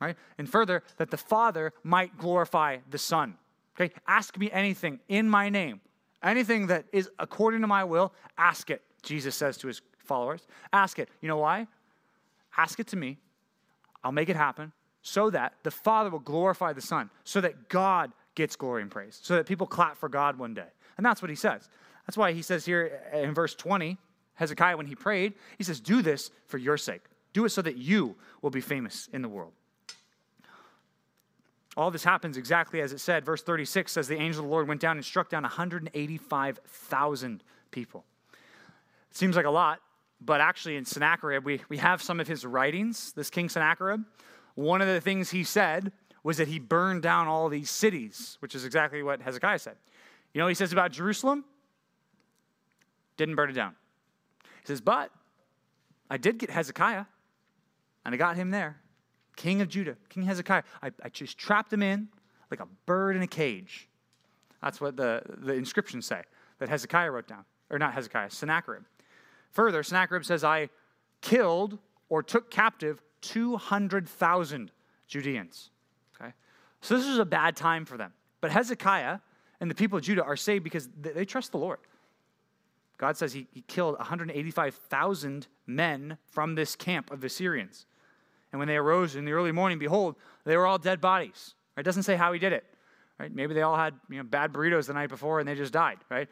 Right? 0.00 0.16
And 0.36 0.50
further, 0.50 0.82
that 0.98 1.10
the 1.10 1.16
Father 1.16 1.72
might 1.82 2.18
glorify 2.18 2.78
the 2.90 2.98
Son. 2.98 3.36
Okay? 3.76 3.94
Ask 4.06 4.36
me 4.36 4.50
anything 4.50 5.00
in 5.08 5.28
my 5.28 5.48
name. 5.48 5.80
Anything 6.22 6.66
that 6.66 6.86
is 6.92 7.08
according 7.18 7.60
to 7.60 7.66
my 7.66 7.84
will, 7.84 8.12
ask 8.36 8.68
it, 8.70 8.82
Jesus 9.02 9.36
says 9.36 9.56
to 9.58 9.68
his 9.68 9.80
followers. 10.06 10.46
Ask 10.72 10.98
it. 10.98 11.08
You 11.20 11.28
know 11.28 11.36
why? 11.36 11.66
Ask 12.56 12.80
it 12.80 12.86
to 12.88 12.96
me. 12.96 13.18
I'll 14.02 14.12
make 14.12 14.28
it 14.28 14.36
happen 14.36 14.72
so 15.02 15.30
that 15.30 15.54
the 15.62 15.70
Father 15.70 16.10
will 16.10 16.18
glorify 16.18 16.72
the 16.72 16.80
Son, 16.80 17.10
so 17.24 17.40
that 17.40 17.68
God 17.68 18.12
gets 18.34 18.56
glory 18.56 18.82
and 18.82 18.90
praise, 18.90 19.20
so 19.22 19.36
that 19.36 19.46
people 19.46 19.66
clap 19.66 19.96
for 19.96 20.08
God 20.08 20.38
one 20.38 20.54
day. 20.54 20.66
And 20.96 21.06
that's 21.06 21.22
what 21.22 21.30
he 21.30 21.36
says. 21.36 21.68
That's 22.06 22.16
why 22.16 22.32
he 22.32 22.42
says 22.42 22.64
here 22.64 23.00
in 23.12 23.34
verse 23.34 23.54
20, 23.54 23.98
Hezekiah, 24.34 24.76
when 24.76 24.86
he 24.86 24.94
prayed, 24.94 25.34
he 25.58 25.64
says, 25.64 25.80
Do 25.80 26.02
this 26.02 26.30
for 26.46 26.58
your 26.58 26.76
sake. 26.76 27.02
Do 27.32 27.44
it 27.44 27.50
so 27.50 27.62
that 27.62 27.76
you 27.76 28.16
will 28.42 28.50
be 28.50 28.60
famous 28.60 29.08
in 29.12 29.22
the 29.22 29.28
world. 29.28 29.52
All 31.76 31.90
this 31.90 32.04
happens 32.04 32.36
exactly 32.36 32.80
as 32.80 32.92
it 32.92 33.00
said. 33.00 33.24
Verse 33.24 33.42
36 33.42 33.92
says, 33.92 34.08
The 34.08 34.16
angel 34.16 34.40
of 34.40 34.46
the 34.46 34.52
Lord 34.52 34.66
went 34.66 34.80
down 34.80 34.96
and 34.96 35.04
struck 35.04 35.28
down 35.28 35.42
185,000 35.42 37.42
people. 37.70 38.04
It 39.10 39.16
seems 39.16 39.36
like 39.36 39.46
a 39.46 39.50
lot, 39.50 39.80
but 40.26 40.40
actually 40.40 40.76
in 40.76 40.84
Sennacherib, 40.84 41.44
we, 41.44 41.60
we 41.68 41.76
have 41.78 42.02
some 42.02 42.20
of 42.20 42.26
his 42.26 42.44
writings, 42.44 43.12
this 43.12 43.30
King 43.30 43.48
Sennacherib. 43.48 44.02
One 44.56 44.82
of 44.82 44.88
the 44.88 45.00
things 45.00 45.30
he 45.30 45.44
said 45.44 45.92
was 46.22 46.38
that 46.38 46.48
he 46.48 46.58
burned 46.58 47.02
down 47.02 47.28
all 47.28 47.48
these 47.48 47.70
cities, 47.70 48.36
which 48.40 48.54
is 48.54 48.64
exactly 48.64 49.02
what 49.02 49.22
Hezekiah 49.22 49.60
said. 49.60 49.76
You 50.34 50.40
know 50.40 50.48
he 50.48 50.54
says 50.54 50.72
about 50.72 50.90
Jerusalem? 50.90 51.44
Didn't 53.16 53.36
burn 53.36 53.48
it 53.48 53.54
down. 53.54 53.76
He 54.42 54.66
says, 54.66 54.80
But 54.80 55.10
I 56.10 56.16
did 56.16 56.38
get 56.38 56.50
Hezekiah, 56.50 57.04
and 58.04 58.14
I 58.14 58.18
got 58.18 58.36
him 58.36 58.50
there, 58.50 58.80
king 59.36 59.60
of 59.60 59.68
Judah, 59.68 59.96
King 60.08 60.24
Hezekiah. 60.24 60.64
I, 60.82 60.90
I 61.02 61.08
just 61.08 61.38
trapped 61.38 61.72
him 61.72 61.82
in 61.82 62.08
like 62.50 62.60
a 62.60 62.66
bird 62.86 63.16
in 63.16 63.22
a 63.22 63.26
cage. 63.26 63.88
That's 64.62 64.80
what 64.80 64.96
the, 64.96 65.22
the 65.38 65.52
inscriptions 65.52 66.06
say 66.06 66.22
that 66.58 66.68
Hezekiah 66.68 67.10
wrote 67.10 67.28
down. 67.28 67.44
Or 67.70 67.78
not 67.78 67.94
Hezekiah, 67.94 68.30
Sennacherib. 68.30 68.82
Further, 69.56 69.82
Sennacherib 69.82 70.22
says, 70.22 70.44
I 70.44 70.68
killed 71.22 71.78
or 72.10 72.22
took 72.22 72.50
captive 72.50 73.00
200,000 73.22 74.70
Judeans. 75.08 75.70
Okay? 76.14 76.34
So 76.82 76.98
this 76.98 77.06
is 77.06 77.18
a 77.18 77.24
bad 77.24 77.56
time 77.56 77.86
for 77.86 77.96
them. 77.96 78.12
But 78.42 78.50
Hezekiah 78.50 79.18
and 79.58 79.70
the 79.70 79.74
people 79.74 79.96
of 79.96 80.04
Judah 80.04 80.22
are 80.24 80.36
saved 80.36 80.62
because 80.62 80.90
they 81.00 81.24
trust 81.24 81.52
the 81.52 81.58
Lord. 81.58 81.78
God 82.98 83.16
says 83.16 83.32
he, 83.32 83.46
he 83.50 83.62
killed 83.62 83.96
185,000 83.96 85.46
men 85.66 86.18
from 86.26 86.54
this 86.54 86.76
camp 86.76 87.10
of 87.10 87.22
the 87.22 87.28
Assyrians. 87.28 87.86
And 88.52 88.58
when 88.58 88.68
they 88.68 88.76
arose 88.76 89.16
in 89.16 89.24
the 89.24 89.32
early 89.32 89.52
morning, 89.52 89.78
behold, 89.78 90.16
they 90.44 90.58
were 90.58 90.66
all 90.66 90.76
dead 90.76 91.00
bodies. 91.00 91.54
It 91.78 91.82
doesn't 91.84 92.02
say 92.02 92.16
how 92.16 92.34
he 92.34 92.38
did 92.38 92.52
it. 92.52 92.64
Right? 93.18 93.34
Maybe 93.34 93.54
they 93.54 93.62
all 93.62 93.76
had 93.76 93.94
you 94.10 94.18
know, 94.18 94.22
bad 94.22 94.52
burritos 94.52 94.86
the 94.86 94.92
night 94.92 95.08
before 95.08 95.40
and 95.40 95.48
they 95.48 95.54
just 95.54 95.72
died, 95.72 95.96
right? 96.10 96.28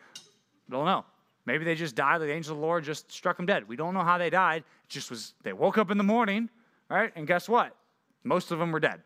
Don't 0.69 0.85
know. 0.85 1.07
Maybe 1.47 1.65
they 1.65 1.75
just 1.75 1.95
died. 1.95 2.21
The 2.21 2.31
angel 2.31 2.53
of 2.53 2.61
the 2.61 2.67
Lord 2.67 2.85
just 2.85 3.13
struck 3.13 3.37
them 3.37 3.47
dead. 3.47 3.69
We 3.69 3.77
don't 3.77 3.95
know 3.95 4.03
how 4.03 4.19
they 4.19 4.31
died. 4.31 4.65
It 4.85 4.89
just 4.89 5.11
was, 5.11 5.35
they 5.43 5.53
woke 5.53 5.77
up 5.79 5.91
in 5.91 5.99
the 5.99 6.05
morning, 6.05 6.49
right? 6.89 7.13
And 7.17 7.27
guess 7.27 7.49
what? 7.49 7.77
Most 8.23 8.51
of 8.51 8.59
them 8.59 8.73
were 8.73 8.81
dead. 8.81 9.03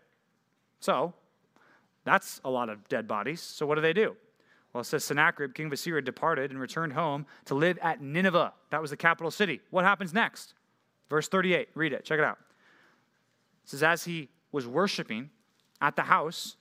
So 0.81 1.15
that's 2.05 2.41
a 2.45 2.51
lot 2.51 2.69
of 2.69 2.89
dead 2.89 3.09
bodies. 3.09 3.41
So 3.41 3.67
what 3.67 3.75
do 3.75 3.81
they 3.81 3.93
do? 3.93 4.17
Well, 4.73 4.83
it 4.83 4.85
says 4.85 5.05
Sennacherib, 5.05 5.55
king 5.55 5.67
of 5.67 5.73
Assyria, 5.73 6.03
departed 6.03 6.51
and 6.51 6.61
returned 6.61 6.93
home 6.93 7.27
to 7.47 7.55
live 7.55 7.79
at 7.83 8.01
Nineveh. 8.01 8.53
That 8.71 8.81
was 8.81 8.91
the 8.91 8.97
capital 8.97 9.31
city. 9.31 9.61
What 9.71 9.85
happens 9.85 10.13
next? 10.13 10.55
Verse 11.09 11.27
38. 11.29 11.69
Read 11.75 11.93
it. 11.93 12.05
Check 12.05 12.19
it 12.19 12.25
out. 12.25 12.39
It 13.65 13.71
says, 13.71 13.83
As 13.83 14.05
he 14.05 14.29
was 14.53 14.67
worshiping 14.67 15.31
at 15.81 15.97
the 15.97 16.03
house 16.03 16.57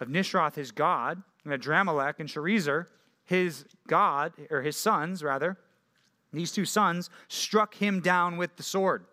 of 0.00 0.08
Nisroch, 0.08 0.54
his 0.54 0.72
god, 0.72 1.22
and 1.44 1.52
Adrammelech 1.52 2.18
and 2.18 2.28
Sharezer, 2.28 2.86
his 3.32 3.64
god, 3.88 4.34
or 4.50 4.60
his 4.60 4.76
sons, 4.76 5.24
rather, 5.24 5.56
these 6.34 6.52
two 6.52 6.66
sons 6.66 7.08
struck 7.28 7.74
him 7.74 8.00
down 8.00 8.36
with 8.36 8.56
the 8.56 8.62
sword 8.62 9.06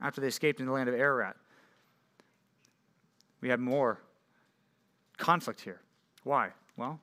after 0.00 0.20
they 0.20 0.26
escaped 0.26 0.58
in 0.58 0.66
the 0.66 0.72
land 0.72 0.88
of 0.88 0.96
Ararat. 0.96 1.36
We 3.40 3.50
have 3.50 3.60
more 3.60 4.00
conflict 5.16 5.60
here. 5.60 5.80
Why? 6.24 6.50
Well, 6.76 6.98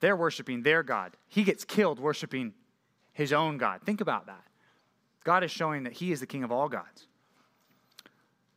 they're 0.00 0.16
worshiping 0.16 0.62
their 0.62 0.82
God. 0.82 1.12
He 1.28 1.44
gets 1.44 1.62
killed 1.62 2.00
worshiping 2.00 2.54
his 3.12 3.30
own 3.30 3.58
God. 3.58 3.82
Think 3.84 4.00
about 4.00 4.24
that. 4.26 4.44
God 5.22 5.44
is 5.44 5.50
showing 5.50 5.82
that 5.82 5.92
he 5.92 6.12
is 6.12 6.20
the 6.20 6.26
king 6.26 6.44
of 6.44 6.50
all 6.50 6.70
gods. 6.70 7.08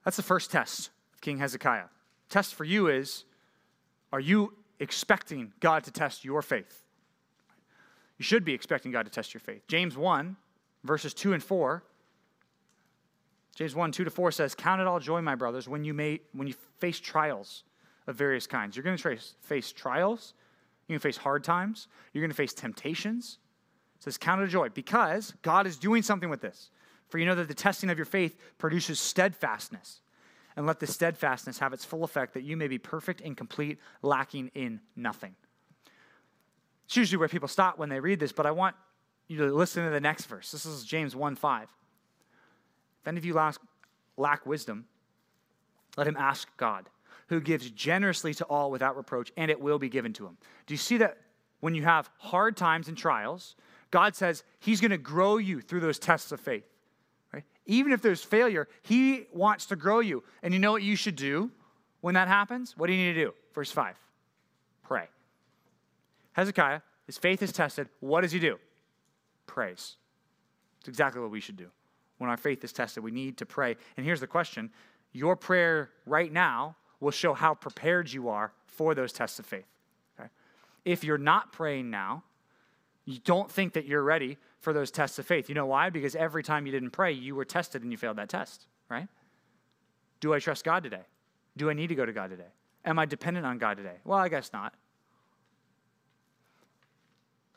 That's 0.05 0.15
the 0.15 0.23
first 0.23 0.49
test 0.49 0.91
of 1.13 1.19
King 1.19 1.39
Hezekiah. 1.39 1.89
Test 2.29 2.55
for 2.55 2.63
you 2.63 2.87
is 2.87 3.25
are 4.13 4.21
you 4.21 4.53
expecting 4.79 5.53
God 5.59 5.83
to 5.85 5.91
test 5.91 6.25
your 6.25 6.41
faith? 6.41 6.83
You 8.17 8.23
should 8.23 8.45
be 8.45 8.53
expecting 8.53 8.91
God 8.91 9.05
to 9.05 9.11
test 9.11 9.33
your 9.33 9.41
faith. 9.41 9.67
James 9.67 9.97
1, 9.97 10.35
verses 10.83 11.13
2 11.13 11.33
and 11.33 11.43
4 11.43 11.83
James 13.55 13.73
1, 13.73 13.93
2 13.93 14.03
to 14.03 14.09
4 14.11 14.31
says, 14.31 14.53
Count 14.53 14.81
it 14.81 14.87
all 14.87 14.99
joy, 14.99 15.21
my 15.21 15.35
brothers, 15.35 15.67
when 15.67 15.85
you, 15.85 15.93
may, 15.93 16.19
when 16.33 16.47
you 16.47 16.53
face 16.77 16.99
trials 16.99 17.63
of 18.05 18.15
various 18.15 18.45
kinds. 18.45 18.75
You're 18.75 18.83
going 18.83 18.97
to 18.97 19.17
face 19.41 19.71
trials. 19.71 20.33
You're 20.87 20.95
going 20.95 20.99
to 20.99 21.07
face 21.07 21.17
hard 21.17 21.43
times. 21.43 21.87
You're 22.13 22.21
going 22.21 22.31
to 22.31 22.35
face 22.35 22.53
temptations. 22.53 23.39
It 23.97 24.03
says, 24.03 24.17
Count 24.17 24.41
it 24.41 24.45
a 24.45 24.47
joy 24.47 24.69
because 24.69 25.33
God 25.41 25.65
is 25.65 25.77
doing 25.77 26.03
something 26.03 26.29
with 26.29 26.41
this. 26.41 26.69
For 27.07 27.17
you 27.17 27.25
know 27.25 27.35
that 27.35 27.47
the 27.47 27.53
testing 27.53 27.89
of 27.89 27.97
your 27.97 28.05
faith 28.05 28.37
produces 28.57 28.99
steadfastness. 28.99 30.01
And 30.55 30.65
let 30.65 30.79
the 30.79 30.87
steadfastness 30.87 31.59
have 31.59 31.73
its 31.73 31.83
full 31.83 32.03
effect 32.03 32.33
that 32.33 32.43
you 32.43 32.55
may 32.55 32.67
be 32.67 32.77
perfect 32.77 33.21
and 33.21 33.35
complete, 33.35 33.77
lacking 34.01 34.51
in 34.55 34.79
nothing. 34.95 35.35
It's 36.85 36.95
usually 36.95 37.17
where 37.17 37.27
people 37.27 37.47
stop 37.47 37.77
when 37.77 37.89
they 37.89 37.99
read 37.99 38.19
this, 38.19 38.31
but 38.31 38.45
I 38.45 38.51
want 38.51 38.75
you 39.27 39.37
to 39.39 39.53
listen 39.53 39.83
to 39.83 39.89
the 39.89 39.99
next 39.99 40.25
verse. 40.25 40.51
This 40.51 40.65
is 40.65 40.85
James 40.85 41.15
1 41.15 41.35
5. 41.35 41.69
If 43.01 43.07
any 43.07 43.17
of 43.17 43.25
you 43.25 43.33
lack, 43.33 43.55
lack 44.17 44.45
wisdom, 44.45 44.85
let 45.97 46.07
him 46.07 46.15
ask 46.17 46.47
God, 46.57 46.89
who 47.27 47.39
gives 47.39 47.69
generously 47.71 48.33
to 48.35 48.45
all 48.45 48.71
without 48.71 48.97
reproach, 48.97 49.31
and 49.37 49.49
it 49.49 49.59
will 49.59 49.79
be 49.79 49.89
given 49.89 50.13
to 50.13 50.25
him. 50.25 50.37
Do 50.67 50.73
you 50.73 50.77
see 50.77 50.97
that 50.97 51.17
when 51.59 51.75
you 51.75 51.83
have 51.83 52.09
hard 52.17 52.55
times 52.55 52.87
and 52.87 52.97
trials, 52.97 53.55
God 53.91 54.15
says 54.15 54.43
he's 54.59 54.81
going 54.81 54.91
to 54.91 54.97
grow 54.97 55.37
you 55.37 55.61
through 55.61 55.79
those 55.79 55.99
tests 55.99 56.31
of 56.31 56.39
faith? 56.39 56.65
Right? 57.35 57.43
Even 57.65 57.91
if 57.91 58.01
there's 58.01 58.23
failure, 58.23 58.69
he 58.81 59.27
wants 59.33 59.65
to 59.65 59.75
grow 59.75 59.99
you. 59.99 60.23
And 60.41 60.53
you 60.53 60.59
know 60.59 60.71
what 60.71 60.83
you 60.83 60.95
should 60.95 61.17
do 61.17 61.51
when 61.99 62.13
that 62.15 62.29
happens? 62.29 62.77
What 62.77 62.87
do 62.87 62.93
you 62.93 63.05
need 63.05 63.13
to 63.13 63.25
do? 63.25 63.33
Verse 63.53 63.71
5 63.71 63.95
pray. 64.83 65.07
Hezekiah, 66.31 66.81
his 67.05 67.17
faith 67.17 67.41
is 67.41 67.51
tested. 67.51 67.89
What 67.99 68.21
does 68.21 68.31
he 68.31 68.39
do? 68.39 68.57
Prays. 69.47 69.97
It's 70.79 70.87
exactly 70.87 71.21
what 71.21 71.31
we 71.31 71.41
should 71.41 71.57
do. 71.57 71.67
When 72.19 72.29
our 72.29 72.37
faith 72.37 72.63
is 72.63 72.71
tested, 72.71 73.03
we 73.03 73.11
need 73.11 73.37
to 73.37 73.45
pray. 73.45 73.75
And 73.97 74.05
here's 74.05 74.21
the 74.21 74.27
question 74.27 74.71
your 75.11 75.35
prayer 75.35 75.89
right 76.05 76.31
now 76.31 76.77
will 77.01 77.11
show 77.11 77.33
how 77.33 77.53
prepared 77.53 78.11
you 78.11 78.29
are 78.29 78.53
for 78.65 78.95
those 78.95 79.11
tests 79.11 79.39
of 79.39 79.45
faith. 79.45 79.67
Okay? 80.17 80.29
If 80.85 81.03
you're 81.03 81.17
not 81.17 81.51
praying 81.51 81.89
now, 81.89 82.23
you 83.03 83.19
don't 83.19 83.51
think 83.51 83.73
that 83.73 83.85
you're 83.85 84.03
ready 84.03 84.37
for 84.65 84.73
those 84.73 84.89
tests 84.89 85.19
of 85.19 85.27
faith. 85.27 85.47
You 85.47 85.53
know 85.53 85.67
why? 85.67 85.91
Because 85.91 86.15
every 86.15 86.41
time 86.41 86.65
you 86.65 86.71
didn't 86.71 86.89
pray, 86.89 87.11
you 87.11 87.35
were 87.35 87.45
tested 87.45 87.83
and 87.83 87.91
you 87.91 87.97
failed 87.99 88.17
that 88.17 88.29
test, 88.29 88.65
right? 88.89 89.07
Do 90.19 90.33
I 90.33 90.39
trust 90.39 90.65
God 90.65 90.81
today? 90.81 91.03
Do 91.55 91.69
I 91.69 91.73
need 91.73 91.87
to 91.87 91.95
go 91.95 92.03
to 92.03 92.11
God 92.11 92.31
today? 92.31 92.49
Am 92.83 92.97
I 92.97 93.05
dependent 93.05 93.45
on 93.45 93.59
God 93.59 93.77
today? 93.77 93.97
Well, 94.03 94.17
I 94.17 94.27
guess 94.27 94.51
not. 94.51 94.73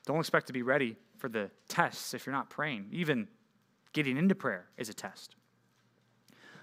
Don't 0.04 0.20
expect 0.20 0.48
to 0.48 0.52
be 0.52 0.60
ready 0.60 0.96
for 1.16 1.30
the 1.30 1.50
tests 1.66 2.12
if 2.12 2.26
you're 2.26 2.34
not 2.34 2.50
praying. 2.50 2.88
Even 2.92 3.26
getting 3.94 4.18
into 4.18 4.34
prayer 4.34 4.66
is 4.76 4.90
a 4.90 4.94
test. 4.94 5.34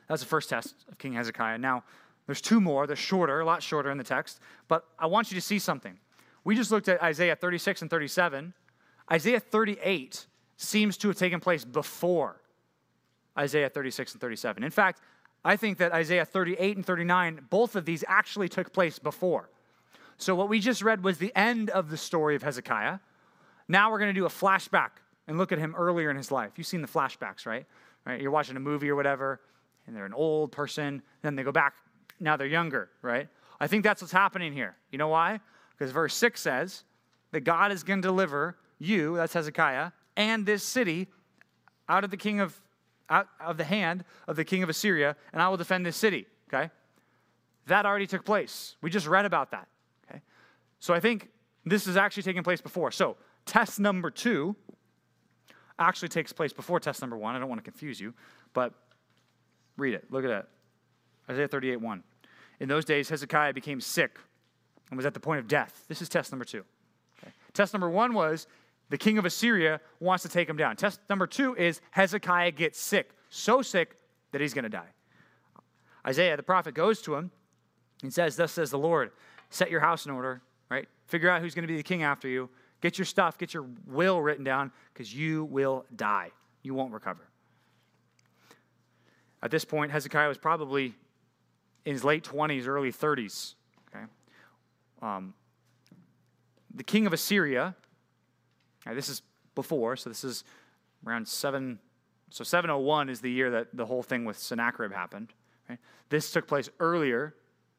That's 0.07 0.21
the 0.21 0.27
first 0.27 0.47
test 0.47 0.75
of 0.87 0.99
King 0.99 1.13
Hezekiah. 1.13 1.57
Now, 1.57 1.83
there's 2.27 2.41
two 2.41 2.61
more. 2.61 2.85
They're 2.85 2.95
shorter, 2.95 3.39
a 3.39 3.45
lot 3.45 3.63
shorter 3.63 3.89
in 3.89 3.97
the 3.97 4.03
text, 4.03 4.39
but 4.67 4.85
I 4.99 5.07
want 5.07 5.31
you 5.31 5.35
to 5.35 5.41
see 5.41 5.57
something. 5.57 5.97
We 6.43 6.55
just 6.55 6.69
looked 6.69 6.87
at 6.87 7.01
Isaiah 7.01 7.35
36 7.35 7.81
and 7.81 7.89
37. 7.89 8.53
Isaiah 9.11 9.39
38 9.39 10.27
seems 10.57 10.97
to 10.97 11.07
have 11.09 11.17
taken 11.17 11.39
place 11.39 11.65
before 11.65 12.41
Isaiah 13.37 13.69
36 13.69 14.13
and 14.13 14.21
37. 14.21 14.63
In 14.63 14.71
fact, 14.71 15.01
I 15.43 15.55
think 15.55 15.77
that 15.77 15.91
Isaiah 15.91 16.25
38 16.25 16.77
and 16.77 16.85
39, 16.85 17.47
both 17.49 17.75
of 17.75 17.85
these 17.85 18.03
actually 18.07 18.49
took 18.49 18.73
place 18.73 18.97
before. 18.97 19.49
So, 20.17 20.33
what 20.33 20.49
we 20.49 20.59
just 20.59 20.81
read 20.81 21.03
was 21.03 21.17
the 21.17 21.35
end 21.35 21.69
of 21.69 21.89
the 21.89 21.97
story 21.97 22.35
of 22.35 22.43
Hezekiah. 22.43 22.99
Now 23.67 23.91
we're 23.91 23.99
going 23.99 24.13
to 24.13 24.19
do 24.19 24.25
a 24.25 24.29
flashback 24.29 24.91
and 25.27 25.37
look 25.37 25.51
at 25.51 25.59
him 25.59 25.75
earlier 25.75 26.09
in 26.09 26.17
his 26.17 26.31
life. 26.31 26.53
You've 26.55 26.67
seen 26.67 26.81
the 26.81 26.87
flashbacks, 26.87 27.45
right? 27.45 27.65
Right? 28.05 28.21
You're 28.21 28.31
watching 28.31 28.55
a 28.55 28.59
movie 28.59 28.89
or 28.89 28.95
whatever, 28.95 29.41
and 29.87 29.95
they're 29.95 30.05
an 30.05 30.13
old 30.13 30.51
person, 30.51 31.01
then 31.21 31.35
they 31.35 31.43
go 31.43 31.51
back, 31.51 31.73
now 32.19 32.37
they're 32.37 32.47
younger, 32.47 32.89
right? 33.01 33.27
I 33.59 33.67
think 33.67 33.83
that's 33.83 34.01
what's 34.01 34.11
happening 34.11 34.53
here. 34.53 34.75
You 34.91 34.97
know 34.97 35.07
why? 35.07 35.39
Because 35.71 35.91
verse 35.91 36.13
6 36.15 36.39
says 36.39 36.83
that 37.31 37.41
God 37.41 37.71
is 37.71 37.83
going 37.83 38.01
to 38.01 38.07
deliver 38.07 38.57
you, 38.79 39.15
that's 39.15 39.33
Hezekiah, 39.33 39.91
and 40.15 40.45
this 40.45 40.63
city 40.63 41.07
out 41.87 42.03
of 42.03 42.11
the 42.11 42.17
king 42.17 42.39
of 42.39 42.59
out 43.09 43.27
of 43.39 43.57
the 43.57 43.63
hand 43.63 44.03
of 44.27 44.35
the 44.35 44.43
king 44.43 44.63
of 44.63 44.69
Assyria, 44.69 45.15
and 45.31 45.41
I 45.41 45.47
will 45.49 45.57
defend 45.57 45.85
this 45.85 45.95
city. 45.95 46.25
Okay? 46.47 46.71
That 47.67 47.85
already 47.85 48.07
took 48.07 48.25
place. 48.25 48.75
We 48.81 48.89
just 48.89 49.07
read 49.07 49.25
about 49.25 49.51
that. 49.51 49.67
Okay? 50.09 50.21
So 50.79 50.93
I 50.93 50.99
think 50.99 51.29
this 51.65 51.87
is 51.87 51.97
actually 51.97 52.23
taking 52.23 52.43
place 52.43 52.61
before. 52.61 52.91
So 52.91 53.17
test 53.45 53.79
number 53.79 54.09
two 54.09 54.55
actually 55.77 56.09
takes 56.09 56.31
place 56.31 56.53
before 56.53 56.79
test 56.79 57.01
number 57.01 57.17
one. 57.17 57.35
I 57.35 57.39
don't 57.39 57.49
want 57.49 57.59
to 57.59 57.69
confuse 57.69 57.99
you, 57.99 58.13
but 58.53 58.73
read 59.77 59.93
it. 59.93 60.05
Look 60.09 60.23
at 60.23 60.29
that. 60.29 60.47
Isaiah 61.29 61.47
38 61.47 61.77
1. 61.77 62.03
In 62.59 62.69
those 62.69 62.85
days, 62.85 63.09
Hezekiah 63.09 63.53
became 63.53 63.81
sick 63.81 64.17
and 64.89 64.97
was 64.97 65.05
at 65.05 65.13
the 65.13 65.19
point 65.19 65.39
of 65.39 65.47
death. 65.47 65.83
This 65.87 66.01
is 66.01 66.09
test 66.09 66.31
number 66.31 66.45
two. 66.45 66.63
Okay. 67.19 67.31
Test 67.53 67.73
number 67.73 67.89
one 67.89 68.13
was 68.13 68.47
the 68.89 68.97
king 68.97 69.17
of 69.17 69.25
Assyria 69.25 69.81
wants 69.99 70.23
to 70.23 70.29
take 70.29 70.49
him 70.49 70.57
down. 70.57 70.75
Test 70.75 70.99
number 71.09 71.27
two 71.27 71.55
is 71.55 71.81
Hezekiah 71.91 72.51
gets 72.51 72.79
sick, 72.79 73.11
so 73.29 73.61
sick 73.61 73.97
that 74.31 74.41
he's 74.41 74.53
going 74.53 74.63
to 74.63 74.69
die. 74.69 74.89
Isaiah, 76.05 76.37
the 76.37 76.43
prophet, 76.43 76.75
goes 76.75 77.01
to 77.03 77.15
him 77.15 77.31
and 78.03 78.13
says, 78.13 78.35
Thus 78.35 78.51
says 78.51 78.69
the 78.69 78.77
Lord, 78.77 79.11
set 79.49 79.71
your 79.71 79.79
house 79.79 80.05
in 80.05 80.11
order, 80.11 80.41
right? 80.69 80.87
Figure 81.07 81.29
out 81.29 81.41
who's 81.41 81.55
going 81.55 81.63
to 81.63 81.67
be 81.67 81.77
the 81.77 81.83
king 81.83 82.03
after 82.03 82.27
you. 82.27 82.49
Get 82.81 82.97
your 82.97 83.05
stuff, 83.05 83.37
get 83.37 83.53
your 83.53 83.65
will 83.87 84.21
written 84.21 84.43
down, 84.43 84.71
because 84.93 85.15
you 85.15 85.45
will 85.45 85.85
die. 85.95 86.31
You 86.61 86.75
won't 86.75 86.93
recover. 86.93 87.27
At 89.41 89.49
this 89.51 89.65
point, 89.65 89.91
Hezekiah 89.91 90.27
was 90.27 90.37
probably 90.37 90.93
in 91.85 91.93
his 91.93 92.03
late 92.03 92.23
20s, 92.23 92.67
early 92.67 92.91
30s. 92.91 93.55
Okay? 93.89 94.05
Um, 95.01 95.33
the 96.73 96.83
king 96.83 97.07
of 97.07 97.13
Assyria 97.13 97.75
this 98.93 99.09
is 99.09 99.21
before, 99.55 99.95
so 99.95 100.09
this 100.09 100.23
is 100.23 100.43
around 101.05 101.27
7. 101.27 101.79
So 102.29 102.43
701 102.43 103.09
is 103.09 103.21
the 103.21 103.31
year 103.31 103.49
that 103.51 103.67
the 103.73 103.85
whole 103.85 104.03
thing 104.03 104.25
with 104.25 104.37
Sennacherib 104.37 104.91
happened. 104.91 105.33
Right? 105.69 105.79
This 106.09 106.31
took 106.31 106.47
place 106.47 106.69
earlier, 106.79 107.35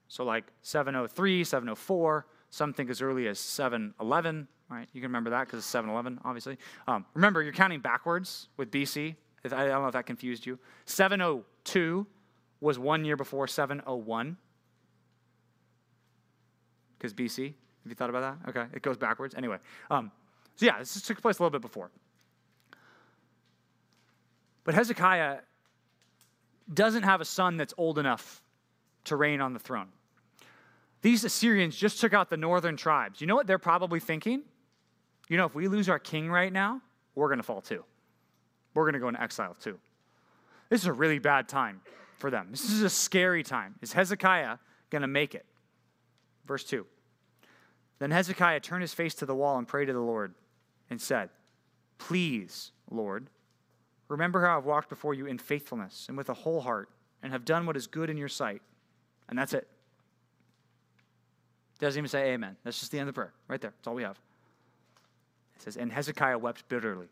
so 0.09 0.25
like 0.25 0.45
703, 0.63 1.45
704. 1.45 2.27
Some 2.51 2.73
think 2.73 2.91
as 2.91 3.03
early 3.03 3.29
as 3.29 3.39
711. 3.39 4.49
Right? 4.69 4.89
You 4.93 5.01
can 5.01 5.09
remember 5.11 5.31
that 5.31 5.47
because 5.47 5.59
it's 5.59 5.67
711, 5.67 6.21
obviously. 6.25 6.59
Um, 6.89 7.05
remember, 7.15 7.43
you're 7.43 7.53
counting 7.53 7.81
backwards 7.81 8.49
with 8.57 8.71
BC. 8.71 9.15
I 9.45 9.49
don't 9.49 9.83
know 9.83 9.87
if 9.87 9.93
that 9.93 10.07
confused 10.07 10.45
you. 10.45 10.59
702 10.87 12.07
was 12.61 12.79
one 12.79 13.05
year 13.05 13.17
before 13.17 13.47
701 13.47 14.37
because 16.99 17.13
BC. 17.13 17.45
Have 17.45 17.91
you 17.91 17.95
thought 17.95 18.11
about 18.11 18.43
that? 18.43 18.51
Okay, 18.51 18.67
it 18.75 18.83
goes 18.83 18.97
backwards. 18.97 19.35
Anyway, 19.37 19.59
um, 19.91 20.11
so, 20.57 20.67
yeah, 20.67 20.79
this 20.79 21.01
took 21.03 21.21
place 21.21 21.39
a 21.39 21.43
little 21.43 21.51
bit 21.51 21.63
before. 21.63 21.91
But 24.65 24.75
Hezekiah 24.75 25.39
doesn't 26.73 27.05
have 27.05 27.21
a 27.21 27.25
son 27.25 27.57
that's 27.57 27.75
old 27.77 27.99
enough 27.99 28.43
to 29.05 29.17
reign 29.17 29.41
on 29.41 29.53
the 29.53 29.59
throne. 29.59 29.89
These 31.03 31.25
Assyrians 31.25 31.77
just 31.77 32.01
took 32.01 32.15
out 32.15 32.31
the 32.31 32.37
northern 32.37 32.77
tribes. 32.77 33.21
You 33.21 33.27
know 33.27 33.37
what 33.37 33.47
they're 33.47 33.59
probably 33.59 34.01
thinking? 34.01 34.43
You 35.29 35.37
know, 35.37 35.45
if 35.45 35.55
we 35.55 35.69
lose 35.69 35.89
our 35.89 35.99
king 35.99 36.31
right 36.31 36.53
now, 36.53 36.81
we're 37.15 37.29
going 37.29 37.39
to 37.39 37.45
fall 37.45 37.61
too. 37.61 37.85
We're 38.75 38.85
going 38.85 38.95
to 38.95 38.99
go 38.99 39.09
into 39.09 39.23
exile 39.23 39.57
too. 39.61 39.79
This 40.71 40.81
is 40.81 40.87
a 40.87 40.93
really 40.93 41.19
bad 41.19 41.49
time 41.49 41.81
for 42.19 42.31
them. 42.31 42.49
This 42.51 42.71
is 42.71 42.83
a 42.83 42.91
scary 42.91 43.43
time. 43.43 43.75
Is 43.83 43.93
Hezekiah 43.93 44.59
going 44.91 45.03
to 45.03 45.09
make 45.09 45.35
it? 45.35 45.45
Verse 46.47 46.65
2. 46.65 46.85
Then 47.99 48.11
Hezekiah 48.11 48.61
turned 48.61 48.83
his 48.83 48.95
face 48.95 49.15
to 49.17 49.27
the 49.27 49.35
wall 49.35 49.59
and 49.59 49.69
prayed 49.69 49.87
to 49.87 49.93
the 49.93 50.01
Lord 50.01 50.35
and 50.91 51.01
said, 51.01 51.31
Please, 51.99 52.73
Lord, 52.91 53.29
remember 54.09 54.45
how 54.45 54.59
I've 54.59 54.65
walked 54.65 54.89
before 54.89 55.15
you 55.15 55.27
in 55.27 55.39
faithfulness 55.39 56.07
and 56.09 56.17
with 56.17 56.29
a 56.29 56.35
whole 56.35 56.61
heart 56.61 56.91
and 57.23 57.33
have 57.33 57.45
done 57.45 57.67
what 57.67 57.77
is 57.77 57.87
good 57.87 58.11
in 58.11 58.17
your 58.17 58.29
sight. 58.29 58.63
And 59.29 59.39
that's 59.39 59.55
it. 59.55 59.67
Doesn't 61.79 61.99
even 61.99 62.09
say 62.09 62.33
amen. 62.33 62.57
That's 62.65 62.79
just 62.79 62.93
the 62.93 62.99
end 62.99 63.09
of 63.09 63.15
the 63.15 63.19
prayer. 63.19 63.33
Right 63.49 63.61
there. 63.61 63.73
That's 63.77 63.87
all 63.87 63.95
we 63.95 64.03
have. 64.03 64.19
It 65.57 65.63
says, 65.63 65.77
And 65.77 65.93
Hezekiah 65.93 66.39
wept 66.39 66.69
bitterly. 66.69 67.07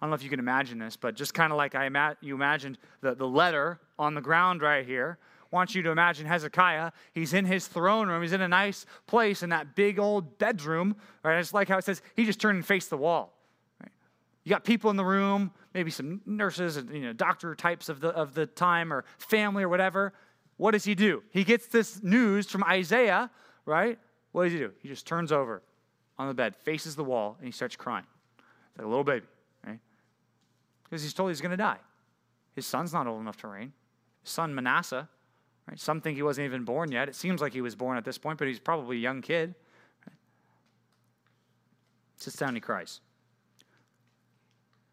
I 0.00 0.04
don't 0.04 0.10
know 0.10 0.14
if 0.14 0.22
you 0.22 0.30
can 0.30 0.38
imagine 0.38 0.78
this, 0.78 0.96
but 0.96 1.14
just 1.14 1.32
kind 1.32 1.52
of 1.52 1.56
like 1.56 1.74
I 1.74 1.86
ima- 1.86 2.16
you 2.20 2.34
imagined 2.34 2.78
the, 3.00 3.14
the 3.14 3.26
letter 3.26 3.80
on 3.98 4.14
the 4.14 4.20
ground 4.20 4.60
right 4.60 4.86
here, 4.86 5.18
want 5.50 5.74
you 5.74 5.82
to 5.82 5.90
imagine 5.90 6.26
Hezekiah. 6.26 6.92
He's 7.12 7.32
in 7.32 7.44
his 7.44 7.66
throne 7.66 8.08
room. 8.08 8.22
He's 8.22 8.32
in 8.32 8.40
a 8.40 8.48
nice 8.48 8.86
place 9.06 9.42
in 9.42 9.50
that 9.50 9.74
big 9.74 9.98
old 9.98 10.38
bedroom. 10.38 10.96
Right? 11.22 11.38
It's 11.38 11.54
like 11.54 11.68
how 11.68 11.78
it 11.78 11.84
says 11.84 12.02
he 12.14 12.24
just 12.24 12.40
turned 12.40 12.56
and 12.56 12.66
faced 12.66 12.90
the 12.90 12.96
wall. 12.96 13.32
Right? 13.80 13.92
You 14.44 14.50
got 14.50 14.64
people 14.64 14.90
in 14.90 14.96
the 14.96 15.04
room, 15.04 15.52
maybe 15.74 15.90
some 15.90 16.20
nurses 16.26 16.76
and 16.76 16.92
you 16.94 17.02
know 17.02 17.12
doctor 17.12 17.54
types 17.54 17.88
of 17.88 18.00
the 18.00 18.08
of 18.08 18.34
the 18.34 18.46
time 18.46 18.92
or 18.92 19.04
family 19.18 19.62
or 19.62 19.68
whatever. 19.68 20.12
What 20.56 20.70
does 20.70 20.84
he 20.84 20.94
do? 20.94 21.22
He 21.30 21.44
gets 21.44 21.66
this 21.66 22.02
news 22.02 22.46
from 22.50 22.64
Isaiah, 22.64 23.30
right? 23.66 23.98
What 24.32 24.44
does 24.44 24.52
he 24.52 24.58
do? 24.58 24.72
He 24.82 24.88
just 24.88 25.06
turns 25.06 25.32
over 25.32 25.62
on 26.18 26.28
the 26.28 26.34
bed, 26.34 26.56
faces 26.56 26.96
the 26.96 27.04
wall, 27.04 27.36
and 27.38 27.46
he 27.46 27.52
starts 27.52 27.76
crying. 27.76 28.06
It's 28.70 28.78
like 28.78 28.86
a 28.86 28.88
little 28.88 29.04
baby, 29.04 29.26
right? 29.66 29.78
Because 30.84 31.02
he's 31.02 31.12
told 31.12 31.30
he's 31.30 31.40
going 31.40 31.50
to 31.50 31.56
die. 31.56 31.78
His 32.54 32.66
son's 32.66 32.92
not 32.92 33.06
old 33.06 33.20
enough 33.20 33.36
to 33.38 33.48
reign. 33.48 33.72
His 34.22 34.30
son 34.30 34.54
Manasseh 34.54 35.08
Right? 35.68 35.78
Some 35.78 36.00
think 36.00 36.16
he 36.16 36.22
wasn't 36.22 36.46
even 36.46 36.64
born 36.64 36.92
yet. 36.92 37.08
It 37.08 37.14
seems 37.14 37.40
like 37.40 37.52
he 37.52 37.60
was 37.60 37.74
born 37.74 37.96
at 37.96 38.04
this 38.04 38.18
point, 38.18 38.38
but 38.38 38.48
he's 38.48 38.60
probably 38.60 38.96
a 38.96 39.00
young 39.00 39.22
kid. 39.22 39.54
Right? 40.06 40.16
Sits 42.16 42.36
down 42.36 42.50
and 42.50 42.56
he 42.56 42.60
cries. 42.60 43.00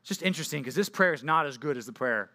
It's 0.01 0.09
just 0.09 0.23
interesting 0.23 0.61
because 0.61 0.75
this 0.75 0.89
prayer 0.89 1.13
is 1.13 1.23
not 1.23 1.45
as 1.45 1.57
good 1.57 1.77
as 1.77 1.85
the 1.85 1.93
prayer 1.93 2.29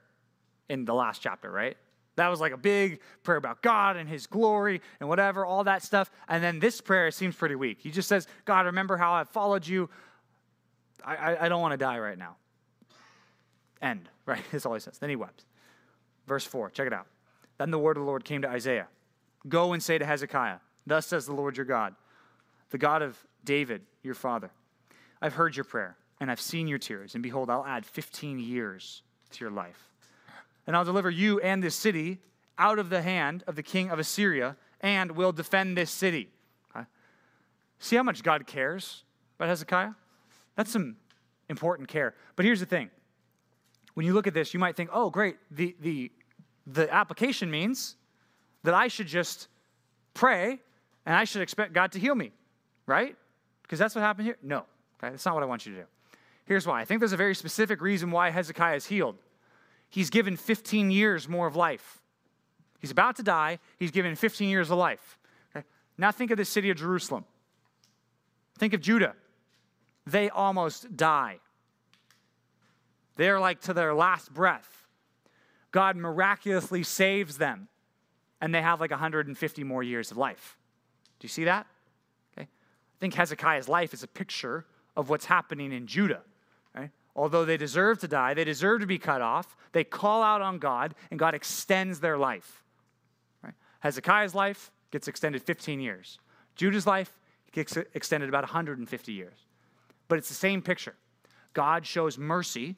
in 0.68 0.84
the 0.84 0.94
last 0.94 1.20
chapter, 1.20 1.50
right? 1.50 1.76
That 2.16 2.28
was 2.28 2.40
like 2.40 2.52
a 2.52 2.56
big 2.56 3.00
prayer 3.22 3.36
about 3.38 3.62
God 3.62 3.96
and 3.96 4.08
His 4.08 4.26
glory 4.26 4.80
and 4.98 5.08
whatever, 5.08 5.44
all 5.44 5.64
that 5.64 5.82
stuff. 5.82 6.10
And 6.28 6.42
then 6.42 6.58
this 6.58 6.80
prayer 6.80 7.10
seems 7.10 7.36
pretty 7.36 7.54
weak. 7.54 7.78
He 7.80 7.90
just 7.90 8.08
says, 8.08 8.26
God, 8.44 8.66
remember 8.66 8.96
how 8.96 9.12
I 9.12 9.24
followed 9.24 9.66
you. 9.66 9.88
I, 11.04 11.16
I, 11.16 11.44
I 11.44 11.48
don't 11.48 11.60
want 11.60 11.72
to 11.72 11.76
die 11.76 11.98
right 11.98 12.18
now. 12.18 12.36
End, 13.80 14.08
right? 14.26 14.42
That's 14.50 14.66
all 14.66 14.74
he 14.74 14.80
says. 14.80 14.98
Then 14.98 15.10
he 15.10 15.16
wept. 15.16 15.44
Verse 16.26 16.44
4, 16.44 16.70
check 16.70 16.86
it 16.86 16.92
out. 16.92 17.06
Then 17.58 17.70
the 17.70 17.78
word 17.78 17.96
of 17.96 18.02
the 18.02 18.06
Lord 18.06 18.24
came 18.24 18.42
to 18.42 18.48
Isaiah 18.48 18.88
Go 19.48 19.72
and 19.72 19.82
say 19.82 19.98
to 19.98 20.04
Hezekiah, 20.04 20.58
Thus 20.86 21.06
says 21.06 21.26
the 21.26 21.32
Lord 21.32 21.56
your 21.56 21.66
God, 21.66 21.94
the 22.70 22.78
God 22.78 23.02
of 23.02 23.18
David, 23.44 23.82
your 24.02 24.14
father 24.14 24.50
I've 25.20 25.34
heard 25.34 25.56
your 25.56 25.64
prayer, 25.64 25.96
and 26.20 26.30
I've 26.30 26.40
seen 26.40 26.68
your 26.68 26.78
tears, 26.78 27.14
and 27.14 27.22
behold, 27.22 27.50
I'll 27.50 27.66
add 27.66 27.84
15 27.84 28.38
years 28.38 29.02
to 29.32 29.44
your 29.44 29.50
life. 29.50 29.88
And 30.66 30.76
I'll 30.76 30.84
deliver 30.84 31.10
you 31.10 31.40
and 31.40 31.62
this 31.62 31.74
city 31.74 32.18
out 32.56 32.78
of 32.78 32.90
the 32.90 33.02
hand 33.02 33.42
of 33.46 33.56
the 33.56 33.62
king 33.62 33.90
of 33.90 33.98
Assyria, 33.98 34.56
and 34.80 35.12
will 35.12 35.32
defend 35.32 35.76
this 35.76 35.90
city. 35.90 36.28
See 37.80 37.96
how 37.96 38.02
much 38.02 38.22
God 38.22 38.46
cares 38.46 39.04
about 39.36 39.48
Hezekiah? 39.48 39.92
That's 40.56 40.72
some 40.72 40.96
important 41.48 41.88
care. 41.88 42.14
But 42.36 42.44
here's 42.44 42.60
the 42.60 42.66
thing 42.66 42.90
when 43.94 44.06
you 44.06 44.12
look 44.12 44.26
at 44.26 44.34
this, 44.34 44.54
you 44.54 44.60
might 44.60 44.76
think, 44.76 44.90
oh, 44.92 45.10
great, 45.10 45.36
the, 45.50 45.74
the, 45.80 46.12
the 46.72 46.92
application 46.92 47.50
means 47.50 47.96
that 48.62 48.74
I 48.74 48.88
should 48.88 49.06
just 49.06 49.48
pray 50.14 50.60
and 51.06 51.16
I 51.16 51.24
should 51.24 51.42
expect 51.42 51.72
God 51.72 51.92
to 51.92 51.98
heal 51.98 52.14
me, 52.14 52.32
right? 52.86 53.16
Because 53.62 53.78
that's 53.78 53.94
what 53.94 54.02
happened 54.02 54.26
here. 54.26 54.36
No, 54.42 54.58
okay, 55.02 55.10
that's 55.10 55.24
not 55.24 55.34
what 55.34 55.42
I 55.42 55.46
want 55.46 55.66
you 55.66 55.72
to 55.72 55.80
do. 55.80 55.86
Here's 56.44 56.66
why. 56.66 56.80
I 56.80 56.84
think 56.84 57.00
there's 57.00 57.12
a 57.12 57.16
very 57.16 57.34
specific 57.34 57.80
reason 57.80 58.10
why 58.10 58.30
Hezekiah 58.30 58.76
is 58.76 58.86
healed. 58.86 59.16
He's 59.90 60.10
given 60.10 60.36
15 60.36 60.90
years 60.90 61.28
more 61.28 61.46
of 61.46 61.56
life. 61.56 62.00
He's 62.80 62.90
about 62.90 63.16
to 63.16 63.22
die. 63.22 63.58
He's 63.78 63.90
given 63.90 64.14
15 64.14 64.48
years 64.48 64.70
of 64.70 64.78
life. 64.78 65.18
Okay? 65.54 65.66
Now 65.96 66.10
think 66.10 66.30
of 66.30 66.36
the 66.36 66.44
city 66.44 66.70
of 66.70 66.76
Jerusalem. 66.76 67.24
Think 68.58 68.74
of 68.74 68.80
Judah. 68.80 69.14
They 70.06 70.30
almost 70.30 70.96
die. 70.96 71.38
They're 73.16 73.40
like 73.40 73.60
to 73.62 73.74
their 73.74 73.94
last 73.94 74.32
breath. 74.32 74.77
God 75.70 75.96
miraculously 75.96 76.82
saves 76.82 77.38
them, 77.38 77.68
and 78.40 78.54
they 78.54 78.62
have 78.62 78.80
like 78.80 78.90
150 78.90 79.64
more 79.64 79.82
years 79.82 80.10
of 80.10 80.16
life. 80.16 80.56
Do 81.18 81.24
you 81.24 81.28
see 81.28 81.44
that? 81.44 81.66
Okay. 82.32 82.46
I 82.46 82.98
think 83.00 83.14
Hezekiah's 83.14 83.68
life 83.68 83.92
is 83.92 84.02
a 84.02 84.06
picture 84.06 84.64
of 84.96 85.10
what's 85.10 85.26
happening 85.26 85.72
in 85.72 85.86
Judah. 85.86 86.22
Right? 86.74 86.90
Although 87.14 87.44
they 87.44 87.56
deserve 87.56 87.98
to 88.00 88.08
die, 88.08 88.34
they 88.34 88.44
deserve 88.44 88.80
to 88.80 88.86
be 88.86 88.98
cut 88.98 89.20
off, 89.20 89.56
they 89.72 89.84
call 89.84 90.22
out 90.22 90.40
on 90.40 90.58
God, 90.58 90.94
and 91.10 91.18
God 91.18 91.34
extends 91.34 92.00
their 92.00 92.16
life. 92.16 92.62
Right? 93.42 93.54
Hezekiah's 93.80 94.34
life 94.34 94.70
gets 94.90 95.08
extended 95.08 95.42
15 95.42 95.80
years. 95.80 96.18
Judah's 96.56 96.86
life 96.86 97.12
gets 97.52 97.76
extended 97.94 98.28
about 98.28 98.44
150 98.44 99.12
years. 99.12 99.38
But 100.08 100.18
it's 100.18 100.28
the 100.28 100.34
same 100.34 100.62
picture. 100.62 100.94
God 101.52 101.84
shows 101.84 102.16
mercy 102.16 102.76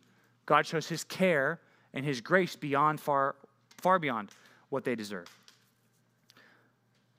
God 0.50 0.66
shows 0.66 0.88
his 0.88 1.04
care 1.04 1.60
and 1.94 2.04
his 2.04 2.20
grace 2.20 2.56
beyond 2.56 3.00
far, 3.00 3.36
far 3.78 3.98
beyond 3.98 4.30
what 4.68 4.84
they 4.84 4.94
deserve. 4.94 5.28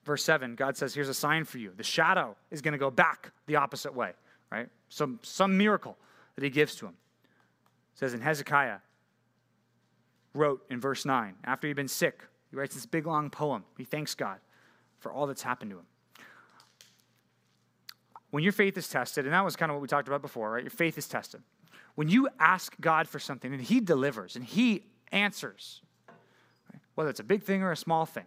Verse 0.04 0.24
7, 0.24 0.56
God 0.56 0.76
says, 0.78 0.94
Here's 0.94 1.10
a 1.10 1.14
sign 1.14 1.44
for 1.46 1.58
you. 1.58 1.74
The 1.76 1.84
shadow 1.84 2.36
is 2.50 2.62
going 2.62 2.72
to 2.72 2.78
go 2.78 2.90
back 2.90 3.32
the 3.46 3.58
opposite 3.58 3.94
way, 3.94 4.12
right? 4.52 4.68
Some, 4.90 5.20
some 5.22 5.58
miracle 5.58 5.98
that 6.36 6.44
he 6.44 6.50
gives 6.50 6.76
to 6.76 6.88
him. 6.88 6.94
It 7.94 8.00
says 8.00 8.14
in 8.14 8.22
Hezekiah, 8.22 8.78
wrote 10.34 10.66
in 10.70 10.80
verse 10.80 11.06
9, 11.06 11.36
after 11.44 11.68
he'd 11.68 11.76
been 11.76 11.88
sick, 11.88 12.24
he 12.50 12.58
writes 12.58 12.74
this 12.74 12.86
big 12.86 13.06
long 13.06 13.30
poem. 13.30 13.64
He 13.78 13.84
thanks 13.84 14.16
God 14.16 14.40
for 15.00 15.12
all 15.12 15.28
that's 15.28 15.42
happened 15.42 15.72
to 15.72 15.78
him. 15.78 15.86
When 18.30 18.44
your 18.44 18.54
faith 18.54 18.78
is 18.78 18.88
tested, 18.88 19.26
and 19.26 19.34
that 19.34 19.44
was 19.44 19.56
kind 19.56 19.70
of 19.70 19.76
what 19.76 19.82
we 19.82 19.88
talked 19.88 20.08
about 20.08 20.22
before, 20.22 20.52
right? 20.52 20.64
Your 20.64 20.72
faith 20.72 20.98
is 20.98 21.08
tested. 21.08 21.42
When 21.96 22.10
you 22.10 22.30
ask 22.40 22.76
God 22.80 23.08
for 23.08 23.20
something 23.20 23.54
and 23.54 23.62
He 23.62 23.80
delivers 23.80 24.36
and 24.36 24.46
He 24.46 24.86
answers, 25.12 25.82
right? 26.72 26.82
whether 26.96 27.10
it's 27.10 27.20
a 27.20 27.24
big 27.24 27.44
thing 27.44 27.64
or 27.64 27.72
a 27.72 27.78
small 27.78 28.06
thing, 28.06 28.26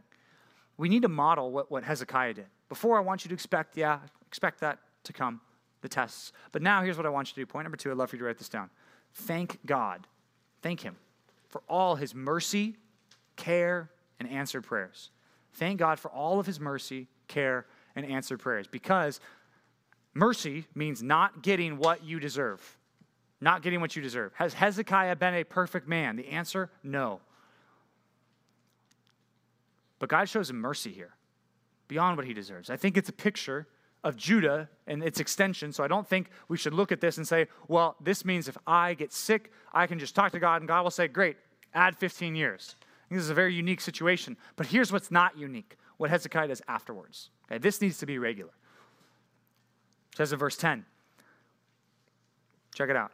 we 0.77 0.89
need 0.89 1.03
to 1.03 1.09
model 1.09 1.51
what, 1.51 1.71
what 1.71 1.85
Hezekiah 1.85 2.35
did. 2.35 2.47
Before, 2.69 2.97
I 2.97 3.01
want 3.01 3.25
you 3.25 3.29
to 3.29 3.35
expect, 3.35 3.77
yeah, 3.77 4.01
expect 4.27 4.61
that 4.61 4.79
to 5.05 5.13
come, 5.13 5.41
the 5.83 5.89
tests. 5.89 6.33
But 6.53 6.63
now, 6.63 6.83
here's 6.83 6.97
what 6.97 7.07
I 7.07 7.11
want 7.11 7.29
you 7.29 7.35
to 7.35 7.41
do. 7.41 7.47
Point 7.47 7.65
number 7.65 7.77
two, 7.77 7.91
I'd 7.91 7.97
love 7.97 8.11
for 8.11 8.17
you 8.17 8.21
to 8.21 8.27
write 8.27 8.39
this 8.39 8.49
down. 8.49 8.71
Thank 9.15 9.65
God. 9.65 10.07
Thank 10.63 10.81
Him 10.81 10.97
for 11.49 11.63
all 11.69 11.95
His 11.95 12.15
mercy, 12.15 12.77
care, 13.37 13.91
and 14.19 14.29
answered 14.29 14.63
prayers. 14.63 15.11
Thank 15.53 15.79
God 15.79 15.99
for 15.99 16.11
all 16.11 16.41
of 16.41 16.47
His 16.47 16.59
mercy, 16.59 17.07
care, 17.29 17.67
and 17.95 18.05
answered 18.05 18.41
prayers 18.41 18.67
because 18.67 19.21
mercy 20.15 20.67
means 20.75 21.03
not 21.03 21.43
getting 21.43 21.79
what 21.79 22.03
you 22.03 22.19
deserve 22.19 22.77
not 23.45 23.63
getting 23.63 23.81
what 23.81 23.95
you 23.95 24.03
deserve. 24.03 24.33
Has 24.35 24.55
Hezekiah 24.55 25.17
been 25.17 25.35
a 25.35 25.45
perfect 25.45 25.87
man? 25.87 26.17
The 26.17 26.29
answer 26.29 26.71
no. 26.83 27.21
But 30.01 30.09
God 30.09 30.29
shows 30.29 30.51
him 30.51 30.57
mercy 30.57 30.91
here 30.91 31.15
beyond 31.87 32.17
what 32.17 32.27
he 32.27 32.35
deserves. 32.35 32.71
I 32.71 32.77
think 32.77 32.97
it's 32.97 33.09
a 33.09 33.13
picture 33.13 33.69
of 34.03 34.17
Judah 34.17 34.69
and 34.87 35.03
its 35.03 35.21
extension. 35.21 35.73
So 35.73 35.85
I 35.85 35.89
don't 35.89 36.07
think 36.07 36.31
we 36.49 36.57
should 36.57 36.75
look 36.75 36.91
at 36.91 37.01
this 37.01 37.17
and 37.17 37.27
say, 37.27 37.47
well, 37.69 37.97
this 38.01 38.25
means 38.25 38.49
if 38.49 38.57
I 38.67 38.95
get 38.95 39.13
sick, 39.13 39.53
I 39.73 39.87
can 39.87 39.99
just 39.99 40.15
talk 40.15 40.33
to 40.33 40.41
God 40.41 40.61
and 40.61 40.69
God 40.69 40.83
will 40.83 40.91
say, 40.91 41.07
great, 41.07 41.37
add 41.73 41.97
15 41.97 42.35
years. 42.35 42.77
this 43.11 43.23
is 43.23 43.31
a 43.31 43.35
very 43.35 43.55
unique 43.55 43.81
situation. 43.81 44.37
But 44.57 44.67
here's 44.67 44.93
what's 44.93 45.11
not 45.11 45.39
unique 45.39 45.77
what 45.97 46.11
Hezekiah 46.11 46.49
does 46.49 46.61
afterwards. 46.67 47.31
Okay, 47.47 47.59
this 47.59 47.81
needs 47.81 47.99
to 47.99 48.07
be 48.07 48.19
regular. 48.19 48.51
It 50.13 50.17
says 50.17 50.33
in 50.33 50.39
verse 50.39 50.57
10. 50.57 50.85
Check 52.75 52.91
it 52.91 52.97
out. 52.97 53.13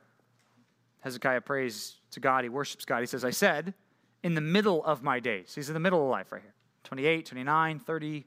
Hezekiah 1.00 1.40
prays 1.40 1.96
to 2.12 2.20
God. 2.20 2.44
He 2.44 2.50
worships 2.50 2.84
God. 2.84 3.00
He 3.00 3.06
says, 3.06 3.24
I 3.24 3.30
said, 3.30 3.74
in 4.22 4.34
the 4.34 4.40
middle 4.40 4.84
of 4.84 5.02
my 5.02 5.20
days. 5.20 5.54
He's 5.54 5.68
in 5.68 5.74
the 5.74 5.80
middle 5.80 6.02
of 6.02 6.10
life 6.10 6.32
right 6.32 6.42
here 6.42 6.54
28, 6.84 7.26
29, 7.26 7.78
30, 7.78 8.24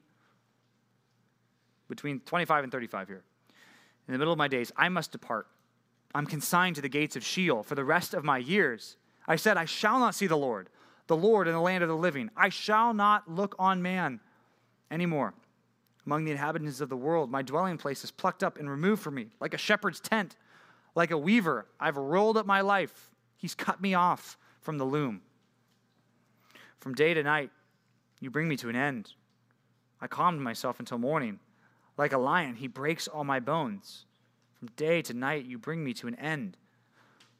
between 1.88 2.20
25 2.20 2.64
and 2.64 2.72
35 2.72 3.08
here. 3.08 3.22
In 4.08 4.12
the 4.12 4.18
middle 4.18 4.32
of 4.32 4.38
my 4.38 4.48
days, 4.48 4.72
I 4.76 4.88
must 4.88 5.12
depart. 5.12 5.46
I'm 6.14 6.26
consigned 6.26 6.76
to 6.76 6.82
the 6.82 6.88
gates 6.88 7.16
of 7.16 7.24
Sheol 7.24 7.62
for 7.62 7.74
the 7.74 7.84
rest 7.84 8.14
of 8.14 8.24
my 8.24 8.38
years. 8.38 8.96
I 9.26 9.36
said, 9.36 9.56
I 9.56 9.64
shall 9.64 9.98
not 9.98 10.14
see 10.14 10.26
the 10.26 10.36
Lord, 10.36 10.68
the 11.06 11.16
Lord 11.16 11.48
in 11.48 11.54
the 11.54 11.60
land 11.60 11.82
of 11.82 11.88
the 11.88 11.96
living. 11.96 12.30
I 12.36 12.50
shall 12.50 12.94
not 12.94 13.28
look 13.28 13.56
on 13.58 13.82
man 13.82 14.20
anymore. 14.90 15.34
Among 16.06 16.24
the 16.24 16.30
inhabitants 16.30 16.80
of 16.80 16.90
the 16.90 16.96
world, 16.96 17.30
my 17.30 17.42
dwelling 17.42 17.78
place 17.78 18.04
is 18.04 18.10
plucked 18.10 18.44
up 18.44 18.58
and 18.58 18.68
removed 18.68 19.02
from 19.02 19.14
me, 19.14 19.28
like 19.40 19.54
a 19.54 19.58
shepherd's 19.58 20.00
tent. 20.00 20.36
Like 20.94 21.10
a 21.10 21.18
weaver, 21.18 21.66
I've 21.80 21.96
rolled 21.96 22.36
up 22.36 22.46
my 22.46 22.60
life. 22.60 23.10
He's 23.36 23.54
cut 23.54 23.80
me 23.80 23.94
off 23.94 24.38
from 24.60 24.78
the 24.78 24.84
loom. 24.84 25.22
From 26.78 26.94
day 26.94 27.14
to 27.14 27.22
night, 27.22 27.50
you 28.20 28.30
bring 28.30 28.48
me 28.48 28.56
to 28.56 28.68
an 28.68 28.76
end. 28.76 29.12
I 30.00 30.06
calmed 30.06 30.40
myself 30.40 30.78
until 30.78 30.98
morning. 30.98 31.40
Like 31.96 32.12
a 32.12 32.18
lion, 32.18 32.56
he 32.56 32.68
breaks 32.68 33.08
all 33.08 33.24
my 33.24 33.40
bones. 33.40 34.04
From 34.58 34.68
day 34.76 35.02
to 35.02 35.14
night, 35.14 35.46
you 35.46 35.58
bring 35.58 35.82
me 35.84 35.92
to 35.94 36.08
an 36.08 36.14
end. 36.16 36.56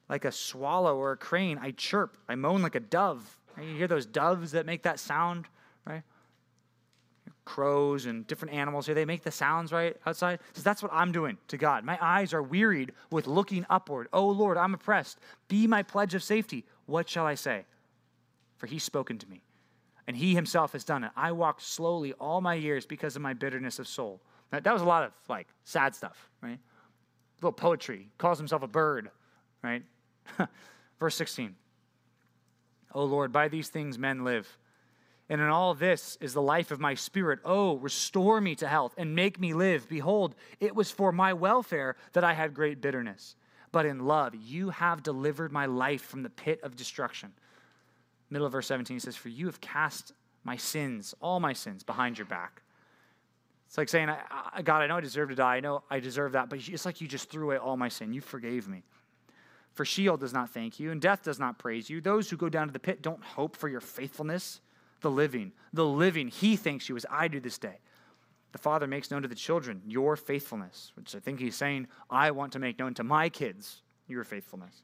Like 0.09 0.24
a 0.24 0.32
swallow 0.32 0.96
or 0.96 1.12
a 1.12 1.16
crane, 1.16 1.59
I 1.61 1.70
chirp. 1.72 2.16
I 2.28 2.34
moan 2.34 2.62
like 2.62 2.74
a 2.74 2.80
dove. 2.80 3.38
You 3.59 3.76
hear 3.76 3.86
those 3.86 4.07
doves 4.07 4.52
that 4.52 4.66
make 4.66 4.82
that 4.82 4.98
sound? 4.98 5.46
Crows 7.45 8.07
and 8.07 8.26
different 8.26 8.55
animals 8.55 8.86
here. 8.86 8.95
They 8.95 9.05
make 9.05 9.22
the 9.22 9.30
sounds 9.30 9.72
right 9.72 9.97
outside. 10.07 10.40
So 10.53 10.62
that's 10.62 10.82
what 10.82 10.92
I'm 10.92 11.12
doing 11.12 11.38
to 11.49 11.57
God. 11.57 11.84
My 11.84 11.99
eyes 12.01 12.32
are 12.32 12.42
wearied 12.42 12.92
with 13.11 13.26
looking 13.26 13.66
upward. 13.68 14.09
Oh 14.12 14.28
Lord, 14.28 14.57
I'm 14.57 14.74
oppressed. 14.74 15.18
Be 15.49 15.66
my 15.66 15.82
pledge 15.82 16.14
of 16.14 16.22
safety. 16.22 16.64
What 16.86 17.09
shall 17.09 17.26
I 17.26 17.34
say? 17.34 17.64
For 18.57 18.66
he's 18.66 18.84
spoken 18.84 19.18
to 19.18 19.28
me, 19.28 19.42
and 20.07 20.16
he 20.16 20.34
himself 20.34 20.72
has 20.72 20.84
done 20.84 21.05
it. 21.05 21.11
I 21.16 21.32
walked 21.32 21.62
slowly 21.62 22.12
all 22.14 22.40
my 22.40 22.55
years 22.55 22.86
because 22.86 23.16
of 23.16 23.22
my 23.22 23.34
bitterness 23.34 23.78
of 23.78 23.88
soul. 23.88 24.20
That 24.51 24.72
was 24.72 24.82
a 24.82 24.86
lot 24.86 25.05
of 25.05 25.12
like 25.28 25.49
sad 25.64 25.95
stuff, 25.95 26.30
right? 26.40 26.59
A 26.59 27.38
little 27.38 27.53
poetry. 27.53 28.09
Calls 28.18 28.38
himself 28.38 28.62
a 28.62 28.68
bird, 28.68 29.11
right? 29.62 29.82
Verse 31.01 31.16
16. 31.16 31.57
Oh 32.95 33.05
Lord, 33.05 33.32
by 33.32 33.49
these 33.49 33.68
things 33.68 33.99
men 33.99 34.24
live. 34.24 34.57
And 35.29 35.41
in 35.41 35.49
all 35.49 35.75
this 35.75 36.18
is 36.20 36.35
the 36.35 36.43
life 36.43 36.70
of 36.70 36.81
my 36.81 36.95
spirit. 36.95 37.41
Oh, 37.45 37.77
restore 37.77 38.41
me 38.41 38.55
to 38.57 38.68
health 38.68 38.95
and 38.99 39.14
make 39.14 39.41
me 39.41 39.55
live. 39.55 39.89
Behold, 39.89 40.35
it 40.61 40.75
was 40.75 40.91
for 40.91 41.12
my 41.12 41.33
welfare 41.33 41.97
that 42.12 42.25
I 42.25 42.35
had 42.35 42.53
great 42.53 42.83
bitterness. 42.83 43.37
But 43.72 43.87
in 43.87 44.07
love, 44.07 44.35
you 44.35 44.70
have 44.70 45.03
delivered 45.03 45.51
my 45.51 45.66
life 45.66 46.03
from 46.03 46.22
the 46.22 46.31
pit 46.31 46.61
of 46.62 46.77
destruction. 46.77 47.33
Middle 48.29 48.47
of 48.47 48.53
verse 48.53 48.66
17 48.66 48.97
he 48.97 49.01
says, 49.01 49.16
For 49.16 49.31
you 49.31 49.47
have 49.47 49.61
cast 49.61 50.12
my 50.45 50.57
sins, 50.57 51.14
all 51.20 51.41
my 51.41 51.55
sins, 51.55 51.83
behind 51.83 52.18
your 52.18 52.27
back. 52.27 52.62
It's 53.66 53.79
like 53.79 53.89
saying, 53.89 54.11
God, 54.62 54.83
I 54.83 54.87
know 54.87 54.99
I 54.99 55.01
deserve 55.01 55.31
to 55.31 55.35
die. 55.35 55.57
I 55.57 55.61
know 55.61 55.83
I 55.91 56.01
deserve 56.01 56.33
that. 56.33 56.51
But 56.51 56.68
it's 56.68 56.85
like 56.85 57.01
you 57.01 57.09
just 57.09 57.31
threw 57.31 57.47
away 57.47 57.57
all 57.57 57.77
my 57.77 57.89
sin. 57.89 58.12
You 58.12 58.20
forgave 58.20 58.68
me. 58.68 58.85
For 59.72 59.85
Sheol 59.85 60.16
does 60.16 60.33
not 60.33 60.51
thank 60.51 60.79
you, 60.79 60.93
and 60.93 61.01
death 61.01 61.25
does 61.25 61.41
not 61.41 61.59
praise 61.59 61.91
you. 61.91 62.01
Those 62.01 62.31
who 62.31 62.37
go 62.37 62.49
down 62.49 62.68
to 62.68 62.72
the 62.72 62.79
pit 62.79 63.03
don't 63.03 63.25
hope 63.25 63.57
for 63.57 63.68
your 63.68 63.81
faithfulness 63.81 64.61
the 65.05 65.11
living. 65.11 65.52
The 65.74 65.84
living, 65.84 66.28
he 66.28 66.57
thanks 66.57 66.88
you 66.88 66.96
as 66.96 67.05
I 67.11 67.28
do 67.28 67.38
this 67.38 67.59
day. 67.59 67.78
The 68.52 68.59
Father 68.59 68.86
makes 68.86 69.11
known 69.11 69.20
to 69.20 69.28
the 69.28 69.34
children 69.34 69.82
your 69.86 70.16
faithfulness, 70.16 70.92
which 70.96 71.14
I 71.14 71.18
think 71.18 71.40
he's 71.40 71.57
saying, 71.57 71.88
I 72.09 72.30
want 72.30 72.52
to 72.55 72.59
make 72.59 72.78
known 72.78 72.94
to 72.94 73.05
my 73.05 73.28
kids 73.28 73.82
your 74.09 74.24
faithfulness. 74.24 74.82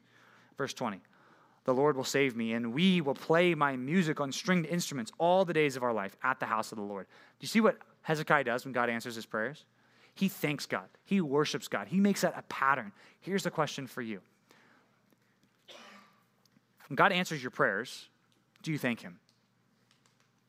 Verse 0.57 0.73
20 0.73 1.01
the 1.63 1.73
Lord 1.75 1.95
will 1.95 2.03
save 2.03 2.35
me, 2.35 2.53
and 2.53 2.73
we 2.73 3.01
will 3.01 3.13
play 3.13 3.53
my 3.53 3.77
music 3.77 4.19
on 4.19 4.31
stringed 4.31 4.65
instruments 4.65 5.11
all 5.19 5.45
the 5.45 5.53
days 5.53 5.75
of 5.75 5.83
our 5.83 5.93
life 5.93 6.17
at 6.23 6.39
the 6.39 6.47
house 6.47 6.71
of 6.71 6.77
the 6.79 6.83
Lord. 6.83 7.05
Do 7.05 7.43
you 7.43 7.47
see 7.47 7.61
what 7.61 7.77
Hezekiah 8.01 8.45
does 8.45 8.65
when 8.65 8.71
God 8.71 8.89
answers 8.89 9.13
his 9.13 9.27
prayers? 9.27 9.65
He 10.15 10.27
thanks 10.27 10.65
God, 10.65 10.89
he 11.03 11.21
worships 11.21 11.67
God, 11.67 11.87
he 11.87 11.99
makes 11.99 12.21
that 12.21 12.33
a 12.35 12.41
pattern. 12.43 12.91
Here's 13.19 13.43
the 13.43 13.51
question 13.51 13.85
for 13.85 14.01
you 14.01 14.21
When 16.89 16.95
God 16.95 17.11
answers 17.11 17.43
your 17.43 17.51
prayers, 17.51 18.09
do 18.63 18.71
you 18.71 18.79
thank 18.79 19.01
him? 19.01 19.19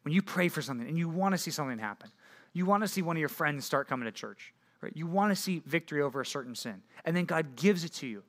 When 0.03 0.13
you 0.13 0.23
pray 0.23 0.49
for 0.49 0.63
something 0.63 0.89
and 0.89 0.99
you 0.99 1.09
want 1.09 1.33
to 1.33 1.39
see 1.39 1.51
something 1.51 1.79
happen, 1.79 2.11
you 2.53 2.67
want 2.67 2.83
to 2.83 2.89
see 2.89 3.03
one 3.03 3.17
of 3.17 3.21
your 3.21 3.29
friends 3.29 3.65
start 3.65 3.89
coming 3.89 4.05
to 4.07 4.13
church, 4.13 4.53
right? 4.81 4.93
You 4.95 5.07
want 5.07 5.31
to 5.31 5.37
see 5.37 5.63
victory 5.65 6.03
over 6.03 6.21
a 6.21 6.27
certain 6.27 6.55
sin, 6.55 6.83
and 7.05 7.17
then 7.17 7.25
God 7.25 7.57
gives 7.57 7.85
it 7.85 7.93
to 7.95 8.07
you. 8.07 8.23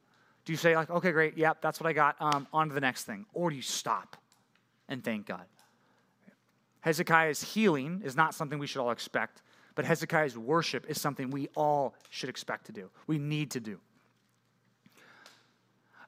Do 0.45 0.53
you 0.53 0.57
say, 0.57 0.75
like, 0.75 0.89
okay, 0.89 1.11
great, 1.11 1.37
yep, 1.37 1.61
that's 1.61 1.79
what 1.79 1.87
I 1.87 1.93
got, 1.93 2.15
um, 2.19 2.47
on 2.51 2.67
to 2.67 2.73
the 2.73 2.81
next 2.81 3.05
thing? 3.05 3.25
Or 3.33 3.49
do 3.49 3.55
you 3.55 3.61
stop 3.61 4.17
and 4.89 5.03
thank 5.03 5.25
God? 5.25 5.45
Hezekiah's 6.81 7.41
healing 7.41 8.01
is 8.03 8.15
not 8.15 8.35
something 8.35 8.59
we 8.59 8.67
should 8.67 8.81
all 8.81 8.91
expect, 8.91 9.41
but 9.73 9.85
Hezekiah's 9.85 10.37
worship 10.37 10.85
is 10.89 10.99
something 10.99 11.31
we 11.31 11.47
all 11.55 11.95
should 12.09 12.29
expect 12.29 12.65
to 12.65 12.71
do. 12.73 12.89
We 13.07 13.17
need 13.17 13.51
to 13.51 13.61
do. 13.61 13.79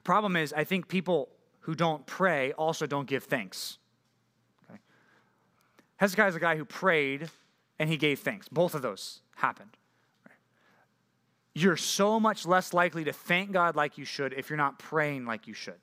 Problem 0.04 0.36
is, 0.36 0.52
I 0.52 0.64
think 0.64 0.86
people 0.86 1.30
who 1.60 1.74
don't 1.74 2.06
pray 2.06 2.52
also 2.52 2.86
don't 2.86 3.08
give 3.08 3.24
thanks. 3.24 3.78
Hezekiah 5.96 6.28
is 6.28 6.36
a 6.36 6.40
guy 6.40 6.56
who 6.56 6.64
prayed 6.64 7.30
and 7.78 7.88
he 7.88 7.96
gave 7.96 8.20
thanks. 8.20 8.48
Both 8.48 8.74
of 8.74 8.82
those 8.82 9.20
happened 9.36 9.76
you're 11.56 11.78
so 11.78 12.20
much 12.20 12.44
less 12.44 12.74
likely 12.74 13.02
to 13.04 13.14
thank 13.14 13.50
God 13.50 13.76
like 13.76 13.96
you 13.96 14.04
should 14.04 14.34
if 14.34 14.50
you're 14.50 14.58
not 14.58 14.78
praying 14.78 15.24
like 15.24 15.46
you 15.46 15.54
should. 15.54 15.80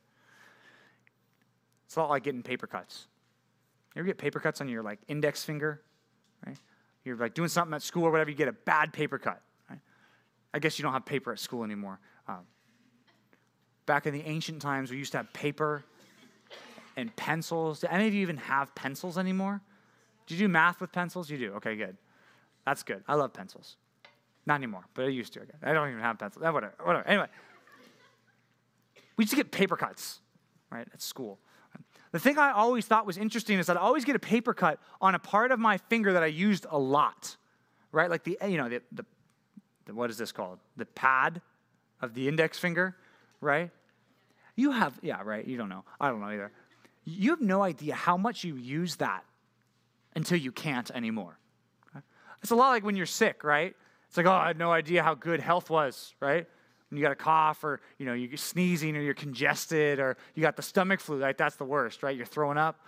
It's 1.88 1.96
a 1.96 2.00
lot 2.02 2.12
like 2.12 2.22
getting 2.22 2.44
paper 2.44 2.68
cuts. 2.68 3.08
You 3.96 4.02
ever 4.02 4.06
get 4.06 4.20
paper 4.20 4.40
cuts 4.40 4.62
on 4.62 4.68
your 4.70 4.84
like 4.84 5.00
index 5.08 5.44
finger? 5.44 5.82
Right? 6.46 6.58
You're 7.04 7.16
like 7.16 7.34
doing 7.34 7.50
something 7.50 7.74
at 7.74 7.82
school 7.82 8.04
or 8.04 8.12
whatever, 8.12 8.30
you 8.30 8.38
get 8.38 8.48
a 8.48 8.54
bad 8.54 8.94
paper 8.94 9.18
cut. 9.18 9.42
Right? 9.68 9.80
I 10.54 10.60
guess 10.60 10.78
you 10.78 10.84
don't 10.84 10.94
have 10.94 11.08
paper 11.08 11.32
at 11.32 11.40
school 11.40 11.64
anymore. 11.64 12.00
Um, 12.28 12.42
back 13.88 14.06
in 14.06 14.14
the 14.14 14.22
ancient 14.28 14.62
times, 14.62 14.92
we 14.92 14.98
used 14.98 15.14
to 15.14 15.18
have 15.18 15.34
paper 15.34 15.84
and 16.96 17.16
pencils. 17.16 17.80
Do 17.80 17.88
any 17.90 18.08
of 18.08 18.14
you 18.14 18.22
even 18.22 18.38
have 18.38 18.76
pencils 18.76 19.18
anymore? 19.18 19.60
Do 20.26 20.36
you 20.36 20.40
do 20.40 20.48
math 20.48 20.82
with 20.82 20.92
pencils? 20.92 21.30
You 21.30 21.38
do. 21.38 21.54
Okay, 21.54 21.76
good. 21.76 21.98
That's 22.66 22.84
good. 22.84 23.04
I 23.08 23.16
love 23.16 23.34
pencils. 23.34 23.76
Not 24.46 24.56
anymore, 24.56 24.86
but 24.94 25.06
I 25.06 25.10
used 25.10 25.34
to. 25.34 25.42
Again. 25.42 25.56
I 25.62 25.74
don't 25.74 25.90
even 25.90 26.02
have 26.02 26.20
pencils. 26.20 26.44
Eh, 26.44 26.50
whatever, 26.50 26.74
whatever. 26.84 27.08
Anyway, 27.08 27.28
we 29.16 29.24
used 29.24 29.32
to 29.32 29.38
get 29.38 29.52
paper 29.52 29.76
cuts, 29.76 30.20
right, 30.70 30.88
at 30.94 31.02
school. 31.02 31.40
The 32.12 32.20
thing 32.20 32.38
I 32.38 32.52
always 32.52 32.86
thought 32.86 33.06
was 33.06 33.18
interesting 33.18 33.58
is 33.58 33.66
that 33.68 33.78
I 33.78 33.80
always 33.80 34.06
get 34.06 34.16
a 34.16 34.20
paper 34.20 34.54
cut 34.54 34.80
on 35.02 35.16
a 35.16 35.20
part 35.20 35.52
of 35.52 35.60
my 35.60 35.78
finger 35.78 36.14
that 36.14 36.22
I 36.22 36.28
used 36.28 36.68
a 36.70 36.78
lot, 36.78 37.36
right? 37.92 38.10
Like 38.10 38.24
the, 38.24 38.38
eh, 38.40 38.48
you 38.48 38.58
know, 38.58 38.70
the, 38.70 38.82
the, 38.92 39.06
the 39.86 39.94
what 39.96 40.10
is 40.10 40.18
this 40.18 40.32
called? 40.32 40.60
The 40.78 40.86
pad 40.86 41.42
of 42.02 42.14
the 42.14 42.28
index 42.28 42.60
finger, 42.60 42.96
right? 43.42 43.72
You 44.56 44.72
have, 44.72 45.00
yeah, 45.02 45.22
right? 45.24 45.46
You 45.48 45.58
don't 45.58 45.70
know. 45.70 45.84
I 46.00 46.10
don't 46.10 46.20
know 46.20 46.28
either. 46.28 46.52
You 47.06 47.32
have 47.32 47.42
no 47.42 47.64
idea 47.64 47.96
how 47.96 48.16
much 48.16 48.44
you 48.44 48.56
use 48.56 48.98
that 48.98 49.26
until 50.16 50.38
you 50.38 50.52
can't 50.52 50.90
anymore. 50.92 51.38
It's 52.42 52.52
a 52.52 52.56
lot 52.56 52.70
like 52.70 52.84
when 52.84 52.96
you're 52.96 53.06
sick, 53.06 53.44
right? 53.44 53.74
It's 54.08 54.18
like, 54.18 54.26
oh, 54.26 54.32
I 54.32 54.48
had 54.48 54.58
no 54.58 54.72
idea 54.72 55.02
how 55.02 55.16
good 55.16 55.40
health 55.40 55.70
was, 55.70 56.14
right? 56.20 56.46
When 56.90 56.98
you 56.98 57.04
got 57.04 57.14
a 57.14 57.16
cough 57.16 57.64
or, 57.64 57.80
you 57.98 58.06
know, 58.06 58.14
you're 58.14 58.38
sneezing 58.38 58.98
or 58.98 59.02
you're 59.02 59.14
congested 59.14 60.00
or 60.00 60.18
you 60.36 60.42
got 60.42 60.56
the 60.56 60.62
stomach 60.62 61.00
flu, 61.00 61.22
right? 61.22 61.38
That's 61.38 61.56
the 61.56 61.64
worst, 61.64 62.04
right? 62.04 62.16
You're 62.16 62.26
throwing 62.26 62.58
up. 62.58 62.80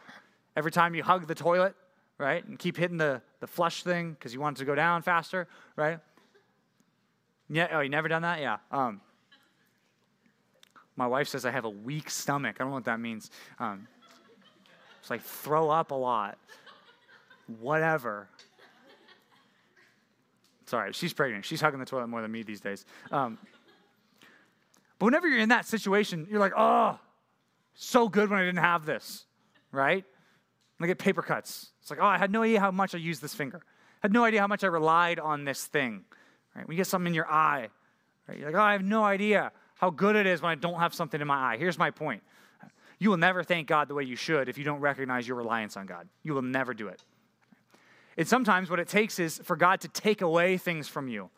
Every 0.57 0.71
time 0.71 0.93
you 0.93 1.03
hug 1.03 1.25
the 1.27 1.35
toilet, 1.35 1.73
right? 2.17 2.45
And 2.45 2.59
keep 2.59 2.77
hitting 2.77 2.97
the, 2.97 3.21
the 3.39 3.47
flush 3.47 3.83
thing 3.83 4.11
because 4.11 4.33
you 4.33 4.39
want 4.39 4.57
it 4.57 4.59
to 4.59 4.65
go 4.65 4.75
down 4.75 5.01
faster, 5.01 5.47
right? 5.75 5.99
Yeah, 7.49 7.69
oh, 7.71 7.79
you 7.79 7.89
never 7.89 8.07
done 8.07 8.23
that? 8.23 8.41
Yeah. 8.41 8.57
Um, 8.71 9.01
my 10.95 11.07
wife 11.07 11.27
says 11.27 11.45
I 11.45 11.51
have 11.51 11.65
a 11.65 11.69
weak 11.69 12.09
stomach. 12.09 12.57
I 12.59 12.63
don't 12.63 12.69
know 12.69 12.75
what 12.75 12.85
that 12.85 12.99
means. 12.99 13.29
Um, 13.59 13.87
it's 14.99 15.09
like 15.09 15.21
throw 15.21 15.69
up 15.69 15.91
a 15.91 15.95
lot. 15.95 16.37
Whatever. 17.59 18.27
Sorry, 20.65 20.93
she's 20.93 21.13
pregnant. 21.13 21.45
She's 21.45 21.61
hugging 21.61 21.79
the 21.79 21.85
toilet 21.85 22.07
more 22.07 22.21
than 22.21 22.31
me 22.31 22.43
these 22.43 22.61
days. 22.61 22.85
Um, 23.11 23.37
but 24.97 25.05
whenever 25.05 25.27
you're 25.27 25.39
in 25.39 25.49
that 25.49 25.65
situation, 25.65 26.27
you're 26.29 26.39
like, 26.39 26.53
oh, 26.57 26.99
so 27.75 28.07
good 28.09 28.29
when 28.29 28.39
I 28.39 28.45
didn't 28.45 28.63
have 28.63 28.85
this, 28.85 29.25
right? 29.71 30.03
I 30.79 30.87
get 30.87 30.97
paper 30.97 31.21
cuts. 31.21 31.71
It's 31.81 31.89
like, 31.89 31.99
oh, 32.01 32.05
I 32.05 32.17
had 32.17 32.31
no 32.31 32.41
idea 32.41 32.59
how 32.59 32.71
much 32.71 32.95
I 32.95 32.97
used 32.97 33.21
this 33.21 33.33
finger. 33.33 33.61
I 34.03 34.05
had 34.07 34.13
no 34.13 34.23
idea 34.23 34.41
how 34.41 34.47
much 34.47 34.63
I 34.63 34.67
relied 34.67 35.19
on 35.19 35.45
this 35.45 35.65
thing. 35.65 36.03
Right? 36.55 36.67
When 36.67 36.75
you 36.75 36.79
get 36.79 36.87
something 36.87 37.07
in 37.07 37.13
your 37.13 37.29
eye, 37.29 37.69
right? 38.27 38.37
You're 38.37 38.51
like, 38.51 38.59
oh, 38.59 38.63
I 38.63 38.73
have 38.73 38.83
no 38.83 39.03
idea 39.03 39.51
how 39.75 39.89
good 39.89 40.15
it 40.15 40.25
is 40.25 40.41
when 40.41 40.51
I 40.51 40.55
don't 40.55 40.79
have 40.79 40.93
something 40.93 41.19
in 41.19 41.27
my 41.27 41.53
eye. 41.53 41.57
Here's 41.57 41.77
my 41.77 41.91
point. 41.91 42.23
You 42.97 43.09
will 43.09 43.17
never 43.17 43.43
thank 43.43 43.67
God 43.67 43.87
the 43.87 43.93
way 43.93 44.03
you 44.03 44.15
should 44.15 44.47
if 44.47 44.57
you 44.57 44.63
don't 44.63 44.79
recognize 44.79 45.27
your 45.27 45.37
reliance 45.37 45.75
on 45.75 45.85
God. 45.85 46.07
You 46.23 46.33
will 46.33 46.41
never 46.41 46.73
do 46.73 46.87
it. 46.87 47.03
And 48.17 48.27
sometimes 48.27 48.69
what 48.69 48.79
it 48.79 48.87
takes 48.87 49.19
is 49.19 49.39
for 49.43 49.55
God 49.55 49.81
to 49.81 49.87
take 49.87 50.21
away 50.21 50.57
things 50.57 50.87
from 50.87 51.07
you 51.07 51.29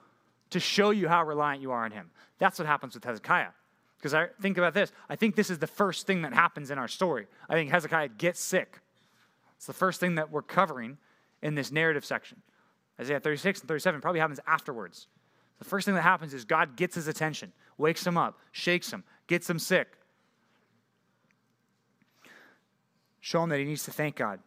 to 0.51 0.59
show 0.59 0.91
you 0.91 1.07
how 1.07 1.23
reliant 1.23 1.61
you 1.61 1.71
are 1.71 1.83
on 1.83 1.91
Him. 1.91 2.11
That's 2.37 2.59
what 2.59 2.67
happens 2.67 2.93
with 2.93 3.03
Hezekiah. 3.03 3.49
Because 3.97 4.13
I 4.13 4.27
think 4.41 4.57
about 4.57 4.73
this. 4.73 4.91
I 5.09 5.15
think 5.15 5.35
this 5.35 5.49
is 5.49 5.59
the 5.59 5.67
first 5.67 6.05
thing 6.05 6.21
that 6.21 6.33
happens 6.33 6.71
in 6.71 6.77
our 6.77 6.87
story. 6.87 7.27
I 7.49 7.53
think 7.53 7.71
Hezekiah 7.71 8.09
gets 8.09 8.39
sick. 8.39 8.79
It's 9.57 9.65
the 9.65 9.73
first 9.73 9.99
thing 9.99 10.15
that 10.15 10.31
we're 10.31 10.43
covering 10.43 10.97
in 11.41 11.55
this 11.55 11.71
narrative 11.71 12.05
section. 12.05 12.41
Isaiah 12.99 13.19
36 13.19 13.61
and 13.61 13.67
37 13.67 14.01
probably 14.01 14.19
happens 14.19 14.39
afterwards. 14.45 15.07
The 15.59 15.65
first 15.65 15.85
thing 15.85 15.95
that 15.95 16.03
happens 16.03 16.33
is 16.33 16.45
God 16.45 16.75
gets 16.75 16.95
his 16.95 17.07
attention, 17.07 17.51
wakes 17.77 18.05
him 18.05 18.17
up, 18.17 18.39
shakes 18.51 18.93
him, 18.93 19.03
gets 19.25 19.49
him 19.49 19.57
sick. 19.57 19.87
Show 23.19 23.43
him 23.43 23.49
that 23.49 23.57
he 23.57 23.65
needs 23.65 23.83
to 23.85 23.91
thank 23.91 24.15
God 24.15 24.39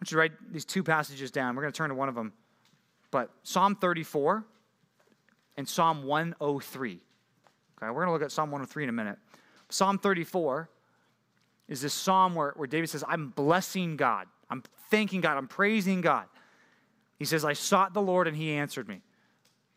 want 0.00 0.10
you 0.10 0.14
to 0.14 0.18
write 0.18 0.52
these 0.52 0.64
two 0.64 0.82
passages 0.82 1.30
down. 1.30 1.54
We're 1.54 1.62
going 1.62 1.72
to 1.72 1.76
turn 1.76 1.90
to 1.90 1.94
one 1.94 2.08
of 2.08 2.14
them. 2.14 2.32
But 3.10 3.30
Psalm 3.42 3.76
34 3.76 4.44
and 5.58 5.68
Psalm 5.68 6.04
103. 6.04 6.90
Okay, 6.92 7.00
we're 7.82 7.92
going 7.92 8.06
to 8.06 8.12
look 8.12 8.22
at 8.22 8.32
Psalm 8.32 8.50
103 8.50 8.84
in 8.84 8.88
a 8.88 8.92
minute. 8.92 9.18
Psalm 9.68 9.98
34 9.98 10.70
is 11.68 11.82
this 11.82 11.92
psalm 11.92 12.34
where, 12.34 12.52
where 12.56 12.66
David 12.66 12.88
says, 12.88 13.04
I'm 13.06 13.28
blessing 13.28 13.96
God. 13.96 14.26
I'm 14.48 14.62
thanking 14.90 15.20
God. 15.20 15.36
I'm 15.36 15.48
praising 15.48 16.00
God. 16.00 16.24
He 17.18 17.26
says, 17.26 17.44
I 17.44 17.52
sought 17.52 17.92
the 17.92 18.00
Lord 18.00 18.26
and 18.26 18.36
he 18.36 18.52
answered 18.52 18.88
me. 18.88 19.02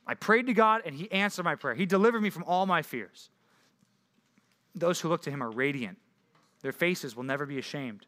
I 0.07 0.13
prayed 0.13 0.47
to 0.47 0.53
God 0.53 0.83
and 0.85 0.95
he 0.95 1.11
answered 1.11 1.43
my 1.43 1.55
prayer. 1.55 1.75
He 1.75 1.85
delivered 1.85 2.21
me 2.21 2.29
from 2.29 2.43
all 2.45 2.65
my 2.65 2.81
fears. 2.81 3.29
Those 4.73 5.01
who 5.01 5.09
look 5.09 5.21
to 5.23 5.31
him 5.31 5.43
are 5.43 5.51
radiant, 5.51 5.97
their 6.61 6.71
faces 6.71 7.15
will 7.15 7.23
never 7.23 7.45
be 7.45 7.59
ashamed. 7.59 8.05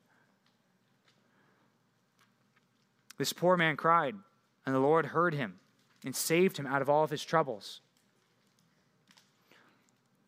This 3.17 3.33
poor 3.33 3.57
man 3.57 3.77
cried, 3.77 4.15
and 4.65 4.75
the 4.75 4.79
Lord 4.79 5.07
heard 5.07 5.33
him 5.33 5.59
and 6.03 6.15
saved 6.15 6.57
him 6.57 6.67
out 6.67 6.81
of 6.81 6.89
all 6.89 7.03
of 7.03 7.09
his 7.09 7.23
troubles. 7.23 7.81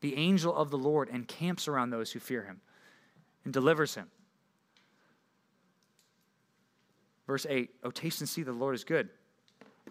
The 0.02 0.16
angel 0.16 0.56
of 0.56 0.70
the 0.70 0.78
Lord 0.78 1.10
encamps 1.10 1.68
around 1.68 1.90
those 1.90 2.12
who 2.12 2.20
fear 2.20 2.44
him 2.44 2.62
and 3.44 3.54
delivers 3.54 3.96
him. 3.96 4.10
Verse 7.26 7.46
8 7.50 7.70
Oh, 7.84 7.92
taste 7.92 8.22
and 8.22 8.30
see 8.30 8.44
the 8.44 8.52
Lord 8.52 8.76
is 8.76 8.84
good. 8.84 9.10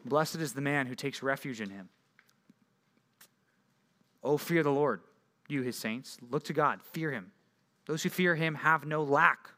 Blessed 0.05 0.37
is 0.37 0.53
the 0.53 0.61
man 0.61 0.87
who 0.87 0.95
takes 0.95 1.23
refuge 1.23 1.61
in 1.61 1.71
him. 1.71 1.89
Oh, 4.23 4.37
fear 4.37 4.63
the 4.63 4.71
Lord, 4.71 5.01
you 5.49 5.63
his 5.63 5.77
saints. 5.77 6.19
Look 6.31 6.45
to 6.45 6.53
God, 6.53 6.81
fear 6.93 7.11
him. 7.13 7.33
Those 7.87 8.03
who 8.03 8.09
fear 8.09 8.35
him 8.35 8.57
have 8.57 8.85
no 8.85 9.03
lack. 9.03 9.51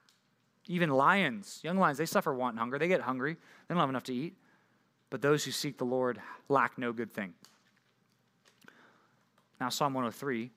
Even 0.68 0.90
lions, 0.90 1.60
young 1.62 1.78
lions, 1.78 1.98
they 1.98 2.06
suffer 2.06 2.32
want 2.32 2.52
and 2.52 2.60
hunger. 2.60 2.78
They 2.78 2.88
get 2.88 3.00
hungry, 3.00 3.34
they 3.34 3.74
don't 3.74 3.80
have 3.80 3.88
enough 3.88 4.04
to 4.04 4.14
eat. 4.14 4.36
But 5.10 5.22
those 5.22 5.44
who 5.44 5.50
seek 5.50 5.78
the 5.78 5.84
Lord 5.84 6.20
lack 6.48 6.76
no 6.78 6.92
good 6.92 7.12
thing. 7.12 7.32
Now, 9.60 9.70
Psalm 9.70 9.94
103, 9.94 10.50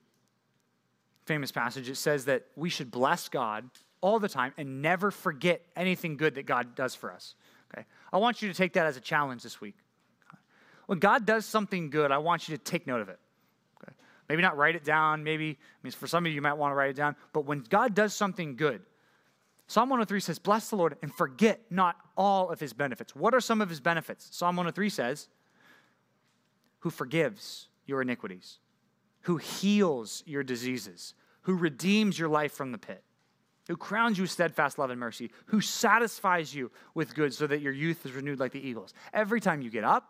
famous 1.24 1.50
passage, 1.50 1.88
it 1.88 1.96
says 1.96 2.26
that 2.26 2.46
we 2.54 2.68
should 2.68 2.90
bless 2.90 3.28
God 3.28 3.68
all 4.00 4.18
the 4.18 4.28
time 4.28 4.52
and 4.58 4.82
never 4.82 5.10
forget 5.10 5.62
anything 5.74 6.16
good 6.16 6.34
that 6.34 6.44
God 6.44 6.74
does 6.74 6.94
for 6.94 7.10
us. 7.10 7.34
Okay? 7.72 7.86
I 8.12 8.18
want 8.18 8.42
you 8.42 8.48
to 8.48 8.54
take 8.54 8.74
that 8.74 8.86
as 8.86 8.96
a 8.96 9.00
challenge 9.00 9.42
this 9.42 9.60
week. 9.60 9.76
When 10.86 10.98
God 10.98 11.24
does 11.24 11.46
something 11.46 11.90
good, 11.90 12.10
I 12.10 12.18
want 12.18 12.48
you 12.48 12.56
to 12.56 12.62
take 12.62 12.86
note 12.86 13.00
of 13.00 13.08
it. 13.08 13.18
Okay? 13.82 13.94
Maybe 14.28 14.42
not 14.42 14.56
write 14.56 14.76
it 14.76 14.84
down. 14.84 15.24
Maybe, 15.24 15.50
I 15.50 15.78
mean, 15.82 15.92
for 15.92 16.06
some 16.06 16.26
of 16.26 16.30
you, 16.30 16.34
you 16.34 16.42
might 16.42 16.54
want 16.54 16.72
to 16.72 16.76
write 16.76 16.90
it 16.90 16.96
down. 16.96 17.16
But 17.32 17.46
when 17.46 17.60
God 17.60 17.94
does 17.94 18.12
something 18.12 18.56
good, 18.56 18.82
Psalm 19.66 19.88
103 19.88 20.20
says, 20.20 20.38
Bless 20.38 20.68
the 20.70 20.76
Lord 20.76 20.96
and 21.02 21.14
forget 21.14 21.60
not 21.70 21.96
all 22.16 22.50
of 22.50 22.60
his 22.60 22.72
benefits. 22.72 23.14
What 23.16 23.34
are 23.34 23.40
some 23.40 23.60
of 23.60 23.68
his 23.68 23.80
benefits? 23.80 24.28
Psalm 24.30 24.56
103 24.56 24.88
says, 24.88 25.28
Who 26.80 26.90
forgives 26.90 27.68
your 27.86 28.02
iniquities, 28.02 28.58
who 29.22 29.36
heals 29.38 30.22
your 30.26 30.42
diseases, 30.42 31.14
who 31.42 31.54
redeems 31.54 32.18
your 32.18 32.28
life 32.28 32.52
from 32.52 32.72
the 32.72 32.78
pit, 32.78 33.02
who 33.68 33.76
crowns 33.76 34.18
you 34.18 34.22
with 34.22 34.30
steadfast 34.30 34.78
love 34.78 34.90
and 34.90 35.00
mercy, 35.00 35.30
who 35.46 35.60
satisfies 35.60 36.54
you 36.54 36.70
with 36.94 37.14
good 37.14 37.32
so 37.32 37.46
that 37.46 37.60
your 37.60 37.72
youth 37.72 38.04
is 38.04 38.12
renewed 38.12 38.40
like 38.40 38.52
the 38.52 38.66
eagles. 38.66 38.92
Every 39.12 39.40
time 39.40 39.62
you 39.62 39.70
get 39.70 39.84
up, 39.84 40.08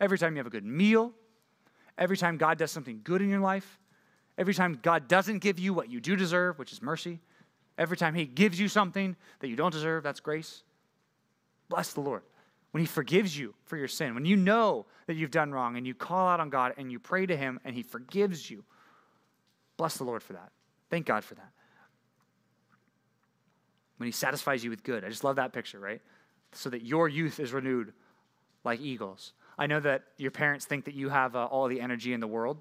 every 0.00 0.18
time 0.18 0.34
you 0.34 0.38
have 0.38 0.46
a 0.46 0.50
good 0.50 0.64
meal, 0.64 1.12
every 1.96 2.16
time 2.16 2.36
God 2.36 2.58
does 2.58 2.70
something 2.70 3.00
good 3.04 3.22
in 3.22 3.28
your 3.28 3.40
life, 3.40 3.78
every 4.36 4.54
time 4.54 4.78
God 4.82 5.08
doesn't 5.08 5.38
give 5.38 5.58
you 5.58 5.72
what 5.72 5.90
you 5.90 6.00
do 6.00 6.16
deserve, 6.16 6.58
which 6.58 6.72
is 6.72 6.82
mercy, 6.82 7.20
every 7.78 7.96
time 7.96 8.14
He 8.14 8.26
gives 8.26 8.58
you 8.58 8.68
something 8.68 9.16
that 9.40 9.48
you 9.48 9.56
don't 9.56 9.72
deserve, 9.72 10.02
that's 10.02 10.20
grace. 10.20 10.62
Bless 11.68 11.92
the 11.92 12.00
Lord. 12.00 12.22
When 12.70 12.80
He 12.80 12.86
forgives 12.86 13.36
you 13.36 13.54
for 13.64 13.76
your 13.76 13.88
sin, 13.88 14.14
when 14.14 14.24
you 14.24 14.36
know 14.36 14.86
that 15.06 15.14
you've 15.14 15.30
done 15.30 15.52
wrong 15.52 15.76
and 15.76 15.86
you 15.86 15.94
call 15.94 16.28
out 16.28 16.40
on 16.40 16.50
God 16.50 16.74
and 16.76 16.90
you 16.90 16.98
pray 16.98 17.26
to 17.26 17.36
Him 17.36 17.60
and 17.64 17.74
He 17.74 17.82
forgives 17.82 18.50
you, 18.50 18.64
bless 19.76 19.96
the 19.96 20.04
Lord 20.04 20.22
for 20.22 20.32
that. 20.32 20.50
Thank 20.90 21.06
God 21.06 21.24
for 21.24 21.34
that. 21.34 21.50
When 23.96 24.06
He 24.06 24.12
satisfies 24.12 24.64
you 24.64 24.70
with 24.70 24.82
good. 24.82 25.04
I 25.04 25.08
just 25.08 25.24
love 25.24 25.36
that 25.36 25.52
picture, 25.52 25.78
right? 25.78 26.00
So 26.52 26.70
that 26.70 26.82
your 26.82 27.08
youth 27.08 27.40
is 27.40 27.52
renewed 27.52 27.92
like 28.64 28.80
eagles. 28.80 29.32
I 29.58 29.66
know 29.66 29.78
that 29.80 30.02
your 30.16 30.30
parents 30.30 30.64
think 30.64 30.84
that 30.86 30.94
you 30.94 31.08
have 31.10 31.36
uh, 31.36 31.44
all 31.44 31.68
the 31.68 31.80
energy 31.80 32.12
in 32.12 32.20
the 32.20 32.26
world, 32.26 32.60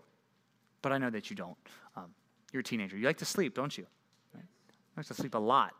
but 0.82 0.91
I 0.91 0.97
know 0.97 1.09
that 1.09 1.30
you 1.30 1.36
don't. 1.36 1.57
Um, 1.95 2.14
you're 2.51 2.59
a 2.59 2.64
teenager. 2.64 2.97
You 2.97 3.07
like 3.07 3.18
to 3.18 3.26
sleep, 3.26 3.55
don't 3.55 3.76
you? 3.76 3.88
You 4.96 5.00
like 5.00 5.08
to 5.08 5.14
sleep 5.14 5.34
a 5.34 5.39
lot. 5.39 5.74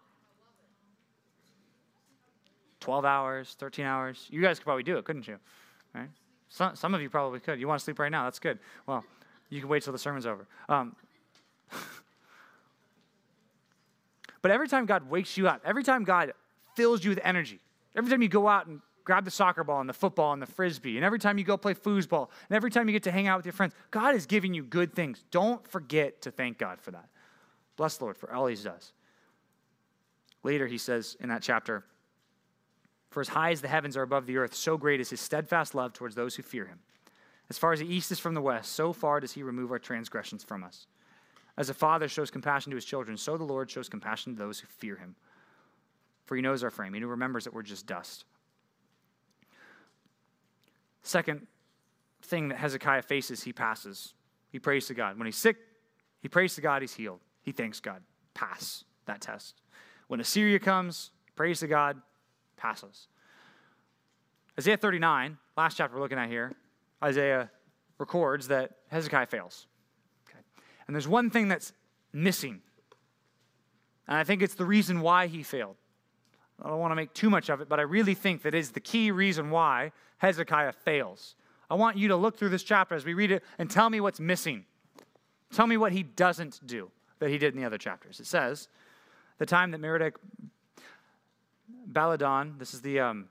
12 2.80 3.06
hours, 3.06 3.56
13 3.60 3.86
hours. 3.86 4.28
You 4.30 4.42
guys 4.42 4.60
could 4.60 4.66
probably 4.66 4.84
do 4.84 4.98
it, 4.98 5.06
couldn't 5.06 5.28
you? 5.28 5.38
Right? 5.94 6.10
Some, 6.50 6.76
some 6.76 6.94
of 6.94 7.02
you 7.02 7.10
probably 7.10 7.40
could. 7.40 7.60
You 7.60 7.68
want 7.68 7.80
to 7.80 7.84
sleep 7.84 7.98
right 7.98 8.12
now? 8.12 8.26
That's 8.26 8.40
good. 8.40 8.60
Well, 8.86 9.06
you 9.50 9.62
can 9.62 9.70
wait 9.70 9.84
till 9.84 9.94
the 9.94 10.00
sermon's 10.00 10.26
over. 10.26 10.48
Um, 10.68 10.96
but 14.42 14.52
every 14.52 14.68
time 14.68 14.86
God 14.86 15.10
wakes 15.10 15.38
you 15.38 15.48
up, 15.48 15.62
every 15.64 15.84
time 15.84 16.04
God 16.04 16.34
fills 16.76 17.04
you 17.04 17.12
with 17.12 17.20
energy, 17.24 17.60
every 17.96 18.10
time 18.10 18.22
you 18.22 18.28
go 18.28 18.48
out 18.48 18.68
and 18.68 18.82
grab 19.06 19.26
the 19.26 19.32
soccer 19.32 19.64
ball 19.64 19.80
and 19.80 19.90
the 19.90 19.94
football 19.94 20.34
and 20.34 20.42
the 20.42 20.48
frisbee, 20.48 20.98
and 20.98 21.06
every 21.06 21.20
time 21.20 21.38
you 21.38 21.44
go 21.44 21.56
play 21.56 21.74
foosball, 21.74 22.30
and 22.50 22.56
every 22.56 22.72
time 22.72 22.88
you 22.90 22.94
get 22.94 23.04
to 23.04 23.12
hang 23.12 23.28
out 23.28 23.38
with 23.38 23.46
your 23.46 23.54
friends, 23.54 23.74
God 23.92 24.16
is 24.16 24.26
giving 24.26 24.54
you 24.54 24.64
good 24.64 24.94
things. 24.94 25.24
Don't 25.32 25.66
forget 25.68 26.22
to 26.24 26.32
thank 26.32 26.58
God 26.58 26.82
for 26.82 26.92
that. 26.92 27.08
Bless 27.78 27.98
the 27.98 28.04
Lord 28.04 28.18
for 28.18 28.34
all 28.34 28.48
He 28.48 28.56
does. 28.56 28.92
Later, 30.44 30.68
he 30.68 30.78
says 30.78 31.18
in 31.20 31.30
that 31.30 31.42
chapter, 31.42 31.84
For 33.10 33.22
as 33.22 33.30
high 33.30 33.52
as 33.52 33.62
the 33.62 33.68
heavens 33.68 33.98
are 33.98 34.02
above 34.02 34.26
the 34.26 34.38
earth, 34.38 34.54
so 34.54 34.78
great 34.78 35.00
is 35.00 35.10
His 35.10 35.22
steadfast 35.22 35.74
love 35.74 35.94
towards 35.94 36.16
those 36.16 36.36
who 36.36 36.44
fear 36.44 36.66
Him. 36.66 36.80
As 37.50 37.58
far 37.58 37.74
as 37.74 37.80
the 37.80 37.94
east 37.94 38.12
is 38.12 38.20
from 38.20 38.34
the 38.34 38.42
west, 38.42 38.72
so 38.72 38.94
far 38.94 39.20
does 39.20 39.34
He 39.34 39.44
remove 39.44 39.72
our 39.72 39.80
transgressions 39.80 40.44
from 40.44 40.64
us. 40.64 40.88
As 41.58 41.70
a 41.70 41.74
father 41.74 42.08
shows 42.08 42.32
compassion 42.32 42.72
to 42.72 42.76
his 42.76 42.86
children, 42.86 43.16
so 43.16 43.38
the 43.38 43.44
Lord 43.44 43.70
shows 43.70 43.88
compassion 43.88 44.34
to 44.34 44.40
those 44.40 44.60
who 44.60 44.68
fear 44.68 44.96
Him. 44.96 45.16
For 46.26 46.36
He 46.36 46.42
knows 46.42 46.64
our 46.64 46.72
frame, 46.72 46.94
He 46.94 47.04
remembers 47.04 47.46
that 47.46 47.54
we're 47.54 47.64
just 47.64 47.86
dust. 47.86 48.26
Second 51.04 51.48
thing 52.22 52.48
that 52.48 52.58
Hezekiah 52.58 53.02
faces, 53.04 53.44
he 53.44 53.54
passes. 53.54 54.14
He 54.50 54.60
prays 54.60 54.88
to 54.88 54.94
God. 54.94 55.18
When 55.18 55.26
he's 55.26 55.36
sick, 55.36 55.58
he 56.22 56.30
prays 56.30 56.56
to 56.56 56.62
God, 56.62 56.82
he's 56.82 56.94
healed. 56.94 57.20
He 57.42 57.52
thanks 57.52 57.80
God. 57.80 58.02
Pass 58.34 58.86
that 59.06 59.20
test. 59.20 59.62
When 60.14 60.20
Assyria 60.20 60.60
comes, 60.60 61.10
praise 61.36 61.62
to 61.62 61.68
God, 61.68 62.00
passes. 62.56 63.08
Isaiah 64.60 64.78
39, 64.78 65.40
last 65.58 65.76
chapter 65.76 65.96
we're 65.96 66.04
looking 66.04 66.20
at 66.20 66.30
here, 66.30 66.54
Isaiah 67.04 67.50
records 67.98 68.48
that 68.50 68.74
Hezekiah 68.90 69.26
fails. 69.26 69.66
Okay. 70.30 70.38
And 70.86 70.96
there's 70.96 71.08
one 71.08 71.32
thing 71.32 71.48
that's 71.48 71.74
missing. 72.14 72.62
And 74.08 74.16
I 74.16 74.24
think 74.24 74.44
it's 74.44 74.54
the 74.54 74.68
reason 74.68 75.02
why 75.02 75.26
he 75.26 75.42
failed. 75.42 75.78
I 76.64 76.70
don't 76.70 76.78
want 76.78 76.92
to 76.92 76.96
make 76.96 77.16
too 77.16 77.32
much 77.32 77.50
of 77.50 77.60
it, 77.62 77.68
but 77.68 77.80
I 77.80 77.84
really 77.84 78.14
think 78.14 78.44
that 78.44 78.54
is 78.54 78.70
the 78.70 78.82
key 78.82 79.10
reason 79.10 79.50
why 79.50 79.94
Hezekiah 80.20 80.74
fails. 80.74 81.34
I 81.72 81.74
want 81.74 81.98
you 81.98 82.10
to 82.10 82.16
look 82.16 82.38
through 82.38 82.50
this 82.50 82.62
chapter 82.62 82.94
as 82.94 83.04
we 83.04 83.16
read 83.16 83.32
it 83.32 83.44
and 83.58 83.68
tell 83.68 83.90
me 83.90 84.00
what's 84.00 84.20
missing. 84.20 84.66
Tell 85.52 85.66
me 85.66 85.76
what 85.76 85.92
he 85.92 86.04
doesn't 86.04 86.60
do 86.68 86.92
that 87.18 87.32
he 87.32 87.40
did 87.40 87.56
in 87.56 87.60
the 87.60 87.66
other 87.66 87.80
chapters. 87.80 88.20
It 88.20 88.28
says, 88.28 88.68
the 89.38 89.46
time 89.46 89.72
that 89.72 89.82
Merodach 89.82 90.16
Baladan, 91.92 92.60
this 92.60 92.74
is 92.74 92.82
the, 92.82 93.00
um, 93.00 93.26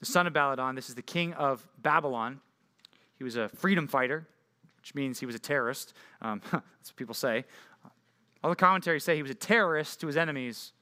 the 0.00 0.06
son 0.06 0.26
of 0.26 0.32
Baladan, 0.32 0.74
this 0.74 0.88
is 0.88 0.94
the 0.94 1.02
king 1.02 1.32
of 1.34 1.66
Babylon. 1.78 2.40
He 3.18 3.24
was 3.24 3.36
a 3.36 3.48
freedom 3.48 3.86
fighter, 3.86 4.26
which 4.80 4.94
means 4.94 5.20
he 5.20 5.26
was 5.26 5.34
a 5.34 5.40
terrorist. 5.40 5.94
Um, 6.22 6.40
that's 6.52 6.90
what 6.90 6.96
people 6.96 7.14
say. 7.14 7.44
All 8.42 8.50
the 8.50 8.56
commentaries 8.56 9.04
say 9.04 9.16
he 9.16 9.22
was 9.22 9.30
a 9.30 9.34
terrorist 9.34 10.00
to 10.00 10.06
his 10.06 10.16
enemies, 10.16 10.72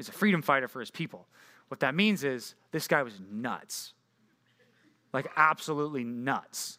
He's 0.00 0.08
a 0.08 0.12
freedom 0.12 0.40
fighter 0.40 0.66
for 0.66 0.80
his 0.80 0.90
people. 0.90 1.26
What 1.68 1.80
that 1.80 1.94
means 1.94 2.24
is 2.24 2.54
this 2.72 2.88
guy 2.88 3.02
was 3.02 3.20
nuts. 3.30 3.92
Like, 5.12 5.26
absolutely 5.36 6.04
nuts. 6.04 6.78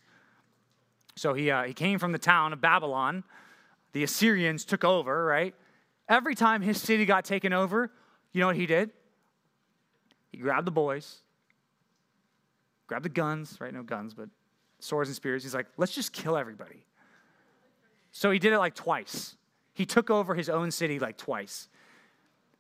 So 1.16 1.36
he, 1.36 1.52
uh, 1.52 1.66
he 1.66 1.74
came 1.76 2.00
from 2.00 2.14
the 2.14 2.18
town 2.18 2.52
of 2.52 2.62
Babylon. 2.62 3.24
The 3.94 4.04
Assyrians 4.04 4.66
took 4.66 4.84
over, 4.84 5.24
right? 5.24 5.54
Every 6.12 6.36
time 6.36 6.62
his 6.62 6.80
city 6.82 7.06
got 7.06 7.24
taken 7.24 7.54
over, 7.54 7.90
you 8.34 8.42
know 8.42 8.48
what 8.48 8.58
he 8.58 8.66
did? 8.66 8.92
He 10.30 10.38
grabbed 10.40 10.68
the 10.68 10.72
boys, 10.72 11.22
grabbed 12.86 13.06
the 13.06 13.10
guns, 13.10 13.58
right? 13.62 13.74
No 13.74 13.82
guns, 13.82 14.14
but 14.14 14.28
swords 14.80 15.08
and 15.08 15.16
spears. 15.16 15.42
He's 15.42 15.56
like, 15.56 15.68
let's 15.78 15.96
just 15.96 16.12
kill 16.12 16.36
everybody. 16.36 16.86
So 18.12 18.30
he 18.30 18.40
did 18.40 18.52
it 18.52 18.60
like 18.60 18.76
twice. 18.76 19.38
He 19.74 19.86
took 19.86 20.10
over 20.10 20.36
his 20.36 20.50
own 20.50 20.70
city 20.70 21.00
like 21.00 21.18
twice. 21.18 21.70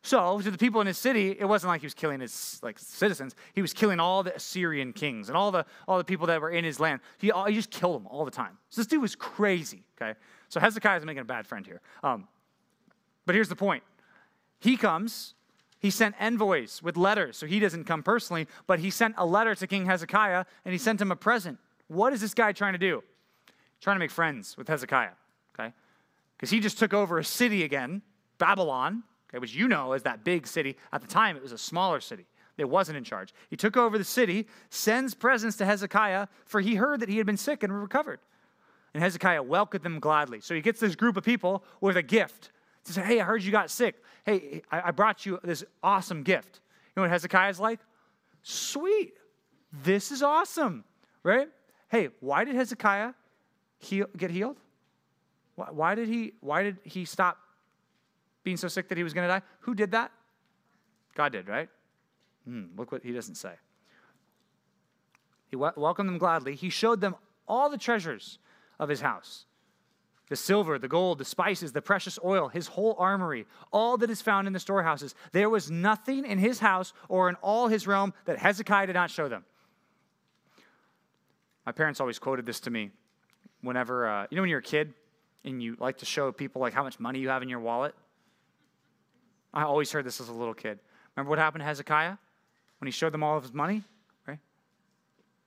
So, 0.02 0.40
to 0.40 0.50
the 0.50 0.58
people 0.58 0.80
in 0.80 0.88
his 0.88 0.98
city, 0.98 1.36
it 1.38 1.46
wasn't 1.46 1.70
like 1.70 1.82
he 1.82 1.86
was 1.86 1.94
killing 1.94 2.22
his 2.22 2.60
like 2.64 2.80
citizens. 2.80 3.36
He 3.54 3.62
was 3.62 3.74
killing 3.74 4.00
all 4.00 4.24
the 4.24 4.34
Assyrian 4.34 4.94
kings 4.94 5.28
and 5.28 5.38
all 5.38 5.52
the 5.52 5.66
all 5.88 5.98
the 5.98 6.04
people 6.06 6.26
that 6.28 6.42
were 6.42 6.50
in 6.50 6.64
his 6.64 6.80
land. 6.80 7.02
He, 7.20 7.32
he 7.48 7.54
just 7.54 7.70
killed 7.70 7.98
them 7.98 8.08
all 8.08 8.24
the 8.26 8.32
time. 8.32 8.58
So 8.70 8.82
this 8.82 8.88
dude 8.88 9.02
was 9.02 9.16
crazy. 9.16 9.84
Okay, 10.02 10.18
so 10.48 10.60
Hezekiah 10.60 10.98
is 10.98 11.06
making 11.06 11.22
a 11.22 11.26
bad 11.26 11.46
friend 11.46 11.66
here. 11.66 11.82
Um, 12.02 12.28
but 13.26 13.36
here's 13.36 13.50
the 13.50 13.56
point: 13.56 13.84
he 14.60 14.78
comes. 14.78 15.34
He 15.80 15.90
sent 15.90 16.14
envoys 16.20 16.84
with 16.84 16.96
letters, 16.96 17.38
so 17.38 17.48
he 17.48 17.60
doesn't 17.60 17.86
come 17.86 18.04
personally, 18.04 18.48
but 18.68 18.78
he 18.78 18.92
sent 18.92 19.16
a 19.18 19.26
letter 19.26 19.56
to 19.56 19.66
King 19.66 19.88
Hezekiah 19.88 20.46
and 20.64 20.72
he 20.72 20.78
sent 20.78 21.02
him 21.02 21.12
a 21.12 21.16
present. 21.16 21.58
What 21.88 22.14
is 22.14 22.22
this 22.22 22.36
guy 22.36 22.52
trying 22.52 22.74
to 22.74 22.78
do? 22.78 23.04
Trying 23.80 23.96
to 23.96 24.00
make 24.00 24.12
friends 24.12 24.56
with 24.56 24.68
Hezekiah. 24.68 25.14
Okay, 25.56 25.74
because 26.38 26.52
he 26.52 26.60
just 26.60 26.78
took 26.78 26.94
over 26.94 27.18
a 27.18 27.24
city 27.24 27.64
again, 27.64 28.04
Babylon 28.38 29.02
okay, 29.32 29.40
which 29.40 29.56
you 29.56 29.68
know 29.68 29.94
as 29.94 30.04
that 30.04 30.24
big 30.24 30.46
city. 30.46 30.78
At 30.92 31.02
the 31.02 31.08
time, 31.08 31.36
it 31.36 31.44
was 31.44 31.52
a 31.52 31.58
smaller 31.58 32.00
city. 32.00 32.26
It 32.58 32.70
wasn't 32.70 32.98
in 32.98 33.04
charge. 33.04 33.34
He 33.50 33.56
took 33.56 33.78
over 33.78 33.98
the 33.98 34.04
city, 34.04 34.48
sends 34.70 35.14
presents 35.14 35.58
to 35.58 35.66
Hezekiah, 35.66 36.28
for 36.46 36.62
he 36.62 36.76
heard 36.76 37.00
that 37.00 37.10
he 37.10 37.18
had 37.18 37.26
been 37.26 37.38
sick 37.38 37.64
and 37.64 37.74
recovered. 37.74 38.20
And 38.94 39.02
Hezekiah 39.02 39.42
welcomed 39.42 39.84
them 39.84 40.00
gladly. 40.00 40.42
So 40.42 40.54
he 40.54 40.62
gets 40.62 40.80
this 40.80 40.96
group 40.96 41.16
of 41.18 41.24
people 41.24 41.64
with 41.80 41.96
a 41.96 42.04
gift 42.04 42.52
to 42.86 42.94
say, 42.94 43.02
Hey, 43.02 43.20
I 43.20 43.24
heard 43.24 43.44
you 43.44 43.52
got 43.52 43.70
sick. 43.70 43.96
Hey, 44.26 44.62
I 44.72 44.92
brought 44.92 45.26
you 45.26 45.40
this 45.44 45.64
awesome 45.82 46.24
gift. 46.24 46.60
You 46.88 46.94
know 46.98 47.04
what 47.04 47.12
Hezekiah's 47.12 47.60
like? 47.60 47.80
Sweet. 48.44 49.14
This 49.84 50.12
is 50.12 50.22
awesome, 50.22 50.84
right? 51.24 51.50
Hey, 51.90 52.10
why 52.20 52.44
did 52.44 52.56
Hezekiah 52.56 53.14
heal, 53.80 54.08
get 54.16 54.30
healed? 54.30 54.58
Why, 55.56 55.68
why, 55.72 55.96
did 55.96 56.08
he, 56.08 56.34
why 56.42 56.64
did 56.64 56.78
he 56.84 57.06
stop 57.06 57.38
being 58.44 58.58
so 58.58 58.68
sick 58.68 58.90
that 58.90 58.98
he 58.98 59.04
was 59.04 59.14
going 59.14 59.28
to 59.28 59.34
die? 59.34 59.42
Who 59.62 59.74
did 59.74 59.92
that? 59.92 60.12
God 61.16 61.32
did, 61.32 61.48
right? 61.48 61.70
Hmm, 62.46 62.66
look 62.78 62.92
what 62.92 63.04
he 63.04 63.12
doesn't 63.12 63.36
say. 63.36 63.54
He 65.50 65.56
welcomed 65.56 66.10
them 66.10 66.18
gladly. 66.18 66.56
He 66.56 66.70
showed 66.70 67.02
them 67.02 67.16
all 67.48 67.70
the 67.70 67.78
treasures 67.78 68.40
of 68.80 68.88
his 68.88 69.02
house 69.02 69.46
the 70.32 70.38
silver, 70.38 70.80
the 70.80 70.88
gold, 70.88 71.18
the 71.18 71.26
spices, 71.26 71.74
the 71.74 71.82
precious 71.82 72.18
oil, 72.24 72.48
his 72.48 72.68
whole 72.68 72.96
armory, 72.98 73.46
all 73.74 73.98
that 73.98 74.10
is 74.10 74.22
found 74.22 74.48
in 74.48 74.54
the 74.54 74.62
storehouses. 74.62 75.14
There 75.34 75.50
was 75.50 75.70
nothing 75.70 76.26
in 76.26 76.40
his 76.40 76.60
house 76.60 76.94
or 77.10 77.28
in 77.28 77.36
all 77.42 77.68
his 77.68 77.86
realm 77.86 78.14
that 78.24 78.38
Hezekiah 78.38 78.88
did 78.88 78.94
not 78.94 79.12
show 79.12 79.28
them. 79.28 79.44
My 81.66 81.74
parents 81.74 82.00
always 82.00 82.18
quoted 82.18 82.46
this 82.46 82.62
to 82.62 82.70
me 82.70 82.92
whenever, 83.60 84.08
uh, 84.08 84.28
you 84.30 84.38
know, 84.38 84.44
when 84.44 84.50
you're 84.50 84.60
a 84.60 84.64
kid 84.64 84.94
and 85.44 85.62
you 85.62 85.76
like 85.82 85.98
to 85.98 86.06
show 86.06 86.32
people 86.32 86.62
like 86.62 86.72
how 86.72 86.84
much 86.84 86.98
money 86.98 87.20
you 87.20 87.28
have 87.28 87.42
in 87.42 87.50
your 87.50 87.60
wallet? 87.60 87.94
I 89.54 89.64
always 89.64 89.92
heard 89.92 90.06
this 90.06 90.22
as 90.22 90.30
a 90.30 90.34
little 90.34 90.54
kid. 90.54 90.80
Remember 91.18 91.30
what 91.30 91.40
happened 91.40 91.60
to 91.60 91.66
Hezekiah 91.66 92.16
when 92.80 92.88
he 92.88 92.92
showed 92.94 93.12
them 93.12 93.22
all 93.22 93.36
of 93.36 93.44
his 93.44 93.54
money? 93.54 93.84
Right? 94.26 94.40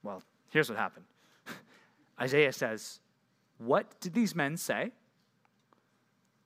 Well, 0.03 0.23
here's 0.51 0.69
what 0.69 0.77
happened 0.77 1.07
Isaiah 2.21 2.53
says, 2.53 3.01
What 3.65 4.01
did 4.01 4.15
these 4.15 4.35
men 4.35 4.57
say? 4.57 4.93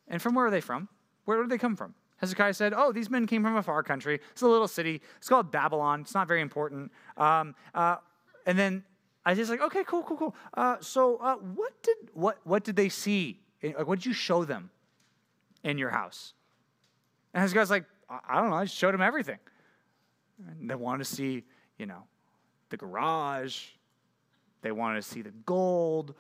And 0.09 0.21
from 0.23 0.35
where 0.35 0.47
are 0.47 0.51
they 0.51 0.61
from? 0.61 0.89
Where 1.25 1.41
did 1.43 1.51
they 1.51 1.59
come 1.59 1.77
from? 1.77 1.95
Hezekiah 2.19 2.55
said, 2.55 2.73
Oh, 2.75 2.93
these 2.93 3.11
men 3.11 3.27
came 3.27 3.43
from 3.43 3.57
a 3.57 3.63
far 3.63 3.83
country. 3.83 4.21
It's 4.33 4.43
a 4.43 4.49
little 4.49 4.69
city. 4.69 5.01
It's 5.19 5.29
called 5.29 5.51
Babylon. 5.53 6.01
It's 6.01 6.15
not 6.15 6.27
very 6.27 6.41
important. 6.41 6.91
Um, 7.17 7.55
uh, 7.75 7.97
and 8.47 8.59
then 8.59 8.85
Isaiah's 9.27 9.51
like, 9.51 9.61
Okay, 9.61 9.85
cool, 9.85 10.03
cool, 10.03 10.17
cool. 10.17 10.37
Uh, 10.55 10.77
so, 10.81 11.19
uh, 11.19 11.37
what, 11.37 11.83
did, 11.83 11.97
what, 12.15 12.39
what 12.45 12.65
did 12.65 12.77
they 12.77 12.89
see? 12.89 13.41
Like, 13.63 13.87
what 13.87 13.99
did 13.99 14.07
you 14.07 14.13
show 14.13 14.45
them? 14.45 14.71
in 15.65 15.79
your 15.79 15.91
house? 15.91 16.35
And 17.35 17.43
Hezekiah's 17.43 17.71
like, 17.71 17.85
I 18.09 18.41
don't 18.41 18.51
know. 18.51 18.57
I 18.57 18.65
just 18.65 18.77
showed 18.77 18.95
them 18.95 19.03
everything. 19.03 19.39
And 20.47 20.71
they 20.71 20.75
wanted 20.75 21.05
to 21.05 21.15
see, 21.15 21.45
you 21.79 21.87
know, 21.87 22.05
the 22.71 22.77
garage. 22.77 23.65
They 24.63 24.73
wanted 24.73 25.03
to 25.03 25.09
see 25.09 25.23
the 25.23 25.33
gold. 25.45 26.15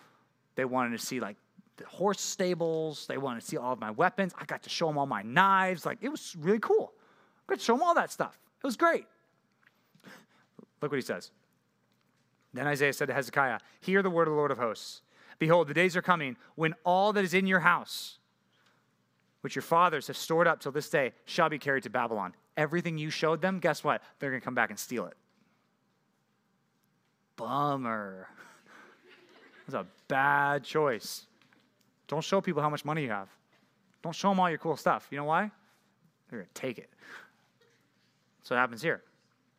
They 0.58 0.64
wanted 0.64 0.98
to 0.98 1.06
see 1.06 1.20
like 1.20 1.36
the 1.76 1.86
horse 1.86 2.20
stables. 2.20 3.06
They 3.06 3.16
wanted 3.16 3.42
to 3.42 3.46
see 3.46 3.56
all 3.56 3.72
of 3.72 3.78
my 3.78 3.92
weapons. 3.92 4.32
I 4.36 4.44
got 4.44 4.64
to 4.64 4.68
show 4.68 4.88
them 4.88 4.98
all 4.98 5.06
my 5.06 5.22
knives. 5.22 5.86
Like 5.86 5.98
it 6.00 6.08
was 6.08 6.34
really 6.36 6.58
cool. 6.58 6.92
I 7.48 7.52
got 7.52 7.60
to 7.60 7.64
show 7.64 7.74
them 7.74 7.84
all 7.84 7.94
that 7.94 8.10
stuff. 8.10 8.36
It 8.60 8.66
was 8.66 8.76
great. 8.76 9.06
Look 10.82 10.90
what 10.90 10.96
he 10.96 11.00
says. 11.00 11.30
Then 12.52 12.66
Isaiah 12.66 12.92
said 12.92 13.06
to 13.06 13.14
Hezekiah, 13.14 13.60
Hear 13.80 14.02
the 14.02 14.10
word 14.10 14.26
of 14.26 14.32
the 14.32 14.36
Lord 14.36 14.50
of 14.50 14.58
hosts. 14.58 15.02
Behold, 15.38 15.68
the 15.68 15.74
days 15.74 15.96
are 15.96 16.02
coming 16.02 16.36
when 16.56 16.74
all 16.84 17.12
that 17.12 17.22
is 17.22 17.34
in 17.34 17.46
your 17.46 17.60
house, 17.60 18.18
which 19.42 19.54
your 19.54 19.62
fathers 19.62 20.08
have 20.08 20.16
stored 20.16 20.48
up 20.48 20.58
till 20.58 20.72
this 20.72 20.90
day, 20.90 21.12
shall 21.24 21.48
be 21.48 21.60
carried 21.60 21.84
to 21.84 21.90
Babylon. 21.90 22.34
Everything 22.56 22.98
you 22.98 23.10
showed 23.10 23.40
them, 23.42 23.60
guess 23.60 23.84
what? 23.84 24.02
They're 24.18 24.30
going 24.30 24.40
to 24.40 24.44
come 24.44 24.56
back 24.56 24.70
and 24.70 24.78
steal 24.78 25.06
it. 25.06 25.14
Bummer. 27.36 28.26
That's 29.68 29.84
a 29.84 29.86
bad 30.08 30.64
choice. 30.64 31.26
Don't 32.06 32.24
show 32.24 32.40
people 32.40 32.62
how 32.62 32.70
much 32.70 32.84
money 32.84 33.02
you 33.02 33.10
have. 33.10 33.28
Don't 34.02 34.14
show 34.14 34.30
them 34.30 34.40
all 34.40 34.48
your 34.48 34.58
cool 34.58 34.76
stuff. 34.76 35.06
You 35.10 35.18
know 35.18 35.24
why? 35.24 35.50
They're 36.30 36.38
going 36.40 36.48
to 36.52 36.60
take 36.60 36.78
it. 36.78 36.88
So 38.44 38.54
it 38.54 38.58
happens 38.58 38.80
here. 38.80 39.02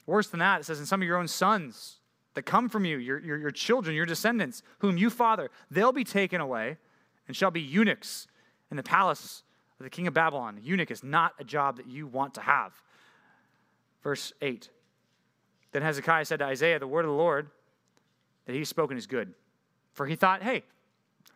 Worse 0.07 0.28
than 0.28 0.39
that, 0.39 0.62
it 0.62 0.64
says, 0.64 0.80
in 0.80 0.88
some 0.88 1.01
of 1.01 1.07
your 1.07 1.18
own 1.18 1.28
sons 1.28 1.97
that 2.34 2.43
come 2.43 2.70
from 2.70 2.86
you, 2.86 2.97
your, 2.97 3.20
your, 3.20 3.38
your 3.38 3.51
children, 3.51 3.95
your 3.95 4.07
descendants, 4.07 4.64
whom 4.80 4.97
you 4.97 5.12
father, 5.12 5.51
they'll 5.70 5.91
be 5.91 6.03
taken 6.03 6.41
away 6.41 6.78
and 7.28 7.38
shall 7.38 7.51
be 7.51 7.62
eunuchs 7.62 8.28
in 8.72 8.78
the 8.78 8.84
palace 8.84 9.43
of 9.80 9.84
the 9.84 9.89
king 9.89 10.07
of 10.07 10.16
Babylon. 10.16 10.60
Eunuch 10.64 10.89
is 10.89 11.03
not 11.03 11.34
a 11.38 11.43
job 11.43 11.78
that 11.78 11.88
you 11.88 12.07
want 12.07 12.34
to 12.34 12.41
have. 12.41 12.74
Verse 14.01 14.34
8. 14.41 14.70
Then 15.72 15.84
Hezekiah 15.84 16.26
said 16.26 16.39
to 16.39 16.45
Isaiah, 16.45 16.80
The 16.80 16.88
word 16.88 17.05
of 17.05 17.12
the 17.12 17.18
Lord 17.18 17.49
that 18.47 18.55
he's 18.55 18.70
spoken 18.70 18.97
is 18.97 19.05
good. 19.05 19.36
For 20.00 20.08
he 20.08 20.16
thought, 20.16 20.41
hey, 20.41 20.64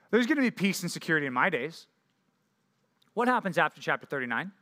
there's 0.10 0.26
going 0.26 0.38
to 0.38 0.42
be 0.42 0.50
peace 0.50 0.84
and 0.84 0.90
security 0.90 1.28
in 1.28 1.34
my 1.34 1.50
days. 1.50 1.86
What 3.14 3.28
happens 3.28 3.58
after 3.58 3.82
chapter 3.82 4.08
39? 4.08 4.54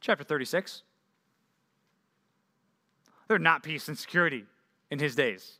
Chapter 0.00 0.22
36. 0.22 0.84
There 3.26 3.34
are 3.34 3.40
not 3.40 3.64
peace 3.64 3.88
and 3.88 3.98
security 3.98 4.44
in 4.92 5.00
his 5.00 5.16
days. 5.16 5.58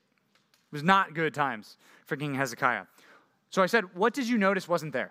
It 0.70 0.76
was 0.76 0.84
not 0.84 1.12
good 1.12 1.34
times 1.34 1.76
for 2.04 2.14
King 2.14 2.36
Hezekiah. 2.36 2.84
So 3.50 3.60
I 3.60 3.66
said, 3.66 3.96
What 3.96 4.14
did 4.14 4.28
you 4.28 4.38
notice 4.38 4.68
wasn't 4.68 4.92
there? 4.92 5.10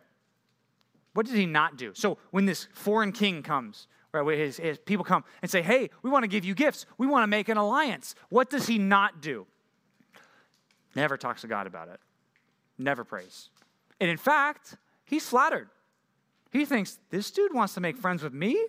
What 1.13 1.25
did 1.25 1.35
he 1.35 1.45
not 1.45 1.75
do? 1.75 1.91
So 1.93 2.19
when 2.31 2.45
this 2.45 2.69
foreign 2.71 3.11
king 3.11 3.43
comes, 3.43 3.87
right, 4.13 4.25
his, 4.37 4.55
his 4.55 4.77
people 4.77 5.03
come 5.03 5.25
and 5.41 5.51
say, 5.51 5.61
Hey, 5.61 5.89
we 6.03 6.09
want 6.09 6.23
to 6.23 6.29
give 6.29 6.45
you 6.45 6.55
gifts, 6.55 6.85
we 6.97 7.05
want 7.05 7.23
to 7.23 7.27
make 7.27 7.49
an 7.49 7.57
alliance, 7.57 8.15
what 8.29 8.49
does 8.49 8.67
he 8.67 8.77
not 8.77 9.19
do? 9.19 9.45
Never 10.95 11.17
talks 11.17 11.41
to 11.41 11.47
God 11.47 11.67
about 11.67 11.89
it, 11.89 11.99
never 12.77 13.03
prays. 13.03 13.49
And 13.99 14.09
in 14.09 14.17
fact, 14.17 14.75
he's 15.05 15.27
flattered. 15.27 15.69
He 16.51 16.65
thinks, 16.65 16.99
This 17.09 17.31
dude 17.31 17.53
wants 17.53 17.73
to 17.73 17.81
make 17.81 17.97
friends 17.97 18.23
with 18.23 18.33
me? 18.33 18.65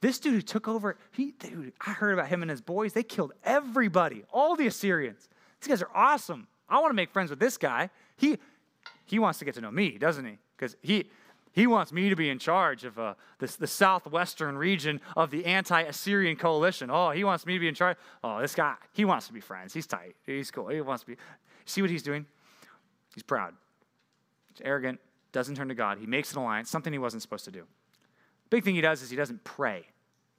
This 0.00 0.18
dude 0.18 0.34
who 0.34 0.42
took 0.42 0.68
over, 0.68 0.96
he, 1.10 1.32
dude, 1.32 1.72
I 1.84 1.90
heard 1.90 2.12
about 2.12 2.28
him 2.28 2.42
and 2.42 2.50
his 2.50 2.60
boys. 2.60 2.92
They 2.92 3.02
killed 3.02 3.32
everybody, 3.44 4.22
all 4.32 4.54
the 4.54 4.66
Assyrians. 4.66 5.28
These 5.60 5.68
guys 5.68 5.82
are 5.82 5.90
awesome. 5.92 6.46
I 6.68 6.78
want 6.78 6.90
to 6.90 6.94
make 6.94 7.10
friends 7.10 7.30
with 7.30 7.40
this 7.40 7.56
guy. 7.56 7.90
He, 8.16 8.38
he 9.06 9.18
wants 9.18 9.40
to 9.40 9.44
get 9.44 9.54
to 9.54 9.60
know 9.60 9.72
me, 9.72 9.98
doesn't 9.98 10.24
he? 10.24 10.38
Because 10.56 10.76
he, 10.82 11.10
he 11.58 11.66
wants 11.66 11.92
me 11.92 12.08
to 12.08 12.14
be 12.14 12.30
in 12.30 12.38
charge 12.38 12.84
of 12.84 13.00
uh, 13.00 13.14
this, 13.40 13.56
the 13.56 13.66
southwestern 13.66 14.56
region 14.56 15.00
of 15.16 15.32
the 15.32 15.44
anti 15.44 15.82
Assyrian 15.82 16.36
coalition. 16.36 16.88
Oh, 16.88 17.10
he 17.10 17.24
wants 17.24 17.44
me 17.44 17.54
to 17.54 17.58
be 17.58 17.66
in 17.66 17.74
charge. 17.74 17.96
Oh, 18.22 18.40
this 18.40 18.54
guy, 18.54 18.76
he 18.92 19.04
wants 19.04 19.26
to 19.26 19.32
be 19.32 19.40
friends. 19.40 19.74
He's 19.74 19.84
tight. 19.84 20.14
He's 20.24 20.52
cool. 20.52 20.68
He 20.68 20.80
wants 20.80 21.02
to 21.02 21.08
be. 21.08 21.16
See 21.64 21.82
what 21.82 21.90
he's 21.90 22.04
doing? 22.04 22.26
He's 23.12 23.24
proud. 23.24 23.54
He's 24.52 24.60
arrogant, 24.64 25.00
doesn't 25.32 25.56
turn 25.56 25.66
to 25.66 25.74
God. 25.74 25.98
He 25.98 26.06
makes 26.06 26.30
an 26.32 26.38
alliance, 26.38 26.70
something 26.70 26.92
he 26.92 26.98
wasn't 27.00 27.22
supposed 27.22 27.44
to 27.46 27.50
do. 27.50 27.64
Big 28.50 28.62
thing 28.62 28.76
he 28.76 28.80
does 28.80 29.02
is 29.02 29.10
he 29.10 29.16
doesn't 29.16 29.42
pray. 29.42 29.84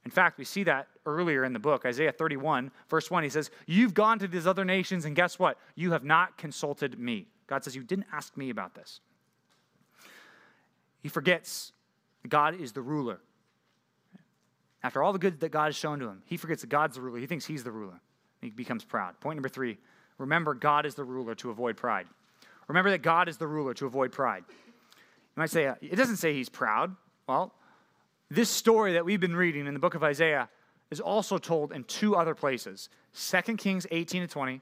In 0.06 0.10
fact, 0.10 0.38
we 0.38 0.46
see 0.46 0.62
that 0.62 0.88
earlier 1.04 1.44
in 1.44 1.52
the 1.52 1.58
book, 1.58 1.84
Isaiah 1.84 2.12
31, 2.12 2.70
verse 2.88 3.10
1. 3.10 3.24
He 3.24 3.28
says, 3.28 3.50
You've 3.66 3.92
gone 3.92 4.18
to 4.20 4.26
these 4.26 4.46
other 4.46 4.64
nations, 4.64 5.04
and 5.04 5.14
guess 5.14 5.38
what? 5.38 5.58
You 5.74 5.92
have 5.92 6.02
not 6.02 6.38
consulted 6.38 6.98
me. 6.98 7.26
God 7.46 7.62
says, 7.62 7.76
You 7.76 7.82
didn't 7.82 8.06
ask 8.10 8.38
me 8.38 8.48
about 8.48 8.74
this. 8.74 9.00
He 11.02 11.08
forgets 11.08 11.72
God 12.28 12.60
is 12.60 12.72
the 12.72 12.82
ruler. 12.82 13.20
After 14.82 15.02
all 15.02 15.12
the 15.12 15.18
good 15.18 15.40
that 15.40 15.50
God 15.50 15.66
has 15.66 15.76
shown 15.76 15.98
to 15.98 16.06
him, 16.06 16.22
he 16.26 16.36
forgets 16.36 16.62
that 16.62 16.68
God's 16.68 16.96
the 16.96 17.02
ruler. 17.02 17.18
He 17.18 17.26
thinks 17.26 17.44
he's 17.44 17.64
the 17.64 17.70
ruler. 17.70 18.00
He 18.40 18.50
becomes 18.50 18.84
proud. 18.84 19.20
Point 19.20 19.36
number 19.36 19.48
three 19.48 19.78
remember, 20.18 20.54
God 20.54 20.86
is 20.86 20.94
the 20.94 21.04
ruler 21.04 21.34
to 21.36 21.50
avoid 21.50 21.76
pride. 21.76 22.06
Remember 22.68 22.90
that 22.90 23.02
God 23.02 23.28
is 23.28 23.36
the 23.36 23.46
ruler 23.46 23.74
to 23.74 23.86
avoid 23.86 24.12
pride. 24.12 24.44
You 24.48 24.56
might 25.36 25.50
say, 25.50 25.66
uh, 25.66 25.74
it 25.80 25.96
doesn't 25.96 26.16
say 26.16 26.34
he's 26.34 26.48
proud. 26.48 26.94
Well, 27.26 27.52
this 28.30 28.48
story 28.48 28.92
that 28.92 29.04
we've 29.04 29.20
been 29.20 29.34
reading 29.34 29.66
in 29.66 29.74
the 29.74 29.80
book 29.80 29.94
of 29.94 30.04
Isaiah 30.04 30.48
is 30.90 31.00
also 31.00 31.38
told 31.38 31.72
in 31.72 31.84
two 31.84 32.16
other 32.16 32.34
places 32.34 32.88
2 33.14 33.56
Kings 33.56 33.86
18 33.90 34.22
to 34.22 34.28
20 34.28 34.60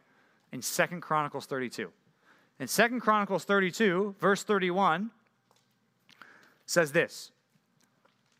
and 0.53 0.62
2 0.62 0.86
Chronicles 1.01 1.47
32. 1.47 1.91
In 2.61 2.66
2 2.66 3.01
Chronicles 3.01 3.45
32, 3.45 4.16
verse 4.18 4.43
31, 4.43 5.11
says 6.69 6.93
this 6.93 7.33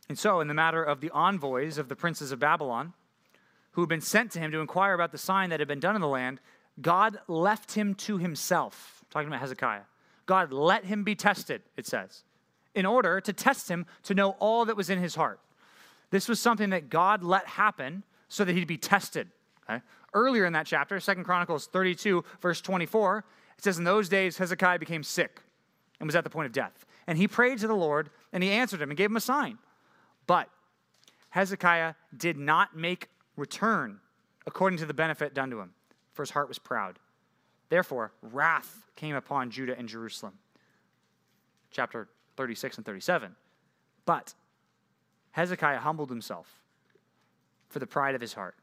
And 0.09 0.19
so, 0.19 0.41
in 0.41 0.47
the 0.47 0.55
matter 0.55 0.83
of 0.83 1.01
the 1.01 1.11
envoys 1.11 1.79
of 1.79 1.89
the 1.89 1.97
princes 1.97 2.31
of 2.31 2.39
Babylon, 2.39 2.93
who 3.73 3.83
had 3.83 3.89
been 3.89 4.01
sent 4.01 4.31
to 4.33 4.39
him 4.39 4.53
to 4.53 4.61
inquire 4.61 4.95
about 4.95 5.13
the 5.13 5.19
sign 5.19 5.51
that 5.51 5.61
had 5.61 5.69
been 5.69 5.81
done 5.81 5.97
in 5.97 6.01
the 6.01 6.09
land, 6.09 6.41
God 6.81 7.19
left 7.27 7.75
him 7.75 7.95
to 7.97 8.19
himself. 8.19 9.05
Talking 9.11 9.29
about 9.29 9.41
Hezekiah. 9.41 9.83
God 10.27 10.53
let 10.53 10.85
him 10.85 11.03
be 11.03 11.15
tested, 11.15 11.63
it 11.77 11.87
says 11.87 12.23
in 12.79 12.87
order 12.87 13.21
to 13.21 13.33
test 13.33 13.69
him 13.69 13.87
to 14.05 14.15
know 14.15 14.37
all 14.39 14.65
that 14.65 14.77
was 14.77 14.89
in 14.89 15.01
his 15.01 15.17
heart. 15.17 15.41
This 16.11 16.29
was 16.29 16.41
something 16.41 16.71
that 16.71 16.89
God 16.89 17.25
let 17.25 17.45
happen 17.47 18.05
so 18.29 18.45
that 18.45 18.55
he'd 18.55 18.69
be 18.69 18.79
tested. 18.79 19.29
Okay? 19.69 19.83
Earlier 20.15 20.47
in 20.47 20.53
that 20.53 20.67
chapter, 20.67 21.01
Second 21.01 21.25
Chronicles 21.25 21.67
32, 21.67 22.25
verse 22.41 22.61
24, 22.61 23.25
it 23.59 23.65
says, 23.65 23.79
In 23.79 23.85
those 23.85 24.09
days 24.09 24.39
Hezekiah 24.39 24.79
became 24.79 25.03
sick 25.03 25.41
and 25.99 26.07
was 26.07 26.15
at 26.15 26.23
the 26.23 26.31
point 26.31 26.47
of 26.47 26.53
death. 26.53 26.87
And 27.09 27.17
he 27.17 27.27
prayed 27.27 27.59
to 27.61 27.67
the 27.67 27.75
Lord, 27.75 28.11
and 28.35 28.43
he 28.43 28.51
answered 28.51 28.83
him 28.83 28.91
and 28.91 28.97
gave 28.97 29.09
him 29.09 29.17
a 29.17 29.21
sign. 29.21 29.57
But 30.27 30.51
Hezekiah 31.31 31.95
did 32.15 32.37
not 32.37 32.77
make 32.77 33.09
return 33.35 34.01
according 34.47 34.79
to 34.81 34.87
the 34.87 34.93
benefit 34.93 35.33
done 35.33 35.49
to 35.51 35.59
him, 35.59 35.73
for 36.13 36.23
his 36.23 36.31
heart 36.31 36.49
was 36.49 36.59
proud. 36.59 36.99
Therefore, 37.71 38.13
wrath 38.21 38.85
came 38.95 39.17
upon 39.17 39.51
Judah 39.51 39.77
and 39.77 39.89
Jerusalem. 39.89 40.35
Chapter 41.71 42.09
36 42.37 42.77
and 42.77 42.85
37. 42.85 43.35
But 44.05 44.35
Hezekiah 45.31 45.79
humbled 45.79 46.11
himself 46.11 46.61
for 47.71 47.79
the 47.79 47.87
pride 47.87 48.17
of 48.17 48.21
his 48.21 48.35
heart, 48.35 48.55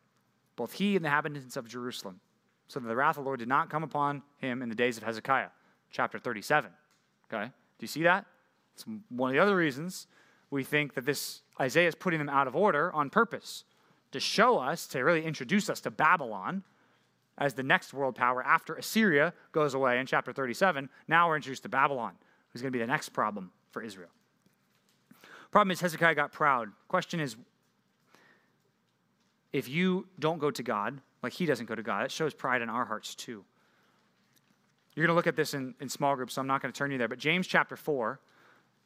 both 0.56 0.74
he 0.74 0.96
and 0.96 1.04
the 1.04 1.10
inhabitants 1.10 1.58
of 1.58 1.68
Jerusalem, 1.68 2.20
so 2.68 2.80
that 2.80 2.88
the 2.88 2.96
wrath 2.96 3.18
of 3.18 3.24
the 3.24 3.28
Lord 3.28 3.40
did 3.40 3.48
not 3.48 3.72
come 3.72 3.84
upon 3.84 4.22
him 4.38 4.62
in 4.62 4.70
the 4.70 4.76
days 4.76 4.98
of 4.98 5.04
Hezekiah. 5.04 5.50
Chapter 5.90 6.20
37. 6.20 6.70
Okay? 7.32 7.46
Do 7.46 7.52
you 7.84 7.88
see 7.88 8.04
that? 8.04 8.26
It's 8.76 8.86
one 9.10 9.30
of 9.30 9.34
the 9.34 9.42
other 9.42 9.56
reasons 9.56 10.08
we 10.52 10.64
think 10.64 10.94
that 10.94 11.06
this 11.06 11.42
Isaiah 11.60 11.88
is 11.88 11.96
putting 11.96 12.20
them 12.20 12.30
out 12.30 12.48
of 12.48 12.56
order 12.56 12.92
on 12.94 13.10
purpose 13.10 13.64
to 14.12 14.20
show 14.20 14.60
us, 14.60 14.86
to 14.88 15.00
really 15.00 15.24
introduce 15.24 15.70
us 15.70 15.80
to 15.82 15.92
Babylon 15.92 16.64
as 17.38 17.54
the 17.54 17.64
next 17.64 17.94
world 17.94 18.16
power 18.16 18.44
after 18.44 18.76
Assyria 18.76 19.34
goes 19.52 19.74
away 19.74 20.00
in 20.00 20.06
chapter 20.06 20.32
37. 20.32 20.90
Now 21.08 21.28
we're 21.28 21.36
introduced 21.38 21.64
to 21.64 21.70
Babylon, 21.70 22.14
who's 22.50 22.62
going 22.62 22.72
to 22.72 22.78
be 22.78 22.82
the 22.82 22.88
next 22.88 23.10
problem 23.10 23.52
for 23.72 23.82
Israel. 23.82 24.10
Problem 25.52 25.72
is, 25.72 25.82
Hezekiah 25.82 26.16
got 26.16 26.32
proud. 26.32 26.70
Question 26.88 27.20
is, 27.20 27.36
if 29.54 29.70
you 29.70 30.08
don't 30.20 30.40
go 30.40 30.52
to 30.52 30.64
God, 30.64 31.00
like 31.24 31.34
he 31.34 31.46
doesn't 31.46 31.66
go 31.66 31.76
to 31.76 31.84
God, 31.84 32.04
it 32.04 32.12
shows 32.12 32.34
pride 32.34 32.62
in 32.62 32.70
our 32.70 32.86
hearts 32.86 33.16
too. 33.16 33.44
You're 34.96 35.06
going 35.06 35.14
to 35.14 35.16
look 35.16 35.28
at 35.28 35.36
this 35.36 35.54
in, 35.54 35.76
in 35.82 35.90
small 35.90 36.16
groups, 36.16 36.34
so 36.34 36.42
I'm 36.42 36.48
not 36.48 36.62
going 36.62 36.72
to 36.72 36.78
turn 36.78 36.92
you 36.92 36.98
there. 36.98 37.08
But 37.08 37.20
James 37.20 37.48
chapter 37.48 37.76
4 37.76 38.20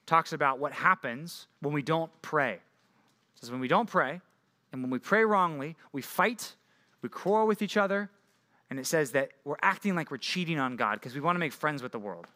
talks 0.09 0.33
about 0.33 0.59
what 0.59 0.73
happens 0.73 1.47
when 1.61 1.73
we 1.73 1.81
don't 1.81 2.11
pray. 2.21 2.53
It 2.53 2.61
says, 3.39 3.51
when 3.51 3.59
we 3.59 3.67
don't 3.67 3.89
pray, 3.89 4.19
and 4.71 4.81
when 4.81 4.91
we 4.91 4.99
pray 4.99 5.23
wrongly, 5.23 5.75
we 5.93 6.01
fight, 6.01 6.55
we 7.01 7.09
quarrel 7.09 7.47
with 7.47 7.61
each 7.61 7.77
other, 7.77 8.09
and 8.69 8.79
it 8.79 8.85
says 8.85 9.11
that 9.11 9.29
we're 9.45 9.55
acting 9.61 9.95
like 9.95 10.11
we're 10.11 10.17
cheating 10.17 10.59
on 10.59 10.75
God 10.75 10.95
because 10.95 11.15
we 11.15 11.21
want 11.21 11.35
to 11.35 11.39
make 11.39 11.53
friends 11.53 11.81
with 11.81 11.91
the 11.91 11.99
world. 11.99 12.27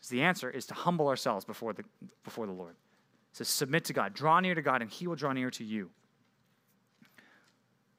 So 0.00 0.14
the 0.14 0.22
answer 0.22 0.50
is 0.50 0.66
to 0.66 0.74
humble 0.74 1.08
ourselves 1.08 1.44
before 1.44 1.72
the, 1.72 1.84
before 2.24 2.46
the 2.46 2.52
Lord. 2.52 2.74
Says 3.32 3.48
submit 3.48 3.84
to 3.86 3.92
God, 3.92 4.14
draw 4.14 4.40
near 4.40 4.54
to 4.54 4.62
God, 4.62 4.82
and 4.82 4.90
He 4.90 5.06
will 5.06 5.16
draw 5.16 5.32
near 5.32 5.50
to 5.50 5.64
you. 5.64 5.90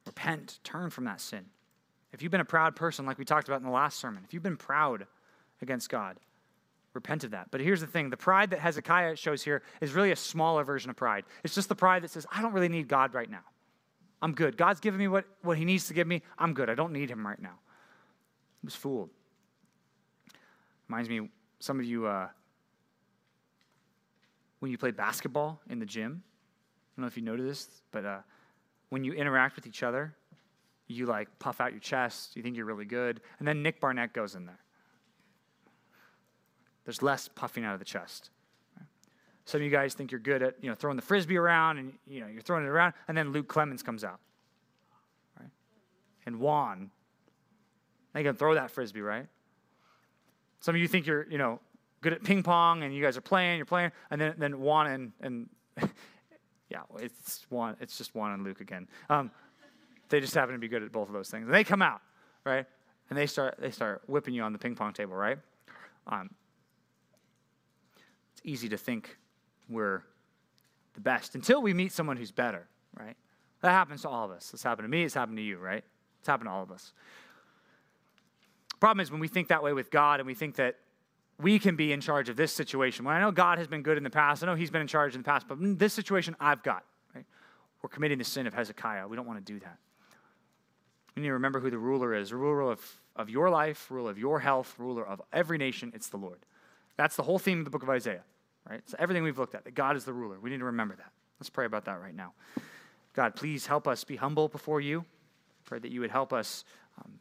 Repent, 0.05 0.59
turn 0.63 0.89
from 0.89 1.05
that 1.05 1.21
sin. 1.21 1.45
If 2.13 2.21
you've 2.21 2.31
been 2.31 2.41
a 2.41 2.45
proud 2.45 2.75
person, 2.75 3.05
like 3.05 3.17
we 3.17 3.25
talked 3.25 3.47
about 3.47 3.59
in 3.59 3.65
the 3.65 3.71
last 3.71 3.99
sermon, 3.99 4.23
if 4.25 4.33
you've 4.33 4.43
been 4.43 4.57
proud 4.57 5.05
against 5.61 5.89
God, 5.89 6.17
repent 6.97 7.23
of 7.23 7.31
that. 7.31 7.47
But 7.51 7.61
here's 7.61 7.81
the 7.81 7.87
thing 7.87 8.09
the 8.09 8.17
pride 8.17 8.49
that 8.49 8.59
Hezekiah 8.59 9.15
shows 9.15 9.43
here 9.43 9.61
is 9.79 9.93
really 9.93 10.11
a 10.11 10.15
smaller 10.15 10.63
version 10.63 10.89
of 10.89 10.95
pride. 10.95 11.23
It's 11.43 11.55
just 11.55 11.69
the 11.69 11.75
pride 11.75 12.03
that 12.03 12.09
says, 12.09 12.25
I 12.31 12.41
don't 12.41 12.53
really 12.53 12.69
need 12.69 12.87
God 12.87 13.13
right 13.13 13.29
now. 13.29 13.43
I'm 14.21 14.33
good. 14.33 14.57
God's 14.57 14.79
given 14.79 14.99
me 14.99 15.07
what, 15.07 15.25
what 15.43 15.57
he 15.57 15.65
needs 15.65 15.87
to 15.87 15.93
give 15.93 16.07
me. 16.07 16.23
I'm 16.39 16.53
good. 16.53 16.69
I 16.69 16.75
don't 16.75 16.91
need 16.91 17.11
him 17.11 17.25
right 17.25 17.39
now. 17.39 17.59
I 17.59 18.65
was 18.65 18.75
fooled. 18.75 19.11
Reminds 20.87 21.07
me, 21.07 21.29
some 21.59 21.79
of 21.79 21.85
you, 21.85 22.07
uh, 22.07 22.27
when 24.59 24.71
you 24.71 24.77
play 24.77 24.91
basketball 24.91 25.61
in 25.69 25.79
the 25.79 25.85
gym, 25.85 26.23
I 26.25 26.81
don't 26.97 27.03
know 27.03 27.07
if 27.07 27.15
you 27.15 27.23
noticed 27.23 27.67
this, 27.69 27.81
but 27.91 28.05
uh, 28.05 28.19
when 28.89 29.03
you 29.03 29.13
interact 29.13 29.55
with 29.55 29.67
each 29.67 29.83
other, 29.83 30.15
you 30.87 31.05
like 31.05 31.27
puff 31.37 31.61
out 31.61 31.71
your 31.71 31.81
chest, 31.81 32.35
you 32.35 32.41
think 32.41 32.55
you're 32.55 32.65
really 32.65 32.85
good, 32.85 33.21
and 33.37 33.47
then 33.47 33.61
Nick 33.61 33.79
Barnett 33.79 34.13
goes 34.13 34.33
in 34.33 34.45
there. 34.47 34.59
There's 36.87 37.03
less 37.03 37.27
puffing 37.27 37.65
out 37.65 37.73
of 37.73 37.79
the 37.79 37.85
chest. 37.85 38.29
Some 39.43 39.59
of 39.59 39.65
you 39.65 39.69
guys 39.69 39.93
think 39.93 40.09
you're 40.09 40.21
good 40.21 40.41
at 40.41 40.55
you 40.61 40.69
know 40.69 40.75
throwing 40.75 40.95
the 40.95 41.01
frisbee 41.01 41.35
around 41.35 41.79
and 41.79 41.91
you 42.07 42.21
know 42.21 42.27
you're 42.27 42.41
throwing 42.41 42.63
it 42.63 42.69
around, 42.69 42.93
and 43.09 43.17
then 43.17 43.33
Luke 43.33 43.49
Clemens 43.49 43.83
comes 43.83 44.05
out, 44.05 44.21
right? 45.37 45.49
And 46.25 46.39
Juan, 46.39 46.91
they 48.13 48.23
can 48.23 48.37
throw 48.37 48.53
that 48.53 48.71
frisbee, 48.71 49.01
right? 49.01 49.25
Some 50.61 50.75
of 50.75 50.81
you 50.81 50.87
think 50.87 51.07
you're 51.07 51.27
you 51.29 51.37
know 51.37 51.59
good 51.99 52.13
at 52.13 52.23
ping 52.23 52.41
pong, 52.41 52.83
and 52.83 52.95
you 52.95 53.03
guys 53.03 53.17
are 53.17 53.21
playing, 53.21 53.57
you're 53.57 53.65
playing, 53.65 53.91
and 54.09 54.21
then 54.21 54.35
then 54.37 54.61
Juan 54.61 54.87
and 54.87 55.11
and 55.19 55.49
yeah, 56.69 56.83
it's 56.99 57.45
Juan, 57.49 57.75
it's 57.81 57.97
just 57.97 58.15
Juan 58.15 58.31
and 58.31 58.45
Luke 58.45 58.61
again. 58.61 58.87
Um, 59.09 59.29
they 60.07 60.21
just 60.21 60.33
happen 60.33 60.53
to 60.53 60.59
be 60.59 60.69
good 60.69 60.83
at 60.83 60.93
both 60.93 61.09
of 61.09 61.13
those 61.13 61.29
things, 61.29 61.47
and 61.47 61.53
they 61.53 61.65
come 61.65 61.81
out, 61.81 61.99
right? 62.45 62.65
And 63.09 63.19
they 63.19 63.25
start 63.25 63.57
they 63.59 63.71
start 63.71 64.03
whipping 64.07 64.33
you 64.33 64.43
on 64.43 64.53
the 64.53 64.59
ping 64.59 64.75
pong 64.75 64.93
table, 64.93 65.15
right? 65.15 65.37
Um, 66.07 66.29
easy 68.47 68.69
to 68.69 68.77
think 68.77 69.17
we're 69.69 70.03
the 70.93 71.01
best 71.01 71.35
until 71.35 71.61
we 71.61 71.73
meet 71.73 71.91
someone 71.91 72.17
who's 72.17 72.31
better, 72.31 72.67
right? 72.99 73.15
That 73.61 73.71
happens 73.71 74.01
to 74.03 74.09
all 74.09 74.25
of 74.25 74.31
us. 74.31 74.51
It's 74.53 74.63
happened 74.63 74.85
to 74.85 74.89
me, 74.89 75.03
it's 75.03 75.13
happened 75.13 75.37
to 75.37 75.43
you, 75.43 75.57
right? 75.57 75.83
It's 76.19 76.27
happened 76.27 76.47
to 76.47 76.51
all 76.51 76.63
of 76.63 76.71
us. 76.71 76.93
Problem 78.79 79.01
is 79.01 79.11
when 79.11 79.19
we 79.19 79.27
think 79.27 79.49
that 79.49 79.63
way 79.63 79.73
with 79.73 79.91
God 79.91 80.19
and 80.19 80.27
we 80.27 80.33
think 80.33 80.55
that 80.55 80.77
we 81.39 81.59
can 81.59 81.75
be 81.75 81.91
in 81.91 82.01
charge 82.01 82.29
of 82.29 82.35
this 82.35 82.51
situation. 82.51 83.05
When 83.05 83.15
I 83.15 83.19
know 83.19 83.31
God 83.31 83.57
has 83.57 83.67
been 83.67 83.83
good 83.83 83.97
in 83.97 84.03
the 84.03 84.09
past, 84.09 84.43
I 84.43 84.47
know 84.47 84.55
He's 84.55 84.71
been 84.71 84.81
in 84.81 84.87
charge 84.87 85.13
in 85.13 85.21
the 85.21 85.25
past, 85.25 85.47
but 85.47 85.59
mm, 85.59 85.77
this 85.77 85.93
situation 85.93 86.35
I've 86.39 86.63
got, 86.63 86.83
right? 87.13 87.25
We're 87.81 87.89
committing 87.89 88.17
the 88.17 88.23
sin 88.23 88.47
of 88.47 88.53
Hezekiah. 88.53 89.07
We 89.07 89.15
don't 89.15 89.27
want 89.27 89.45
to 89.45 89.53
do 89.53 89.59
that. 89.59 89.77
We 91.15 91.21
need 91.21 91.29
to 91.29 91.33
remember 91.33 91.59
who 91.59 91.69
the 91.69 91.79
ruler 91.79 92.13
is. 92.13 92.29
The 92.29 92.37
ruler 92.37 92.71
of, 92.71 92.99
of 93.15 93.29
your 93.29 93.49
life, 93.49 93.89
ruler 93.89 94.11
of 94.11 94.19
your 94.19 94.39
health, 94.39 94.75
ruler 94.77 95.05
of 95.05 95.21
every 95.33 95.57
nation, 95.57 95.91
it's 95.95 96.09
the 96.09 96.17
Lord. 96.17 96.39
That's 96.95 97.15
the 97.15 97.23
whole 97.23 97.39
theme 97.39 97.59
of 97.59 97.65
the 97.65 97.71
book 97.71 97.83
of 97.83 97.89
Isaiah, 97.89 98.23
right? 98.69 98.81
So 98.85 98.95
everything 98.99 99.23
we've 99.23 99.37
looked 99.37 99.55
at, 99.55 99.65
that 99.65 99.75
God 99.75 99.95
is 99.95 100.05
the 100.05 100.13
ruler. 100.13 100.37
We 100.39 100.49
need 100.49 100.59
to 100.59 100.65
remember 100.65 100.95
that. 100.95 101.11
Let's 101.39 101.49
pray 101.49 101.65
about 101.65 101.85
that 101.85 102.01
right 102.01 102.15
now. 102.15 102.33
God, 103.13 103.35
please 103.35 103.65
help 103.65 103.87
us 103.87 104.03
be 104.03 104.15
humble 104.15 104.47
before 104.47 104.81
you. 104.81 105.05
Pray 105.65 105.79
that 105.79 105.91
you 105.91 106.01
would 106.01 106.11
help 106.11 106.33
us 106.33 106.63
um, 107.03 107.13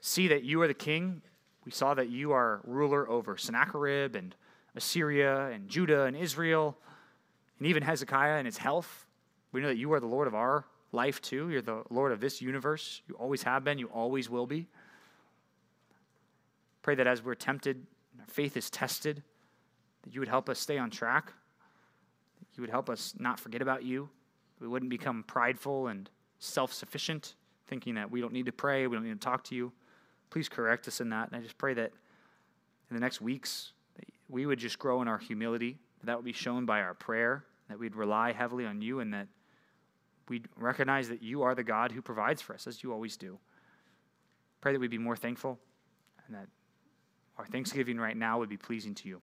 see 0.00 0.28
that 0.28 0.42
you 0.42 0.60
are 0.62 0.66
the 0.66 0.74
king 0.74 1.22
we 1.64 1.72
saw 1.72 1.94
that 1.94 2.08
you 2.08 2.32
are 2.32 2.60
ruler 2.64 3.08
over 3.08 3.36
Sennacherib 3.36 4.16
and 4.16 4.34
Assyria 4.74 5.48
and 5.48 5.68
Judah 5.68 6.04
and 6.04 6.16
Israel 6.16 6.76
and 7.58 7.68
even 7.68 7.82
Hezekiah 7.82 8.38
and 8.38 8.46
his 8.46 8.56
health. 8.56 9.06
We 9.52 9.60
know 9.60 9.68
that 9.68 9.76
you 9.76 9.92
are 9.92 10.00
the 10.00 10.06
Lord 10.06 10.26
of 10.26 10.34
our 10.34 10.64
life 10.92 11.20
too. 11.20 11.50
You're 11.50 11.62
the 11.62 11.82
Lord 11.90 12.12
of 12.12 12.20
this 12.20 12.40
universe. 12.40 13.02
You 13.08 13.14
always 13.16 13.42
have 13.42 13.62
been, 13.64 13.78
you 13.78 13.88
always 13.88 14.30
will 14.30 14.46
be. 14.46 14.68
Pray 16.82 16.94
that 16.94 17.06
as 17.06 17.22
we're 17.22 17.34
tempted, 17.34 17.86
our 18.18 18.26
faith 18.26 18.56
is 18.56 18.70
tested, 18.70 19.22
that 20.10 20.14
you 20.14 20.20
would 20.20 20.28
help 20.28 20.48
us 20.48 20.58
stay 20.58 20.76
on 20.76 20.90
track. 20.90 21.32
You 22.56 22.62
would 22.62 22.70
help 22.70 22.90
us 22.90 23.14
not 23.18 23.38
forget 23.38 23.62
about 23.62 23.84
you. 23.84 24.08
We 24.58 24.66
wouldn't 24.66 24.90
become 24.90 25.22
prideful 25.22 25.86
and 25.86 26.10
self 26.40 26.72
sufficient, 26.72 27.34
thinking 27.68 27.94
that 27.94 28.10
we 28.10 28.20
don't 28.20 28.32
need 28.32 28.46
to 28.46 28.52
pray, 28.52 28.88
we 28.88 28.96
don't 28.96 29.04
need 29.04 29.20
to 29.20 29.24
talk 29.24 29.44
to 29.44 29.54
you. 29.54 29.72
Please 30.28 30.48
correct 30.48 30.88
us 30.88 31.00
in 31.00 31.10
that. 31.10 31.28
And 31.28 31.36
I 31.36 31.40
just 31.40 31.58
pray 31.58 31.74
that 31.74 31.92
in 32.90 32.96
the 32.96 33.00
next 33.00 33.20
weeks, 33.20 33.72
we 34.28 34.46
would 34.46 34.58
just 34.58 34.80
grow 34.80 35.00
in 35.00 35.06
our 35.06 35.18
humility. 35.18 35.78
That 36.02 36.16
would 36.16 36.24
be 36.24 36.32
shown 36.32 36.66
by 36.66 36.80
our 36.80 36.94
prayer, 36.94 37.44
that 37.68 37.78
we'd 37.78 37.94
rely 37.94 38.32
heavily 38.32 38.66
on 38.66 38.82
you, 38.82 38.98
and 38.98 39.14
that 39.14 39.28
we'd 40.28 40.48
recognize 40.56 41.08
that 41.08 41.22
you 41.22 41.42
are 41.42 41.54
the 41.54 41.64
God 41.64 41.92
who 41.92 42.02
provides 42.02 42.42
for 42.42 42.54
us, 42.54 42.66
as 42.66 42.82
you 42.82 42.92
always 42.92 43.16
do. 43.16 43.38
Pray 44.60 44.72
that 44.72 44.80
we'd 44.80 44.90
be 44.90 44.98
more 44.98 45.16
thankful, 45.16 45.58
and 46.26 46.34
that 46.34 46.48
our 47.38 47.46
thanksgiving 47.46 47.98
right 47.98 48.16
now 48.16 48.38
would 48.38 48.48
be 48.48 48.56
pleasing 48.56 48.94
to 48.96 49.08
you. 49.08 49.18